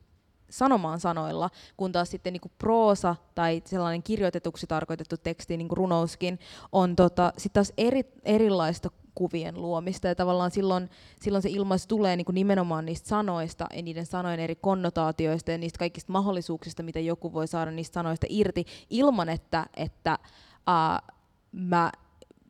[0.52, 6.38] sanomaan sanoilla, kun taas sitten niin proosa tai sellainen kirjoitetuksi tarkoitettu teksti, niin kuin runouskin,
[6.72, 10.08] on tota, sitten taas eri, erilaista kuvien luomista.
[10.08, 14.40] Ja tavallaan silloin, silloin se ilmaisu tulee niin kuin nimenomaan niistä sanoista ja niiden sanojen
[14.40, 19.66] eri konnotaatioista ja niistä kaikista mahdollisuuksista, mitä joku voi saada niistä sanoista irti ilman, että,
[19.76, 20.18] että
[20.54, 21.14] uh,
[21.52, 21.92] mä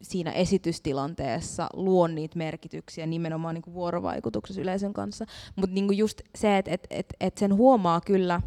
[0.03, 5.27] siinä esitystilanteessa luon niitä merkityksiä nimenomaan niin kuin vuorovaikutuksessa yleisön kanssa.
[5.57, 8.41] Mutta niin just se, että et, et, et sen huomaa kyllä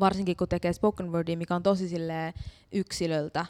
[0.00, 1.96] varsinkin kun tekee spoken wordia, mikä on tosi
[2.72, 3.46] yksilöltä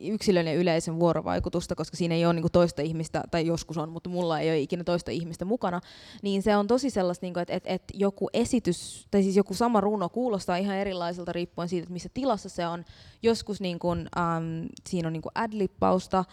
[0.00, 4.10] yksilön ja yleisön vuorovaikutusta, koska siinä ei ole niin toista ihmistä, tai joskus on, mutta
[4.10, 5.80] mulla ei ole ikinä toista ihmistä mukana,
[6.22, 9.80] niin se on tosi sellaista, niin että et, et joku esitys, tai siis joku sama
[9.80, 12.84] runo kuulostaa ihan erilaiselta riippuen siitä, että missä tilassa se on.
[13.22, 16.24] Joskus niin kuin, um, siinä on niin adlippausta,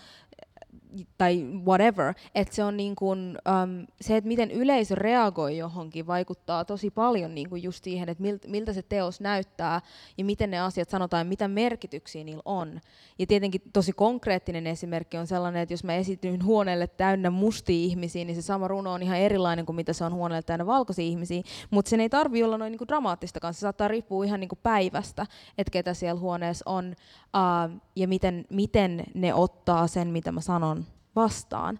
[1.17, 6.65] tai whatever, että se on niin kuin, um, se, että miten yleisö reagoi johonkin, vaikuttaa
[6.65, 9.81] tosi paljon niin kuin just siihen, että miltä, miltä se teos näyttää
[10.17, 12.81] ja miten ne asiat sanotaan ja mitä merkityksiä niillä on.
[13.19, 18.25] Ja tietenkin tosi konkreettinen esimerkki on sellainen, että jos mä esityn huoneelle täynnä mustia ihmisiä,
[18.25, 21.41] niin se sama runo on ihan erilainen kuin mitä se on huoneelle täynnä valkoisia ihmisiä,
[21.69, 24.59] mutta sen ei tarvi olla noin niin kuin dramaattistakaan, se saattaa riippua ihan niin kuin
[24.63, 25.25] päivästä,
[25.57, 26.95] että ketä siellä huoneessa on
[27.35, 30.80] uh, ja miten, miten ne ottaa sen, mitä mä sanon
[31.15, 31.79] vastaan.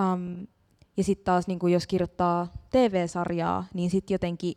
[0.00, 0.46] Um,
[0.96, 4.54] ja sitten taas niin jos kirjoittaa TV-sarjaa, niin sitten jotenkin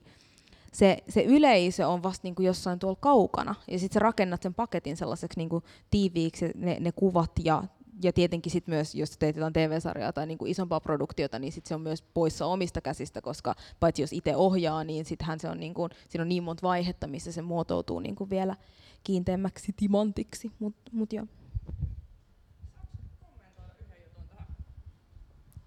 [0.74, 3.56] se, se yleisö on vasta niin jossain tuolla kaukana.
[3.68, 5.50] Ja sitten sä rakennat sen paketin sellaiseksi niin
[5.92, 7.64] tiiviiksi, ne, ne kuvat ja
[8.04, 11.76] ja tietenkin sit myös, jos teet jotain TV-sarjaa tai niinku isompaa produktiota, niin sit se
[11.76, 15.90] on myös poissa omista käsistä, koska paitsi jos itse ohjaa, niin sittenhän se on, niinku,
[16.10, 18.56] siinä on niin monta vaihetta, missä se muotoutuu niinku vielä
[19.04, 20.52] kiinteämmäksi timantiksi.
[20.60, 21.26] Mut, mut joo.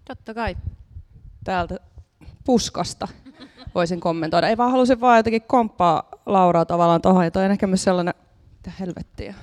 [0.07, 0.57] Totta kai.
[1.43, 1.79] Täältä
[2.45, 3.07] puskasta
[3.75, 4.47] voisin kommentoida.
[4.47, 8.13] Ei vaan halusin vaan jotenkin komppaa Lauraa tavallaan tuohon, ja toi on ehkä myös sellainen,
[8.57, 9.35] mitä helvettiä.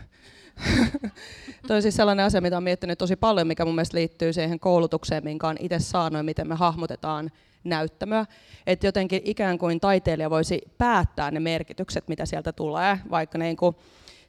[1.66, 4.61] toi on siis sellainen asia, mitä olen miettinyt tosi paljon, mikä mun mielestä liittyy siihen
[4.61, 7.31] koulutukseen, minkä on itse saanut, miten me hahmotetaan
[7.65, 8.27] näyttämöä.
[8.66, 13.77] Että jotenkin ikään kuin taiteilija voisi päättää ne merkitykset, mitä sieltä tulee, vaikka niin kuin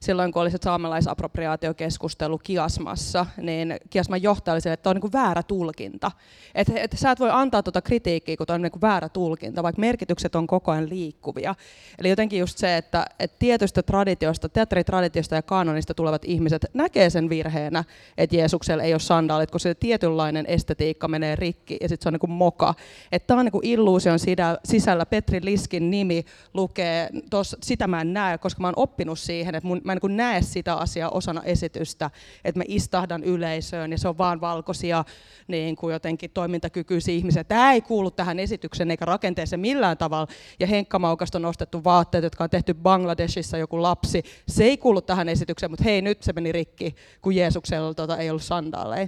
[0.06, 5.44] silloin kun oli se saamelaisapropriaatiokeskustelu Kiasmassa, niin Kiasman johtaja oli sille, että on niin väärä
[5.44, 6.12] tulkinta.
[6.56, 10.36] Että et sä et voi antaa tuota kritiikkiä, kun on niin väärä tulkinta, vaikka merkitykset
[10.36, 11.56] on koko ajan liikkuvia.
[12.00, 17.30] Eli jotenkin just se, että, että tietystä traditiosta, teatteritraditiosta ja kanonista tulevat ihmiset näkee sen
[17.30, 17.84] virheenä,
[18.18, 22.20] että Jeesuksella ei ole sandaalit, kun se tietynlainen estetiikka menee rikki ja sitten se on
[22.22, 22.74] niin moka.
[23.12, 24.20] Että tämä on niin illuusion
[24.66, 25.06] sisällä.
[25.06, 29.68] Petri Liskin nimi lukee, tos, sitä mä en näe, koska mä oon oppinut siihen, että
[29.68, 32.12] mun, mä niin näe sitä asiaa osana esitystä,
[32.46, 35.06] että mä istahdan yleisöön ja se on vaan valkoisia
[35.48, 37.44] niin kuin jotenkin toimintakykyisiä ihmisiä.
[37.44, 40.28] Tämä ei kuulu tähän esitykseen eikä rakenteeseen millään tavalla.
[40.60, 44.24] Ja Henkka Maukasta on nostettu vaatteet, jotka on tehty Bangladeshissa joku lapsi.
[44.48, 48.30] Se ei kuulu tähän esitykseen, mutta hei nyt se meni rikki, kun Jeesuksella tota, ei
[48.30, 49.08] ollut sandaaleja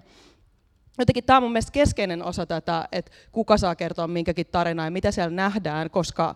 [0.98, 4.92] jotenkin tämä on mun mielestä keskeinen osa tätä, että kuka saa kertoa minkäkin tarinaa ja
[4.92, 6.36] mitä siellä nähdään, koska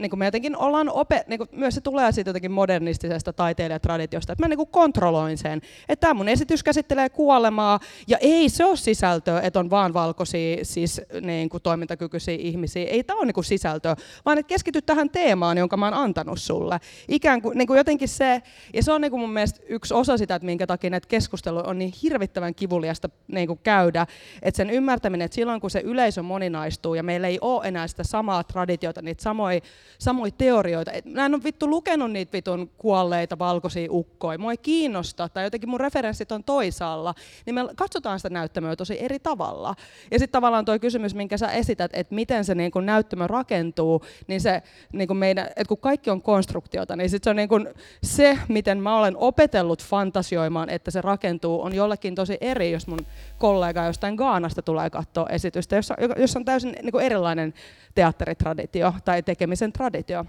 [0.00, 4.32] niin kuin me jotenkin ollaan ope, niin kuin myös se tulee siitä jotenkin modernistisesta taiteilijatraditiosta,
[4.32, 8.64] että mä niin kuin kontrolloin sen, että tämä mun esitys käsittelee kuolemaa ja ei se
[8.64, 13.34] ole sisältöä, että on vaan valkoisia siis niin kuin toimintakykyisiä ihmisiä, ei tämä ole niin
[13.34, 16.80] kuin sisältöä, vaan että keskity tähän teemaan, jonka mä oon antanut sulle.
[17.08, 18.42] Ikään kuin, niin kuin jotenkin se,
[18.74, 21.64] ja se on niin kuin mun mielestä yksi osa sitä, että minkä takia näitä keskusteluja
[21.64, 24.06] on niin hirvittävän kivuliasta niin kuin käydä,
[24.42, 28.04] että sen ymmärtäminen, että silloin kun se yleisö moninaistuu ja meillä ei ole enää sitä
[28.04, 29.60] samaa traditiota, niitä samoja
[29.98, 30.92] samoja teorioita.
[30.92, 34.38] Et mä en ole vittu lukenut niitä vitun kuolleita valkoisia ukkoja.
[34.38, 37.14] Mua ei kiinnosta, tai jotenkin mun referenssit on toisaalla.
[37.46, 39.74] Niin me katsotaan sitä näyttämöä tosi eri tavalla.
[40.10, 44.04] Ja sitten tavallaan tuo kysymys, minkä sä esität, että miten se niin kun näyttämö rakentuu,
[44.26, 44.62] niin se,
[44.92, 47.68] niin kun meidän, että kun kaikki on konstruktiota, niin sit se on niin kun
[48.02, 53.06] se, miten mä olen opetellut fantasioimaan, että se rakentuu, on jollekin tosi eri, jos mun
[53.38, 57.54] kollega jostain Gaanasta tulee katsoa esitystä, jossa, jossa on täysin niin erilainen
[57.94, 60.24] teatteritraditio tai tekemisen traditio.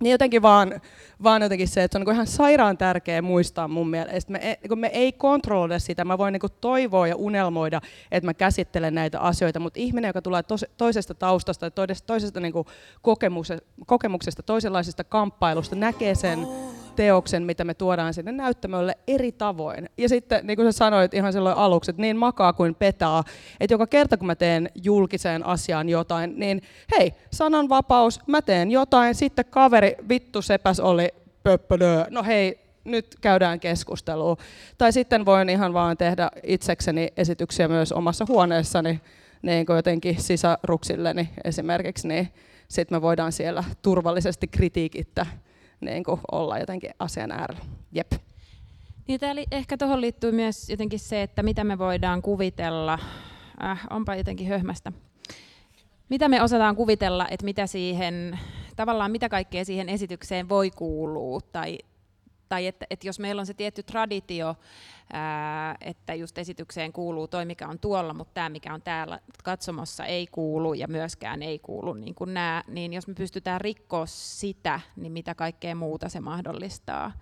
[0.00, 0.80] Niin jotenkin vaan,
[1.22, 4.32] vaan jotenkin se, että se on niin ihan sairaan tärkeä muistaa mun mielestä.
[4.32, 7.80] Me, ei, niin me ei kontrolloida sitä, mä voin niin toivoa ja unelmoida,
[8.10, 12.52] että mä käsittelen näitä asioita, mutta ihminen, joka tulee tos, toisesta taustasta, toisesta, toisesta niin
[13.02, 16.46] kokemuksesta, kokemuksesta, toisenlaisesta kamppailusta, näkee sen
[16.94, 19.88] teoksen, mitä me tuodaan sinne näyttämölle eri tavoin.
[19.98, 23.24] Ja sitten, niin kuin sä sanoit ihan silloin aluksi, että niin makaa kuin petaa,
[23.60, 26.62] että joka kerta kun mä teen julkiseen asiaan jotain, niin
[26.98, 31.08] hei, sananvapaus, mä teen jotain, sitten kaveri, vittu sepäs oli
[32.10, 34.36] no hei, nyt käydään keskustelua.
[34.78, 39.00] Tai sitten voin ihan vaan tehdä itsekseni esityksiä myös omassa huoneessani,
[39.42, 42.28] niin kuin jotenkin sisaruksilleni esimerkiksi, niin
[42.68, 45.26] sitten me voidaan siellä turvallisesti kritiikittä
[45.84, 47.64] niin kuin olla jotenkin asian äärellä.
[47.92, 48.12] Jep.
[49.08, 52.98] Niin täällä ehkä tuohon liittyy myös jotenkin se, että mitä me voidaan kuvitella.
[53.64, 54.92] Äh, onpa jotenkin höhmästä.
[56.08, 58.38] Mitä me osataan kuvitella, että mitä siihen,
[58.76, 61.78] tavallaan mitä kaikkea siihen esitykseen voi kuulua, tai,
[62.54, 64.56] tai että, että jos meillä on se tietty traditio,
[65.12, 70.04] ää, että just esitykseen kuuluu toi, mikä on tuolla, mutta tämä, mikä on täällä katsomossa,
[70.04, 74.80] ei kuulu ja myöskään ei kuulu niin kuin nämä, niin jos me pystytään rikkoa sitä,
[74.96, 77.12] niin mitä kaikkea muuta se mahdollistaa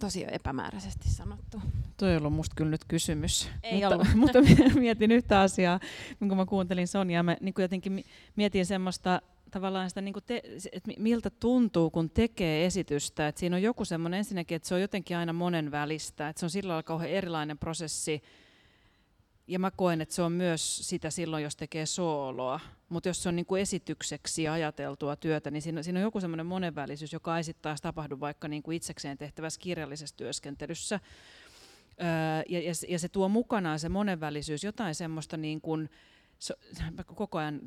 [0.00, 1.62] tosi epämääräisesti sanottu.
[1.96, 3.50] Toi on ollut musta kyllä nyt kysymys.
[3.62, 4.14] Ei mutta, ollut.
[4.22, 4.38] mutta
[4.74, 5.80] mietin yhtä asiaa,
[6.18, 7.22] kun mä kuuntelin Sonjaa.
[7.22, 8.04] Mä niin jotenkin
[8.36, 10.42] mietin semmoista tavallaan sitä, niin te,
[10.72, 13.28] että miltä tuntuu, kun tekee esitystä.
[13.28, 16.28] Että siinä on joku semmoinen ensinnäkin, että se on jotenkin aina monen välistä.
[16.28, 18.22] Että se on sillä lailla kauhean erilainen prosessi.
[19.46, 22.60] Ja mä koen, että se on myös sitä silloin, jos tekee sooloa.
[22.88, 26.46] Mutta jos se on niin kuin esitykseksi ajateltua työtä, niin siinä, siinä on joku semmoinen
[26.46, 31.00] monenvälisyys, joka ei sitten taas tapahdu vaikka niin kuin itsekseen tehtävässä kirjallisessa työskentelyssä.
[32.00, 32.06] Öö,
[32.48, 35.90] ja, ja, ja se tuo mukanaan se monenvälisyys jotain semmoista niin kuin,
[36.38, 36.54] so,
[37.06, 37.60] koko ajan,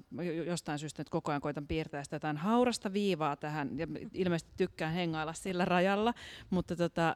[0.45, 4.93] jostain syystä nyt koko ajan koitan piirtää sitä jotain haurasta viivaa tähän, ja ilmeisesti tykkään
[4.93, 6.13] hengailla sillä rajalla,
[6.49, 7.15] mutta tota,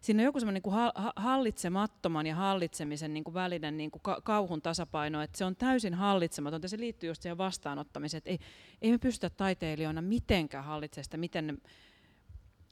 [0.00, 5.22] siinä on joku semmoinen niin hallitsemattoman ja hallitsemisen niin kuin välinen niin kuin kauhun tasapaino,
[5.22, 8.38] että se on täysin hallitsematon, ja se liittyy just siihen vastaanottamiseen, että ei,
[8.82, 11.54] ei me pystytä taiteilijoina mitenkään hallitsemaan sitä, miten ne,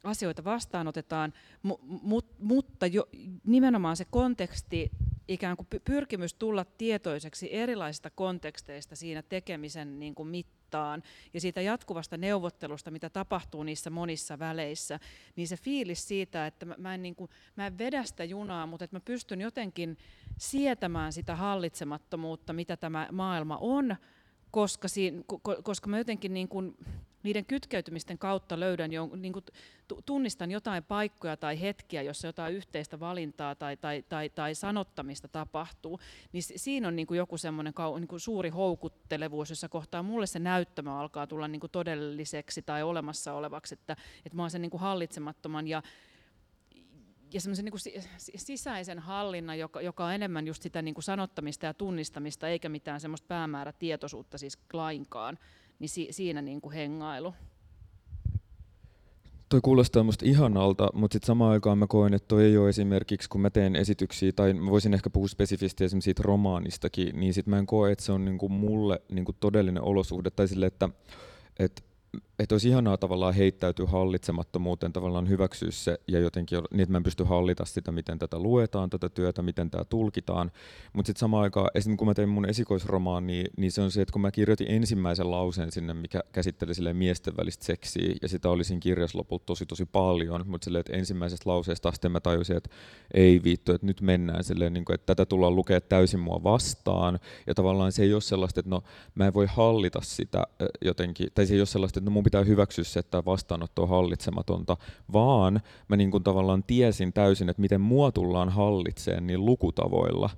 [0.05, 1.33] asioita vastaanotetaan,
[1.63, 3.09] mu, mu, mutta jo,
[3.45, 4.91] nimenomaan se konteksti
[5.29, 11.03] ikään kuin pyrkimys tulla tietoiseksi erilaisista konteksteista siinä tekemisen niin kuin mittaan
[11.35, 15.01] ja siitä jatkuvasta neuvottelusta, mitä tapahtuu niissä monissa väleissä,
[15.37, 18.67] niin se fiilis siitä, että mä, mä, en, niin kuin, mä en vedä sitä junaa,
[18.67, 19.99] mutta että mä pystyn jotenkin
[20.39, 23.97] sietämään sitä hallitsemattomuutta, mitä tämä maailma on,
[24.51, 25.23] koska, siinä,
[25.63, 26.77] koska mä jotenkin niin kuin,
[27.23, 29.45] niiden kytkeytymisten kautta löydän, jo, niin kuin
[30.07, 36.01] tunnistan jotain paikkoja tai hetkiä, jossa jotain yhteistä valintaa tai, tai, tai, tai sanottamista tapahtuu,
[36.33, 40.39] niin siinä on niin kuin joku semmoinen niin kuin suuri houkuttelevuus, jossa kohtaa mulle se
[40.39, 43.97] näyttämö alkaa tulla niin kuin todelliseksi tai olemassa olevaksi, että,
[44.27, 45.83] että mä oon sen niin kuin hallitsemattoman ja
[47.33, 48.05] ja semmoisen niin
[48.37, 53.01] sisäisen hallinnan, joka, joka on enemmän just sitä niin kuin sanottamista ja tunnistamista, eikä mitään
[53.01, 55.39] semmoista päämäärätietoisuutta siis lainkaan
[55.79, 57.35] niin si, siinä niin kuin hengailu.
[59.49, 63.29] Toi kuulostaa musta ihanalta, mutta sitten samaan aikaan mä koen, että toi ei ole esimerkiksi,
[63.29, 67.51] kun mä teen esityksiä, tai mä voisin ehkä puhua spesifisti esimerkiksi siitä romaanistakin, niin sitten
[67.51, 70.89] mä en koe, että se on niinku mulle niinku todellinen olosuhde, tai sille, että,
[71.59, 71.83] että
[72.39, 77.03] että olisi ihanaa tavallaan heittäytyä hallitsemattomuuteen, tavallaan hyväksyä se ja jotenkin, niin että mä en
[77.03, 80.51] pysty hallita sitä, miten tätä luetaan, tätä työtä, miten tämä tulkitaan.
[80.93, 84.03] Mutta sitten samaan aikaan, esimerkiksi kun mä tein mun esikoisromaan, niin, niin se on se,
[84.03, 88.51] että kun mä kirjoitin ensimmäisen lauseen sinne, mikä käsitteli sille miesten välistä seksiä, ja sitä
[88.51, 92.57] oli siinä kirjassa lopulta tosi tosi paljon, mutta silleen, että ensimmäisestä lauseesta asti mä tajusin,
[92.57, 92.71] että
[93.15, 97.19] ei viittu, että nyt mennään silleen, niin kuin, että tätä tullaan lukea täysin mua vastaan,
[97.47, 98.83] ja tavallaan se ei ole sellaista, että no
[99.15, 100.47] mä en voi hallita sitä
[100.83, 103.89] jotenkin, tai se ei ole sellaista, että no mun pitää hyväksyä se, että vastaanotto on
[103.89, 104.77] hallitsematonta,
[105.13, 110.31] vaan mä niin kuin tavallaan tiesin täysin, että miten mua tullaan hallitseen niin lukutavoilla,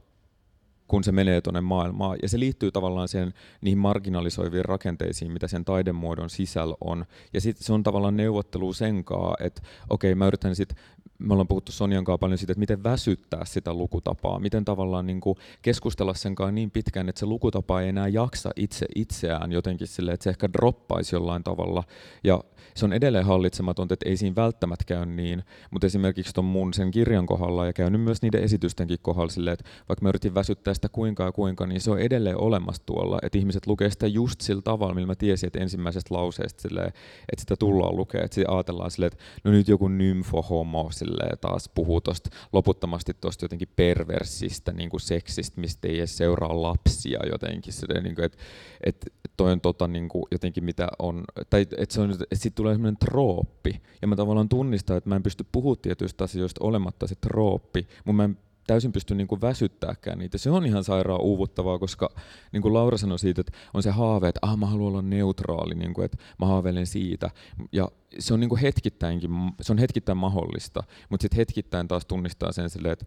[0.89, 2.19] kun se menee tuonne maailmaan.
[2.23, 7.05] Ja se liittyy tavallaan siihen, niihin marginalisoiviin rakenteisiin, mitä sen taidemuodon sisällä on.
[7.33, 10.79] Ja sitten se on tavallaan neuvottelu sen kanssa, että okei, mä yritän sitten
[11.21, 15.21] me ollaan puhuttu Sonjan kanssa paljon siitä, että miten väsyttää sitä lukutapaa, miten tavallaan niin
[15.21, 19.87] kuin keskustella sen kanssa niin pitkään, että se lukutapa ei enää jaksa itse itseään jotenkin
[19.87, 21.85] silleen, että se ehkä droppaisi jollain tavalla.
[22.25, 22.41] Ja
[22.75, 26.91] se on edelleen hallitsematonta, että ei siinä välttämättä käy niin, mutta esimerkiksi tuon mun sen
[26.91, 30.89] kirjan kohdalla ja käynyt myös niiden esitystenkin kohdalla silleen, että vaikka mä yritin väsyttää sitä
[30.89, 34.63] kuinka ja kuinka, niin se on edelleen olemassa tuolla, että ihmiset lukee sitä just sillä
[34.63, 36.87] tavalla, millä mä tiesin, että ensimmäisestä lauseesta silleen,
[37.33, 41.10] että sitä tullaan lukea, että sitä ajatellaan silleen, että no nyt joku nymfo homo silleen,
[41.41, 47.21] taas puhuu tosta loputtomasti tuosta jotenkin perversistä niin kuin seksistä, mistä ei edes seuraa lapsia
[47.33, 48.39] jotenkin, silleen, niin kuin, että,
[48.85, 49.07] että
[49.37, 52.75] toi on tota, niin kuin jotenkin mitä on, tai että, se on, että sit tulee
[52.75, 57.15] semmoinen trooppi, ja mä tavallaan tunnistan, että mä en pysty puhumaan tietyistä asioista olematta se
[57.15, 58.39] trooppi, mutta mä en
[58.71, 60.39] täysin pysty niin kuin väsyttääkään niitä.
[60.39, 62.11] Se on ihan sairaan uuvuttavaa, koska
[62.53, 65.75] niin kuin Laura sanoi siitä, että on se haave, että ah, mä haluan olla neutraali,
[65.75, 67.31] niin kuin, että mä haaveilen siitä.
[67.73, 67.89] Ja
[68.19, 69.31] se on niin kuin hetkittäinkin,
[69.61, 73.05] se on hetkittäin mahdollista, mutta sitten hetkittäin taas tunnistaa sen silleen, että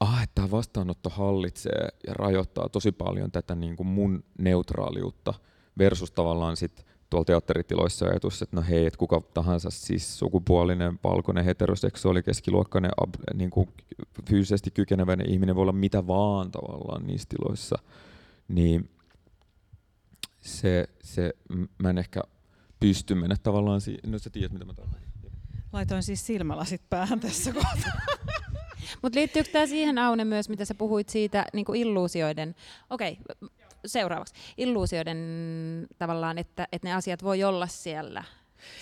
[0.00, 5.34] ah, että tämä vastaanotto hallitsee ja rajoittaa tosi paljon tätä niin kuin mun neutraaliutta
[5.78, 11.44] versus tavallaan sitten tuolla teatteritiloissa ajatus, että no hei, että kuka tahansa siis sukupuolinen, palkoinen,
[11.44, 13.68] heteroseksuaali, keskiluokkainen, ab, niin kuin
[14.28, 17.78] fyysisesti kykeneväinen ihminen voi olla mitä vaan tavallaan niissä tiloissa,
[18.48, 18.90] niin
[20.40, 21.34] se, se
[21.78, 22.20] mä en ehkä
[22.80, 25.08] pysty mennä tavallaan, si- no sä tiedät mitä mä tarkoitan.
[25.72, 27.92] Laitoin siis silmälasit päähän tässä kohtaa.
[29.02, 32.54] Mutta liittyykö tämä siihen Aune myös, mitä sä puhuit siitä niin illuusioiden,
[32.90, 33.48] okei, okay,
[33.86, 35.18] seuraavaksi, illuusioiden
[35.98, 38.24] tavallaan, että, että ne asiat voi olla siellä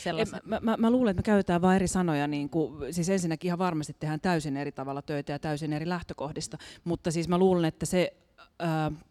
[0.02, 0.40] sellaisen?
[0.44, 2.26] Mä, mä, mä luulen, että me käytetään vain eri sanoja.
[2.26, 6.58] Niin kuin, siis ensinnäkin ihan varmasti tehdään täysin eri tavalla töitä ja täysin eri lähtökohdista.
[6.84, 8.12] Mutta siis mä luulen, että se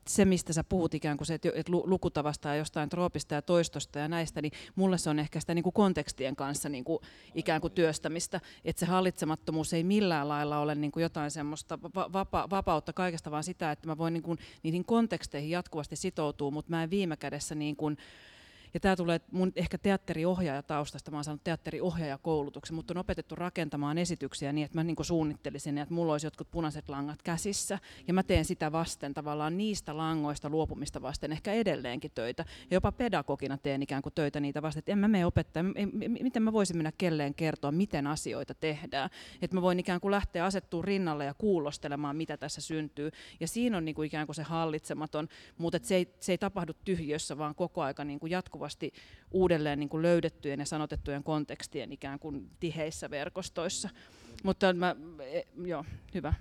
[0.08, 4.08] se, mistä sä puhut ikään kuin se, että lukutavasta ja jostain troopista ja toistosta ja
[4.08, 7.00] näistä, niin mulle se on ehkä sitä niin kuin kontekstien kanssa niin kuin
[7.36, 11.80] ikään kuin työstämistä, että se hallitsemattomuus ei millään lailla ole niin kuin jotain semmoista
[12.14, 16.70] vapa- vapautta kaikesta, vaan sitä, että mä voin niin kuin niihin konteksteihin jatkuvasti sitoutua, mutta
[16.72, 17.98] mä en viime kädessä niin kuin,
[18.76, 24.54] ja tämä tulee mun ehkä teatteriohjaajataustasta, mä oon saanut teatteriohjaajakoulutuksen, mutta on opetettu rakentamaan esityksiä
[24.54, 28.46] niin, että mä niin suunnittelisin, että mulla olisi jotkut punaiset langat käsissä, ja mä teen
[28.46, 34.02] sitä vasten tavallaan niistä langoista luopumista vasten ehkä edelleenkin töitä, ja jopa pedagogina teen ikään
[34.02, 35.64] kuin töitä niitä vasten, että en mä mene opettaa,
[36.08, 39.10] miten mä voisin mennä kelleen kertoa, miten asioita tehdään,
[39.42, 43.78] että mä voin ikään kuin lähteä asettua rinnalle ja kuulostelemaan, mitä tässä syntyy, ja siinä
[43.78, 45.28] on niin kuin ikään kuin se hallitsematon,
[45.58, 48.94] mutta se ei, se ei tapahdu tyhjössä, vaan koko aika niin jatkuvasti jatkuvasti
[49.32, 53.90] uudelleen niin kuin löydettyjen ja sanotettujen kontekstien ikään kuin tiheissä verkostoissa.
[54.44, 56.34] Mutta mä, e, joo, hyvä.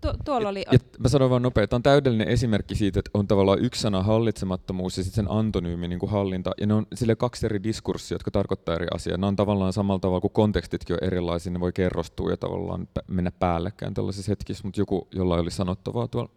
[0.00, 0.64] Tu- tuolla oli...
[0.72, 4.96] Ja, mä sanon vaan nopeasti, on täydellinen esimerkki siitä, että on tavallaan yksi sana hallitsemattomuus
[4.96, 8.30] ja sitten sen antonyymi niin kuin hallinta, ja ne on sille kaksi eri diskurssia, jotka
[8.30, 9.16] tarkoittaa eri asiaa.
[9.16, 13.30] Ne on tavallaan samalla tavalla, kun kontekstitkin on erilaisia, ne voi kerrostua ja tavallaan mennä
[13.30, 16.30] päällekkäin tällaisessa hetkissä, mutta joku, jolla oli sanottavaa tuolla.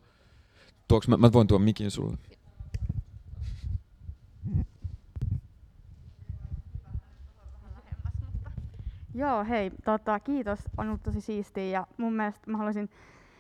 [0.87, 2.17] Tuoks, mä, mä voin tuon mikin sulle.
[9.15, 10.59] Joo, hei, tota, kiitos.
[10.77, 12.89] On ollut tosi siistiä ja mun mielestä mä haluaisin,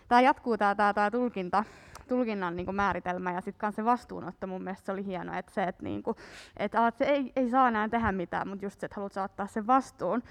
[0.07, 1.63] tää jatkuu tää, tää, tää tulkinta,
[2.07, 5.83] tulkinnan niin määritelmä ja sitten se vastuunotto mun mielestä se oli hienoa, että se, että
[5.83, 6.15] niinku,
[6.57, 9.47] et, et se ei, ei saa enää tehdä mitään, mutta just se, että haluat saattaa
[9.47, 10.23] sen vastuun.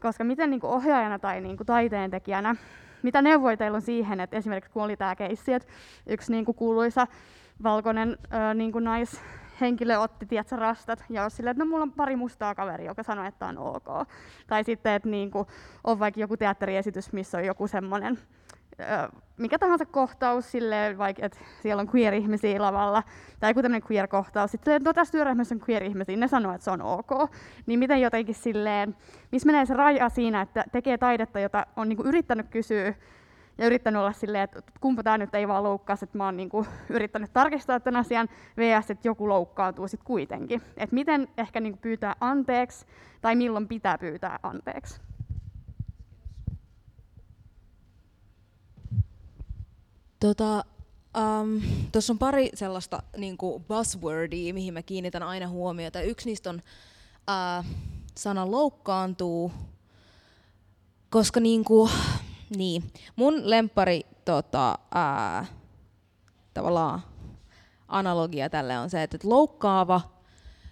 [0.00, 2.56] Koska miten niinku ohjaajana tai niinku taiteentekijänä,
[3.02, 5.68] mitä neuvoja teillä on siihen, että esimerkiksi kun oli tämä keissi, että
[6.06, 7.06] yksi niinku kuuluisa
[7.62, 9.20] valkoinen ö, niinku nais,
[9.60, 13.02] henkilö otti tiedätkö, rastat ja olisi silleen, että no mulla on pari mustaa kaveri, joka
[13.02, 14.08] sanoi, että on ok.
[14.46, 15.46] Tai sitten, että niin kuin,
[15.84, 18.18] on vaikka joku teatteriesitys, missä on joku semmoinen
[19.36, 23.02] mikä tahansa kohtaus, silleen, vaikka että siellä on queer-ihmisiä lavalla,
[23.40, 26.82] tai joku tämmöinen queer-kohtaus, sitten no tässä työryhmässä on queer-ihmisiä, ne sanoo, että se on
[26.82, 27.10] ok.
[27.66, 28.96] Niin miten jotenkin silleen,
[29.32, 32.94] missä menee se raja siinä, että tekee taidetta, jota on niinku yrittänyt kysyä
[33.60, 36.66] ja yrittänyt olla silleen, että kumpa tämä nyt ei vaan loukkaisi, että mä oon niinku
[36.88, 38.90] yrittänyt tarkistaa tämän asian, vs.
[38.90, 40.62] että joku loukkaantuu sitten kuitenkin.
[40.76, 42.86] Että miten ehkä niinku pyytää anteeksi,
[43.20, 45.00] tai milloin pitää pyytää anteeksi.
[50.20, 50.64] Tota,
[51.18, 51.60] um,
[51.92, 53.36] Tuossa on pari sellaista niin
[53.68, 56.00] buzzwordia, mihin mä kiinnitän aina huomiota.
[56.00, 57.66] Yksi niistä on uh,
[58.14, 59.52] sana loukkaantuu,
[61.10, 61.90] koska niin kuin,
[62.56, 62.82] niin.
[63.16, 65.46] Mun lempari tota, ää,
[66.54, 67.02] tavallaan
[67.88, 70.00] analogia tälle on se, että loukkaava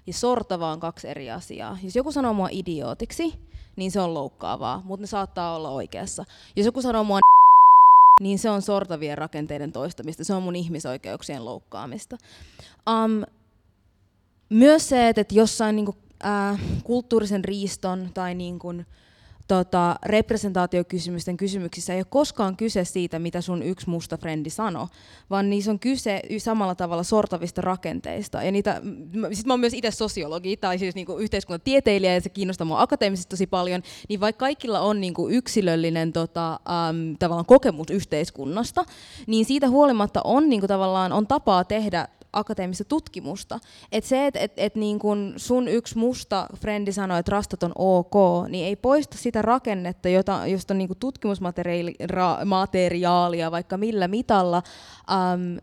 [0.07, 1.79] ja sortava on kaksi eri asiaa.
[1.83, 3.35] Jos joku sanoo mua idiootiksi,
[3.77, 6.25] niin se on loukkaavaa, mutta ne saattaa olla oikeassa.
[6.57, 7.19] Jos joku sanoo mua
[8.21, 12.17] niin se on sortavien rakenteiden toistamista, se on mun ihmisoikeuksien loukkaamista.
[12.91, 13.25] Um,
[14.51, 15.95] myös se, että jossain niinku,
[16.25, 18.69] äh, kulttuurisen riiston tai niinku,
[19.49, 24.89] tota, representaatiokysymysten kysymyksissä ei ole koskaan kyse siitä, mitä sun yksi musta frendi sanoo,
[25.31, 28.43] vaan niissä on kyse samalla tavalla sortavista rakenteista.
[28.43, 28.83] Ja niitä,
[29.33, 33.31] sit mä oon myös itse sosiologi tai siis niinku yhteiskuntatieteilijä ja se kiinnostaa mua akateemisesti
[33.31, 38.85] tosi paljon, niin vaikka kaikilla on niinku yksilöllinen tota, äm, tavallaan kokemus yhteiskunnasta,
[39.27, 43.59] niin siitä huolimatta on niinku tavallaan on tapaa tehdä akateemista tutkimusta.
[43.93, 47.73] Et se, että et, et niin kun sun yksi musta frendi sanoi, että rastat on
[47.75, 48.15] ok,
[48.49, 54.63] niin ei poista sitä rakennetta, jota, josta on niin tutkimusmateriaalia vaikka millä mitalla,
[55.11, 55.57] äm,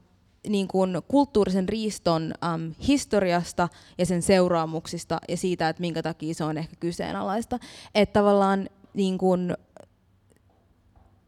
[0.49, 6.43] niin kuin kulttuurisen riiston äm, historiasta ja sen seuraamuksista ja siitä, että minkä takia se
[6.43, 7.59] on ehkä kyseenalaista.
[7.95, 9.53] Että tavallaan niin kuin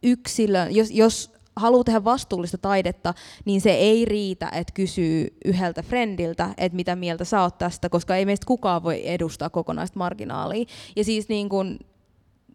[0.03, 3.13] yksilö, jos, jos haluaa tehdä vastuullista taidetta,
[3.45, 8.15] niin se ei riitä, että kysyy yhdeltä friendiltä, että mitä mieltä sä oot tästä, koska
[8.15, 10.65] ei meistä kukaan voi edustaa kokonaista marginaalia.
[10.95, 11.79] Ja siis niin kun,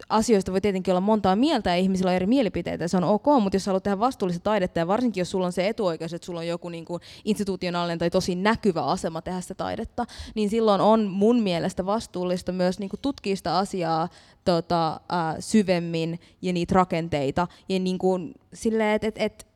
[0.09, 3.57] asioista voi tietenkin olla montaa mieltä ja ihmisillä on eri mielipiteitä, se on ok, mutta
[3.57, 6.47] jos haluat tehdä vastuullista taidetta ja varsinkin jos sulla on se etuoikeus, että sulla on
[6.47, 11.43] joku niin kuin institutionaalinen tai tosi näkyvä asema tehdä sitä taidetta, niin silloin on mun
[11.43, 14.09] mielestä vastuullista myös niin kuin tutkia sitä asiaa
[14.45, 19.47] tota, äh, syvemmin ja niitä rakenteita ja niin kuin silleen, että et, et,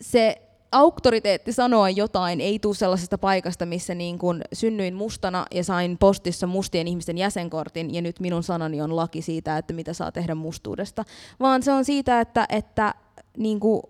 [0.00, 5.98] se auktoriteetti sanoa jotain ei tule sellaisesta paikasta, missä niin kun synnyin mustana ja sain
[5.98, 10.34] postissa mustien ihmisten jäsenkortin ja nyt minun sanani on laki siitä, että mitä saa tehdä
[10.34, 11.04] mustuudesta,
[11.40, 12.94] vaan se on siitä, että, että
[13.38, 13.82] niin kuin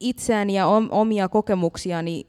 [0.00, 2.26] itseäni ja omia kokemuksiani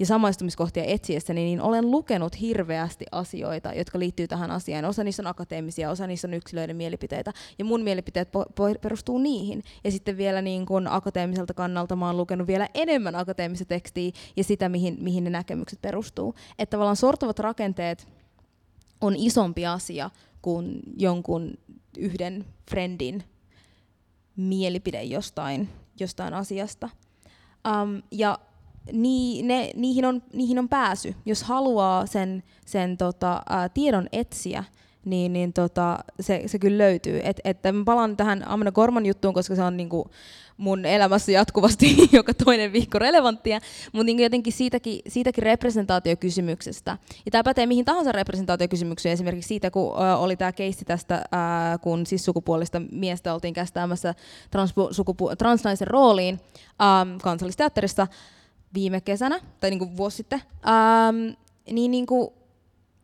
[0.00, 4.84] ja samaistumiskohtia etsiessäni, niin olen lukenut hirveästi asioita, jotka liittyy tähän asiaan.
[4.84, 9.62] Osa niistä on akateemisia, osa niistä on yksilöiden mielipiteitä, ja mun mielipiteet po- perustuu niihin.
[9.84, 14.44] Ja sitten vielä niin kun akateemiselta kannalta mä oon lukenut vielä enemmän akateemista tekstiä ja
[14.44, 16.34] sitä, mihin, mihin ne näkemykset perustuu.
[16.58, 18.08] Että tavallaan sortuvat rakenteet
[19.00, 20.10] on isompi asia
[20.42, 21.54] kuin jonkun
[21.98, 23.22] yhden friendin
[24.36, 25.68] mielipide jostain,
[26.00, 26.88] jostain asiasta.
[27.68, 28.38] Um, ja
[28.92, 31.14] nii, ne, niihin, on, niihin on pääsy.
[31.26, 34.64] Jos haluaa sen, sen tota, ää, tiedon etsiä,
[35.04, 37.20] niin, niin tota, se, se kyllä löytyy.
[37.24, 40.10] Et, et mä palaan tähän Amanda Gorman juttuun, koska se on niinku
[40.56, 43.60] mun elämässä jatkuvasti joka toinen viikko relevanttia,
[43.92, 46.98] mutta niin jotenkin siitäkin, siitäkin representaatiokysymyksestä.
[47.24, 52.06] Ja tämä pätee mihin tahansa representaatiokysymykseen, esimerkiksi siitä, kun oli tämä keissi tästä, ää, kun
[52.06, 54.14] siis sukupuolista miestä oltiin kästäämässä
[54.50, 56.40] transsukupu- transnaisen rooliin
[56.78, 58.06] ää, kansallisteatterissa
[58.74, 61.12] viime kesänä, tai niin kuin vuosi sitten, ää,
[61.70, 62.30] niin, niin kuin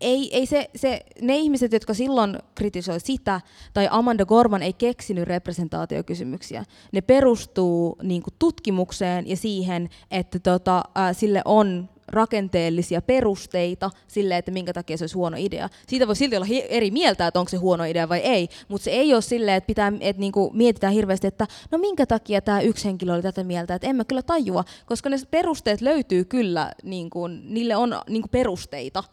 [0.01, 3.41] ei, ei se, se, ne ihmiset, jotka silloin kritisoi sitä,
[3.75, 10.83] tai Amanda Gorman ei keksinyt representaatiokysymyksiä, ne perustuu niin kuin tutkimukseen ja siihen, että tota,
[10.95, 15.69] ää, sille on rakenteellisia perusteita sille, että minkä takia se olisi huono idea.
[15.89, 18.91] Siitä voi silti olla eri mieltä, että onko se huono idea vai ei, mutta se
[18.91, 22.85] ei ole silleen, että, pitää, että niinku mietitään hirveästi, että no minkä takia tämä yksi
[22.85, 27.27] henkilö oli tätä mieltä, että en mä kyllä tajua, koska ne perusteet löytyy kyllä, niinku,
[27.27, 29.05] niille on niinku perusteita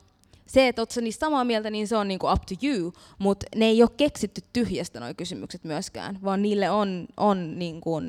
[0.53, 3.65] se, että oletko niistä samaa mieltä, niin se on niinku up to you, mutta ne
[3.65, 8.01] ei ole keksitty tyhjästä nuo kysymykset myöskään, vaan niille on, on niinku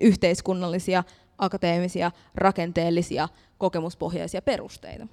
[0.00, 1.04] yhteiskunnallisia,
[1.38, 3.28] akateemisia, rakenteellisia,
[3.62, 5.06] kokemuspohjaisia perusteita.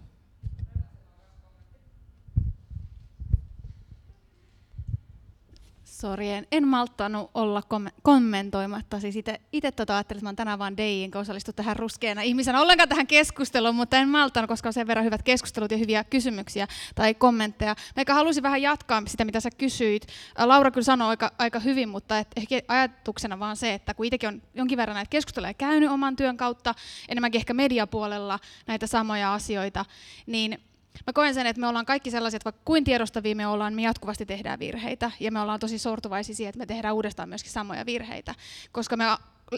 [6.02, 9.00] Sori, en, malttanut olla kom- kommentoimatta.
[9.00, 9.16] Siis
[9.52, 13.76] itse tota ajattelin, että mä tänään vaan Deijin osallistu tähän ruskeana ihmisenä ollenkaan tähän keskusteluun,
[13.76, 17.76] mutta en malttanut, koska on sen verran hyvät keskustelut ja hyviä kysymyksiä tai kommentteja.
[17.96, 20.08] Mä ehkä halusin vähän jatkaa sitä, mitä sä kysyit.
[20.38, 24.30] Laura kyllä sanoi aika, aika hyvin, mutta et ehkä ajatuksena vaan se, että kun itsekin
[24.30, 26.76] on jonkin verran näitä keskusteluja käynyt oman työn kautta,
[27.10, 29.86] enemmänkin ehkä mediapuolella näitä samoja asioita,
[30.26, 30.69] niin
[31.08, 34.26] Mä koen sen, että me ollaan kaikki sellaiset, vaikka kuin tiedostavia me ollaan, me jatkuvasti
[34.26, 35.12] tehdään virheitä.
[35.20, 38.36] Ja me ollaan tosi sortuvaisia siihen, että me tehdään uudestaan myöskin samoja virheitä.
[38.72, 39.06] Koska me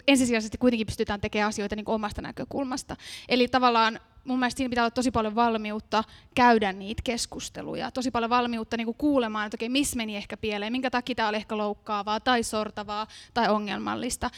[0.08, 2.96] ensisijaisesti kuitenkin pystytään tekemään asioita niin omasta näkökulmasta.
[3.28, 6.04] Eli tavallaan mun mielestä siinä pitää olla tosi paljon valmiutta
[6.34, 10.72] käydä niitä keskusteluja, tosi paljon valmiutta niin kuin kuulemaan, että okei, missä meni ehkä pieleen,
[10.72, 14.30] minkä takia tämä oli ehkä loukkaavaa tai sortavaa tai ongelmallista.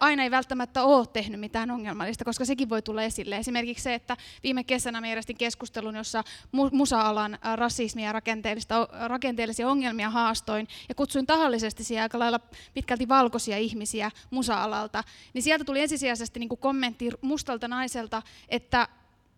[0.00, 3.36] Aina ei välttämättä ole tehnyt mitään ongelmallista, koska sekin voi tulla esille.
[3.36, 6.24] Esimerkiksi se, että viime kesänä me järjestin keskustelun, jossa
[6.72, 12.40] musa-alan rasismia ja rakenteellista, rakenteellisia ongelmia haastoin ja kutsuin tahallisesti siihen aika lailla
[12.74, 15.04] pitkälti valkoisia ihmisiä musa-alalta,
[15.34, 18.88] niin sieltä tuli ensisijaisesti niin kuin kommentti mustalta naiselta, että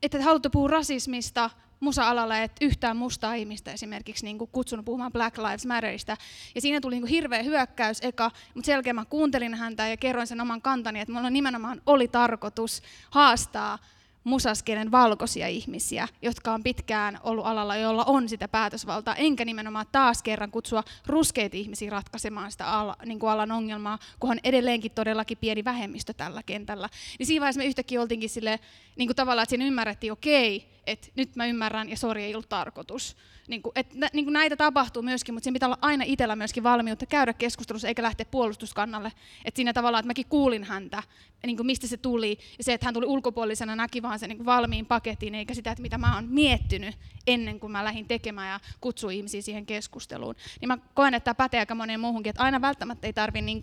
[0.03, 1.51] että haluatte puhua rasismista
[1.81, 6.16] musa-alalla, että yhtään mustaa ihmistä esimerkiksi niin kuin kutsunut puhumaan Black Lives Matterista.
[6.55, 10.27] Ja siinä tuli niin kuin hirveä hyökkäys eka, mutta selkeä mä kuuntelin häntä ja kerroin
[10.27, 13.79] sen oman kantani, että mulla nimenomaan oli tarkoitus haastaa
[14.24, 20.23] musaskielen valkoisia ihmisiä, jotka on pitkään ollut alalla, jolla on sitä päätösvaltaa, enkä nimenomaan taas
[20.23, 25.39] kerran kutsua ruskeita ihmisiä ratkaisemaan sitä ala, niin kuin alan ongelmaa, kun on edelleenkin todellakin
[25.39, 26.89] pieni vähemmistö tällä kentällä.
[27.19, 28.61] Niin siinä vaiheessa me yhtäkkiä oltiinkin sille,
[28.97, 32.35] niin kuin tavallaan, että siinä ymmärrettiin, okei, okay, että nyt mä ymmärrän ja sori ei
[32.35, 33.16] ollut tarkoitus.
[33.49, 36.62] Niin kuin, että, niin kuin näitä tapahtuu myöskin, mutta siinä pitää olla aina itsellä myöskin
[36.62, 39.12] valmiutta käydä keskustelussa eikä lähteä puolustuskannalle.
[39.45, 41.03] Että siinä tavallaan, että mäkin kuulin häntä,
[41.47, 44.37] niin kuin mistä se tuli, ja se, että hän tuli ulkopuolisena, näki vaan sen niin
[44.37, 46.95] kuin valmiin paketin, eikä sitä, että mitä mä oon miettinyt
[47.27, 50.35] ennen kuin mä lähdin tekemään ja kutsuin ihmisiä siihen keskusteluun.
[50.61, 53.62] Niin mä koen, että tämä pätee aika moneen muuhunkin, että aina välttämättä ei tarvitse niin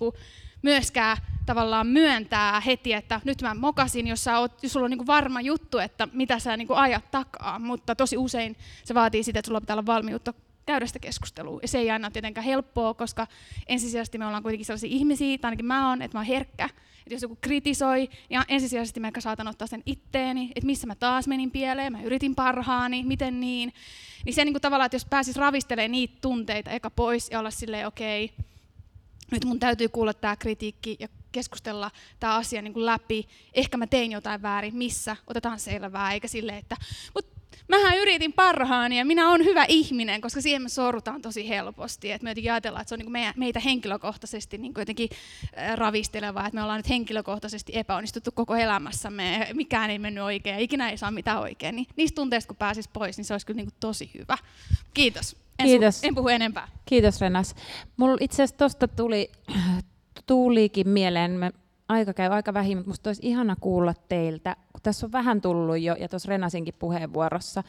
[0.61, 5.07] myöskään tavallaan myöntää heti, että nyt mä mokasin, jos, sä oot, jos sulla on niin
[5.07, 9.47] varma juttu, että mitä sä niin ajat takaa, mutta tosi usein se vaatii sitä, että
[9.47, 10.33] sulla pitää olla valmiutta
[10.65, 11.59] käydä sitä keskustelua.
[11.61, 13.27] Ja se ei aina ole tietenkään helppoa, koska
[13.67, 16.65] ensisijaisesti me ollaan kuitenkin sellaisia ihmisiä, tai ainakin mä oon, että mä oon herkkä.
[16.65, 21.27] Että jos joku kritisoi, ja ensisijaisesti mä saatan ottaa sen itteeni, että missä mä taas
[21.27, 23.73] menin pieleen, mä yritin parhaani, miten niin.
[24.25, 27.51] Niin se niin kuin tavallaan, että jos pääsis ravistelemaan niitä tunteita eka pois ja olla
[27.51, 28.45] silleen, okei, okay,
[29.31, 33.27] nyt mun täytyy kuulla tämä kritiikki ja keskustella tämä asia niin kuin läpi.
[33.53, 36.77] Ehkä mä tein jotain väärin, missä, otetaan selvää, eikä sille, että
[37.15, 37.35] mut
[37.67, 42.11] mähän yritin parhaani ja minä olen hyvä ihminen, koska siihen me sorrutaan tosi helposti.
[42.11, 45.09] Et me jotenkin ajatellaan, että se on niin kuin meitä henkilökohtaisesti niin kuin jotenkin
[45.75, 50.97] ravistelevaa, että me ollaan nyt henkilökohtaisesti epäonnistuttu koko elämässämme mikään ei mennyt oikein ikinä ei
[50.97, 51.75] saa mitään oikein.
[51.75, 54.37] Niin niistä tunteista, kun pääsis pois, niin se olisi kyllä niin kuin tosi hyvä.
[54.93, 55.44] Kiitos.
[55.59, 56.01] En, Kiitos.
[56.03, 56.67] Su- en puhu enempää.
[56.85, 57.55] Kiitos Renas.
[57.97, 59.31] Mulla itse asiassa tuosta tuli,
[60.27, 61.51] tulikin mieleen, me
[61.89, 65.79] aika käy aika vähin, mutta musta olisi ihana kuulla teiltä, kun tässä on vähän tullut
[65.79, 67.63] jo, ja tuossa Renasinkin puheenvuorossa,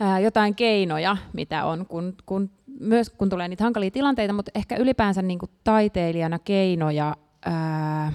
[0.00, 2.50] ää, jotain keinoja, mitä on, kun, kun,
[2.80, 8.12] myös kun tulee niitä hankalia tilanteita, mutta ehkä ylipäänsä niin kuin taiteilijana keinoja ää,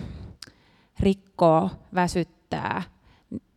[0.99, 2.81] rikkoa, väsyttää,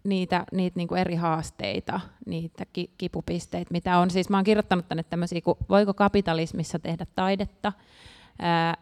[0.06, 4.10] niitä, niitä niin kuin eri haasteita, niitä ki, kipupisteitä, mitä on.
[4.10, 7.72] Siis mä oon kirjoittanut tänne tämmöisiä, kuin voiko kapitalismissa tehdä taidetta,
[8.38, 8.74] ää,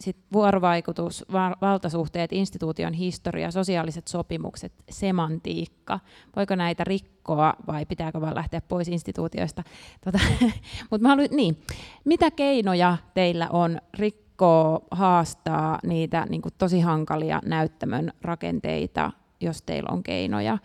[0.00, 1.24] sit vuorovaikutus,
[1.60, 6.00] valtasuhteet, instituution historia, sosiaaliset sopimukset, semantiikka.
[6.36, 9.62] Voiko näitä rikkoa vai pitääkö vaan lähteä pois instituutioista?
[10.04, 10.18] Tota,
[10.90, 11.62] Mutta haluan, niin.
[12.04, 19.10] Mitä keinoja teillä on rikkoa, haastaa niitä niin kuin tosi hankalia näyttämön rakenteita,
[19.40, 20.58] jos teillä on keinoja?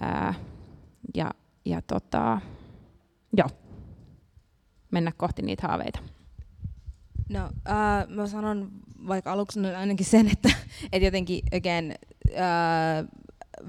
[0.00, 0.34] Ää,
[1.14, 1.30] ja
[1.64, 2.40] ja tota,
[3.36, 3.48] joo.
[4.90, 5.98] mennä kohti niitä haaveita.
[7.28, 8.70] No, äh, mä sanon
[9.06, 10.48] vaikka aluksi ainakin sen, että
[10.92, 11.94] et jotenkin again,
[12.30, 13.06] äh,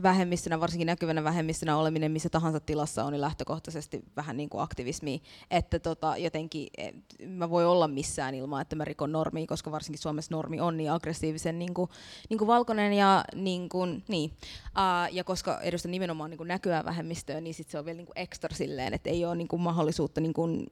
[0.03, 5.21] vähemmistönä, varsinkin näkyvänä vähemmistönä oleminen missä tahansa tilassa on niin lähtökohtaisesti vähän niin kuin aktivismi,
[5.51, 6.95] että tota, jotenkin et,
[7.27, 10.91] mä voi olla missään ilman, että mä rikon normia, koska varsinkin Suomessa normi on niin
[10.91, 11.89] aggressiivisen niin kuin,
[12.29, 14.31] niin kuin valkoinen ja niin kuin, niin.
[14.67, 18.07] Uh, ja koska edustan nimenomaan niin kuin näkyvää vähemmistöä, niin sit se on vielä niin
[18.07, 20.67] kuin ekstra silleen, että ei ole niin kuin mahdollisuutta niin kuin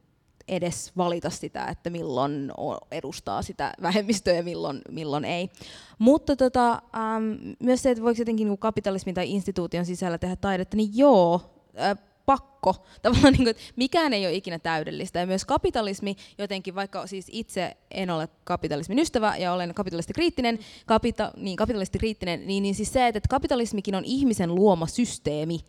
[0.48, 2.52] edes valita sitä, että milloin
[2.90, 5.50] edustaa sitä vähemmistöä ja milloin, milloin ei.
[5.98, 10.76] Mutta tota, ähm, myös se, että voiko jotenkin niin kapitalismin tai instituution sisällä tehdä taidetta,
[10.76, 11.40] niin joo,
[11.80, 11.98] äh,
[12.28, 12.74] pakko.
[13.02, 15.18] Tavallaan niin kuin, että mikään ei ole ikinä täydellistä.
[15.18, 21.32] Ja myös kapitalismi jotenkin, vaikka siis itse en ole kapitalismin ystävä ja olen kapitalistikriittinen, kapita,
[21.36, 25.60] niin kapitalistikriittinen, niin, niin siis se, että kapitalismikin on ihmisen luoma systeemi,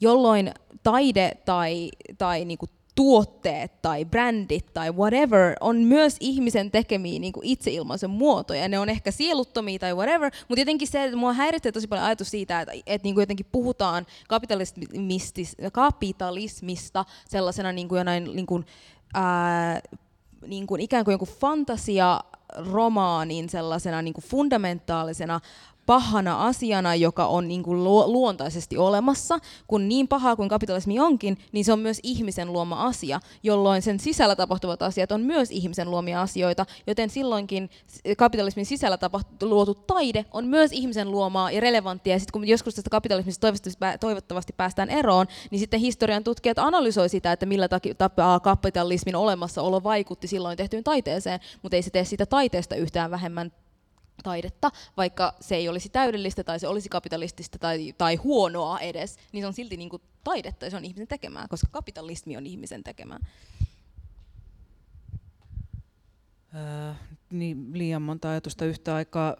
[0.00, 7.18] jolloin taide tai, tai niin kuin tuotteet tai brändit tai whatever on myös ihmisen tekemiä
[7.18, 8.68] niin itseilmaisen muotoja.
[8.68, 12.30] Ne on ehkä sieluttomia tai whatever, mutta jotenkin se, että mua häiritsee tosi paljon ajatus
[12.30, 14.06] siitä, että, että niin kuin jotenkin puhutaan
[15.72, 18.66] kapitalismista sellaisena niin kuin jonain, niin kuin,
[19.14, 19.80] ää,
[20.46, 22.20] niin kuin ikään kuin jonkun fantasia
[22.72, 25.40] romaanin sellaisena niin kuin fundamentaalisena
[25.86, 31.64] pahana asiana, joka on niin kuin luontaisesti olemassa, kun niin pahaa kuin kapitalismi onkin, niin
[31.64, 36.22] se on myös ihmisen luoma asia, jolloin sen sisällä tapahtuvat asiat on myös ihmisen luomia
[36.22, 37.70] asioita, joten silloinkin
[38.16, 42.74] kapitalismin sisällä tapahtu, luotu taide on myös ihmisen luomaa ja relevanttia, ja sitten kun joskus
[42.74, 43.52] tästä kapitalismista
[44.00, 47.68] toivottavasti päästään eroon, niin sitten historian tutkijat analysoi sitä, että millä
[47.98, 53.52] tapaa kapitalismin olemassaolo vaikutti silloin tehtyyn taiteeseen, mutta ei se tee sitä taiteesta yhtään vähemmän
[54.22, 59.42] taidetta, vaikka se ei olisi täydellistä tai se olisi kapitalistista tai, tai huonoa edes, niin
[59.42, 62.84] se on silti niin kuin taidetta ja se on ihmisen tekemää, koska kapitalismi on ihmisen
[62.84, 63.18] tekemää.
[66.54, 66.96] Äh,
[67.30, 69.36] niin, liian monta ajatusta yhtä aikaa.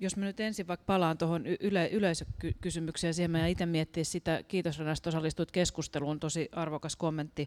[0.00, 4.78] Jos mä nyt ensin vaikka palaan tuohon yle, yleisökysymykseen, siihen mä itse miettiä sitä, kiitos
[4.78, 7.46] Renasta osallistuit keskusteluun, tosi arvokas kommentti.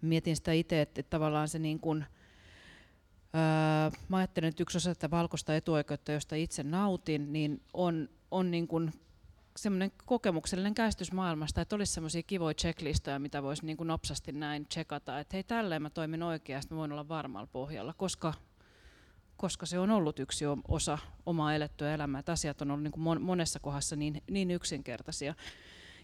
[0.00, 2.04] Mietin sitä itse, että, että tavallaan se niin kuin,
[3.34, 8.50] Öö, mä ajattelen, että yksi osa tätä valkoista etuoikeutta, josta itse nautin, niin on, on
[8.50, 8.92] niin kuin
[9.56, 14.66] semmoinen kokemuksellinen käsitys maailmasta, että olisi semmoisia kivoja checklistoja, mitä voisi niin kuin nopsasti näin
[14.66, 18.34] checkata, että hei tälleen mä toimin oikeasti, mä voin olla varmalla pohjalla, koska,
[19.36, 23.22] koska se on ollut yksi osa omaa elettyä elämää, että asiat on ollut niin kuin
[23.22, 25.34] monessa kohdassa niin, niin yksinkertaisia.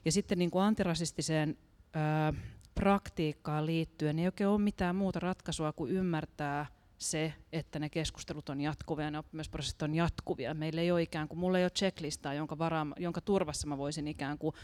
[0.05, 1.59] Ja sitten niin kuin antirasistiseen
[1.93, 2.33] ää,
[2.75, 6.67] praktiikkaan liittyen ei oikein ole mitään muuta ratkaisua kuin ymmärtää
[6.99, 10.55] se, että ne keskustelut on jatkuvia, ne oppimisprosessit on jatkuvia.
[10.55, 14.09] Meillä ei ole ikään kuin, mulla ei ole checklistaa, jonka, varaa, jonka turvassa mä voisin
[14.09, 14.55] ikään kuin,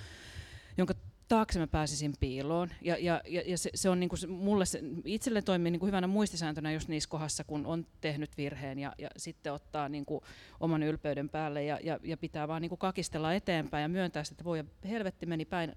[0.78, 0.94] jonka
[1.28, 2.70] taakse mä pääsisin piiloon.
[2.82, 6.06] Ja, ja, ja, se, se, on niin kuin, mulle se, itselle toimii niin kuin hyvänä
[6.06, 10.20] muistisääntönä just niissä kohdassa, kun on tehnyt virheen ja, ja sitten ottaa niin kuin
[10.60, 14.44] oman ylpeyden päälle ja, ja, ja pitää vaan niin kuin kakistella eteenpäin ja myöntää, että
[14.44, 15.76] voi helvetti meni päin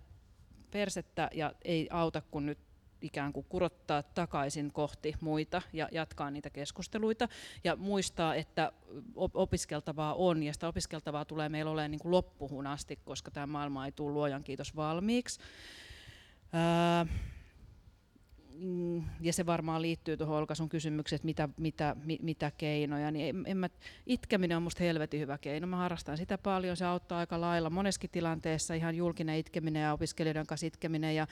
[0.72, 2.60] persettä ja ei auta, kun nyt
[3.04, 7.28] ikään kuin kurottaa takaisin kohti muita ja jatkaa niitä keskusteluita
[7.64, 8.72] ja muistaa, että
[9.16, 13.86] opiskeltavaa on ja sitä opiskeltavaa tulee meillä olemaan niin kuin loppuun asti, koska tämä maailma
[13.86, 15.40] ei tule luojan kiitos valmiiksi.
[18.64, 23.36] Mm, ja se varmaan liittyy tuohon Olka sun kysymykseen, että mitä, mitä, mitä keinoja, niin
[23.36, 23.70] en, en mä,
[24.06, 25.68] itkeminen on musta helvetin hyvä keino.
[25.68, 30.48] Mä harrastan sitä paljon, se auttaa aika lailla moneskin tilanteessa, ihan julkinen itkeminen ja opiskelijoiden
[30.48, 31.28] kanssa itkeminen ja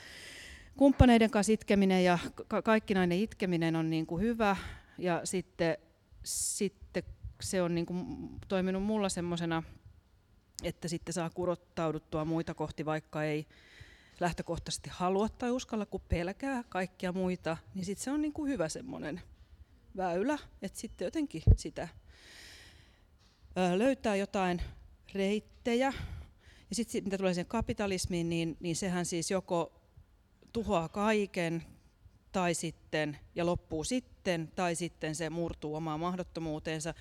[0.77, 4.55] kumppaneiden kanssa itkeminen ja ka- kaikkinainen itkeminen on niin kuin hyvä
[4.97, 5.77] ja sitten,
[6.23, 7.03] sitten
[7.41, 9.63] se on niin kuin toiminut mulla semmoisena,
[10.63, 13.47] että sitten saa kurottauduttua muita kohti, vaikka ei
[14.19, 18.69] lähtökohtaisesti halua tai uskalla, kun pelkää kaikkia muita, niin sitten se on niin kuin hyvä
[18.69, 19.21] semmoinen
[19.97, 21.87] väylä, että sitten jotenkin sitä
[23.77, 24.61] löytää jotain
[25.13, 25.93] reittejä.
[26.69, 29.80] Ja sitten mitä tulee sen kapitalismiin, niin, niin sehän siis joko
[30.53, 31.63] tuhoaa kaiken
[32.31, 36.93] tai sitten, ja loppuu sitten, tai sitten se murtuu omaan mahdottomuuteensa.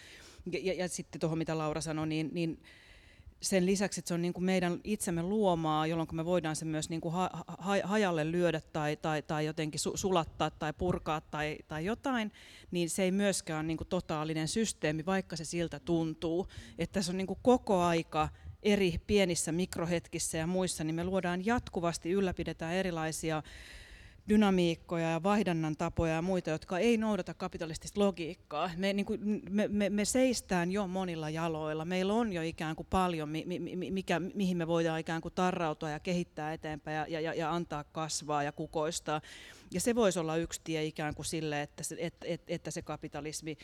[0.53, 2.63] Ja, ja, ja sitten tuohon, mitä Laura sanoi, niin, niin
[3.43, 6.91] sen lisäksi, että se on niin kuin meidän itsemme luomaa, jolloin me voidaan se myös
[6.91, 11.59] niin kuin ha, ha, hajalle lyödä tai, tai, tai jotenkin su, sulattaa tai purkaa tai,
[11.69, 12.33] tai jotain,
[12.71, 16.47] niin se ei myöskään ole niin kuin totaalinen systeemi, vaikka se siltä tuntuu.
[16.79, 18.29] Että tässä on niin kuin koko aika
[18.63, 23.43] eri pienissä mikrohetkissä ja muissa, niin me luodaan jatkuvasti, ylläpidetään erilaisia
[24.29, 28.71] dynamiikkoja ja vaihdannan tapoja ja muita, jotka ei noudata kapitalistista logiikkaa.
[28.77, 31.85] Me, niin kuin, me, me, me seistään jo monilla jaloilla.
[31.85, 35.91] Meillä on jo ikään kuin paljon, mi, mi, mikä, mihin me voidaan ikään kuin tarrautua
[35.91, 39.21] ja kehittää eteenpäin ja, ja, ja antaa kasvaa ja kukoistaa.
[39.71, 43.57] Ja se voisi olla yksi tie ikään kuin sille, että se, että, että se kapitalismi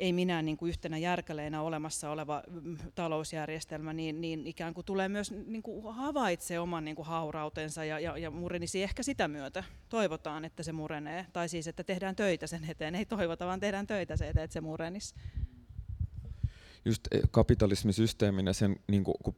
[0.00, 5.08] ei minä niin kuin yhtenä järkäleenä olemassa oleva mm, talousjärjestelmä, niin, niin ikään kuin tulee
[5.08, 9.64] myös niin kuin havaitsee oman niin kuin haurautensa ja, ja, ja murenisi ehkä sitä myötä.
[9.88, 11.26] Toivotaan, että se murenee.
[11.32, 12.94] Tai siis, että tehdään töitä sen eteen.
[12.94, 15.14] Ei toivota, vaan tehdään töitä sen eteen, että se murenisi
[16.84, 19.34] just eh, kapitalismisysteeminä sen, niin kuin, kun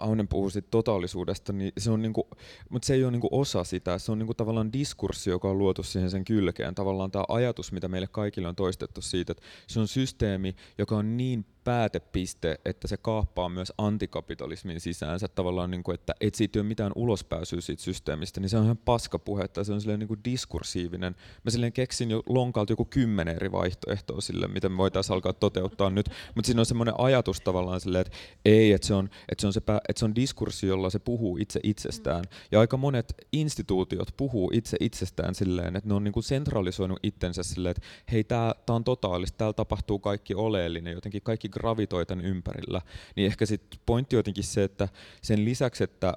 [0.00, 2.24] Aunen puhuu siitä totaalisuudesta, niin se on niin kuin,
[2.68, 5.50] mutta se ei ole niin kuin osa sitä, se on niin kuin tavallaan diskurssi, joka
[5.50, 6.74] on luotu siihen sen kylkeen.
[6.74, 11.16] Tavallaan tämä ajatus, mitä meille kaikille on toistettu siitä, että se on systeemi, joka on
[11.16, 16.60] niin päätepiste, että se kaappaa myös antikapitalismin sisäänsä tavallaan, niin kuin, että et siitä ei
[16.60, 20.20] ole mitään ulospääsyä siitä systeemistä, niin se on ihan paskapuhetta, se on silleen niin kuin
[20.24, 21.16] diskursiivinen.
[21.44, 25.90] Mä silleen keksin jo lonkalta joku kymmenen eri vaihtoehtoa sille, miten me voitaisiin alkaa toteuttaa
[25.90, 29.46] nyt, mutta siinä on semmoinen ajatus tavallaan silleen, että ei, että se on, että se
[29.46, 32.24] on, se pää, että se on diskurssi, jolla se puhuu itse itsestään.
[32.52, 37.42] Ja aika monet instituutiot puhuu itse itsestään silleen, että ne on niin kuin sentralisoinut itsensä
[37.42, 37.82] silleen, että
[38.12, 42.80] hei, tämä on totaalista, täällä tapahtuu kaikki oleellinen, jotenkin kaikki gravitoi tämän ympärillä,
[43.16, 44.88] niin ehkä sitten pointti jotenkin se, että
[45.22, 46.14] sen lisäksi, että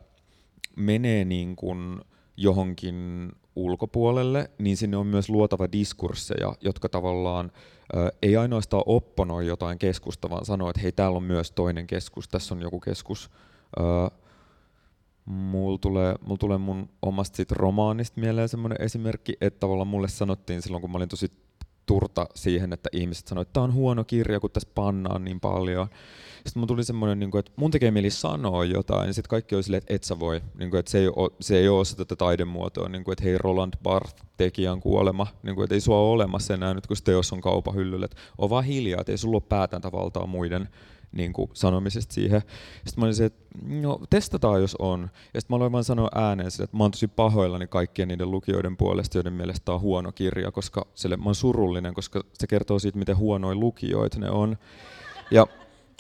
[0.76, 2.01] menee niin kuin
[2.38, 7.51] johonkin ulkopuolelle, niin sinne on myös luotava diskursseja, jotka tavallaan
[7.95, 12.27] ö, ei ainoastaan opponoi jotain keskusta, vaan sanoo, että hei, täällä on myös toinen keskus,
[12.27, 13.30] tässä on joku keskus.
[13.80, 13.84] Ö,
[15.26, 20.61] Mulla tulee, mulla tulee mun omasta sit romaanista mieleen semmoinen esimerkki, että tavallaan mulle sanottiin
[20.61, 21.31] silloin, kun mä olin tosi
[21.88, 25.88] turta siihen, että ihmiset sanoivat, että tämä on huono kirja, kun tässä pannaan niin paljon.
[26.35, 29.64] Sitten mun tuli semmoinen, niin että mun tekee mieli sanoa jotain, ja sitten kaikki oli
[29.64, 31.97] silleen, että et sä voi, niin kuin, että se ei, ole, se ei ole osa
[31.97, 36.09] tätä taidemuotoa, niin kuin, että hei Roland Barth, tekijän kuolema, niin että ei sua ole
[36.09, 39.18] olemassa enää nyt, kun se teos on kaupan hyllyllä, että on vaan hiljaa, että ei
[39.18, 40.69] sulla ole päätäntävaltaa muiden
[41.11, 42.41] niin kuin, sanomisesta siihen.
[42.75, 45.09] Sitten mä olin se, että no, testataan jos on.
[45.34, 48.31] Ja sitten mä aloin vaan sanoa ääneen sille, että mä oon tosi pahoillani kaikkien niiden
[48.31, 52.47] lukijoiden puolesta, joiden mielestä tämä on huono kirja, koska sille, mä oon surullinen, koska se
[52.47, 54.57] kertoo siitä, miten huonoja lukijoita ne on.
[55.31, 55.47] Ja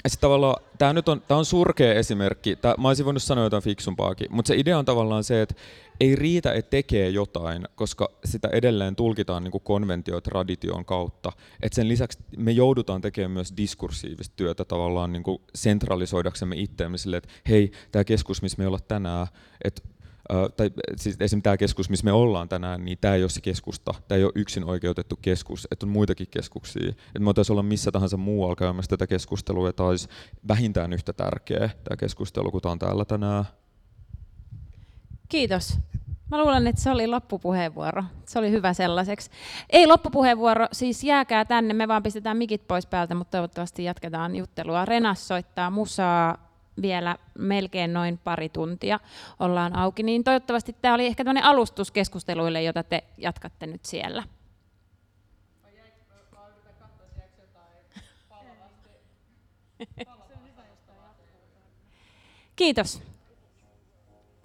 [0.07, 3.63] sitten tavallaan, tämä nyt on, tää on surkea esimerkki, tää, mä olisin voinut sanoa jotain
[3.63, 5.55] fiksumpaakin, mutta se idea on tavallaan se, että
[5.99, 11.31] ei riitä, että tekee jotain, koska sitä edelleen tulkitaan niin konventio- tradition kautta.
[11.61, 15.23] Et sen lisäksi me joudutaan tekemään myös diskursiivista työtä tavallaan niin
[15.55, 19.27] sentralisoidaksemme itseämme sille, että hei, tämä keskus, missä me ollaan tänään,
[19.63, 19.81] että
[20.57, 23.93] tai siis esimerkiksi tämä keskus, missä me ollaan tänään, niin tämä ei ole se keskusta,
[24.07, 26.89] tämä ei ole yksin oikeutettu keskus, että on muitakin keskuksia.
[26.89, 30.07] Että me voitaisiin olla missä tahansa muualla käymässä tätä keskustelua, tämä olisi
[30.47, 33.45] vähintään yhtä tärkeä tämä keskustelu, kun tämä on täällä tänään.
[35.29, 35.79] Kiitos.
[36.31, 38.03] Mä luulen, että se oli loppupuheenvuoro.
[38.25, 39.31] Se oli hyvä sellaiseksi.
[39.69, 44.85] Ei loppupuheenvuoro, siis jääkää tänne, me vaan pistetään mikit pois päältä, mutta toivottavasti jatketaan juttelua.
[44.85, 46.47] Renas soittaa musaa
[46.81, 48.99] vielä melkein noin pari tuntia
[49.39, 54.23] ollaan auki, niin toivottavasti tämä oli ehkä tämmöinen alustus keskusteluille, jota te jatkatte nyt siellä.
[62.55, 63.06] Kiitos.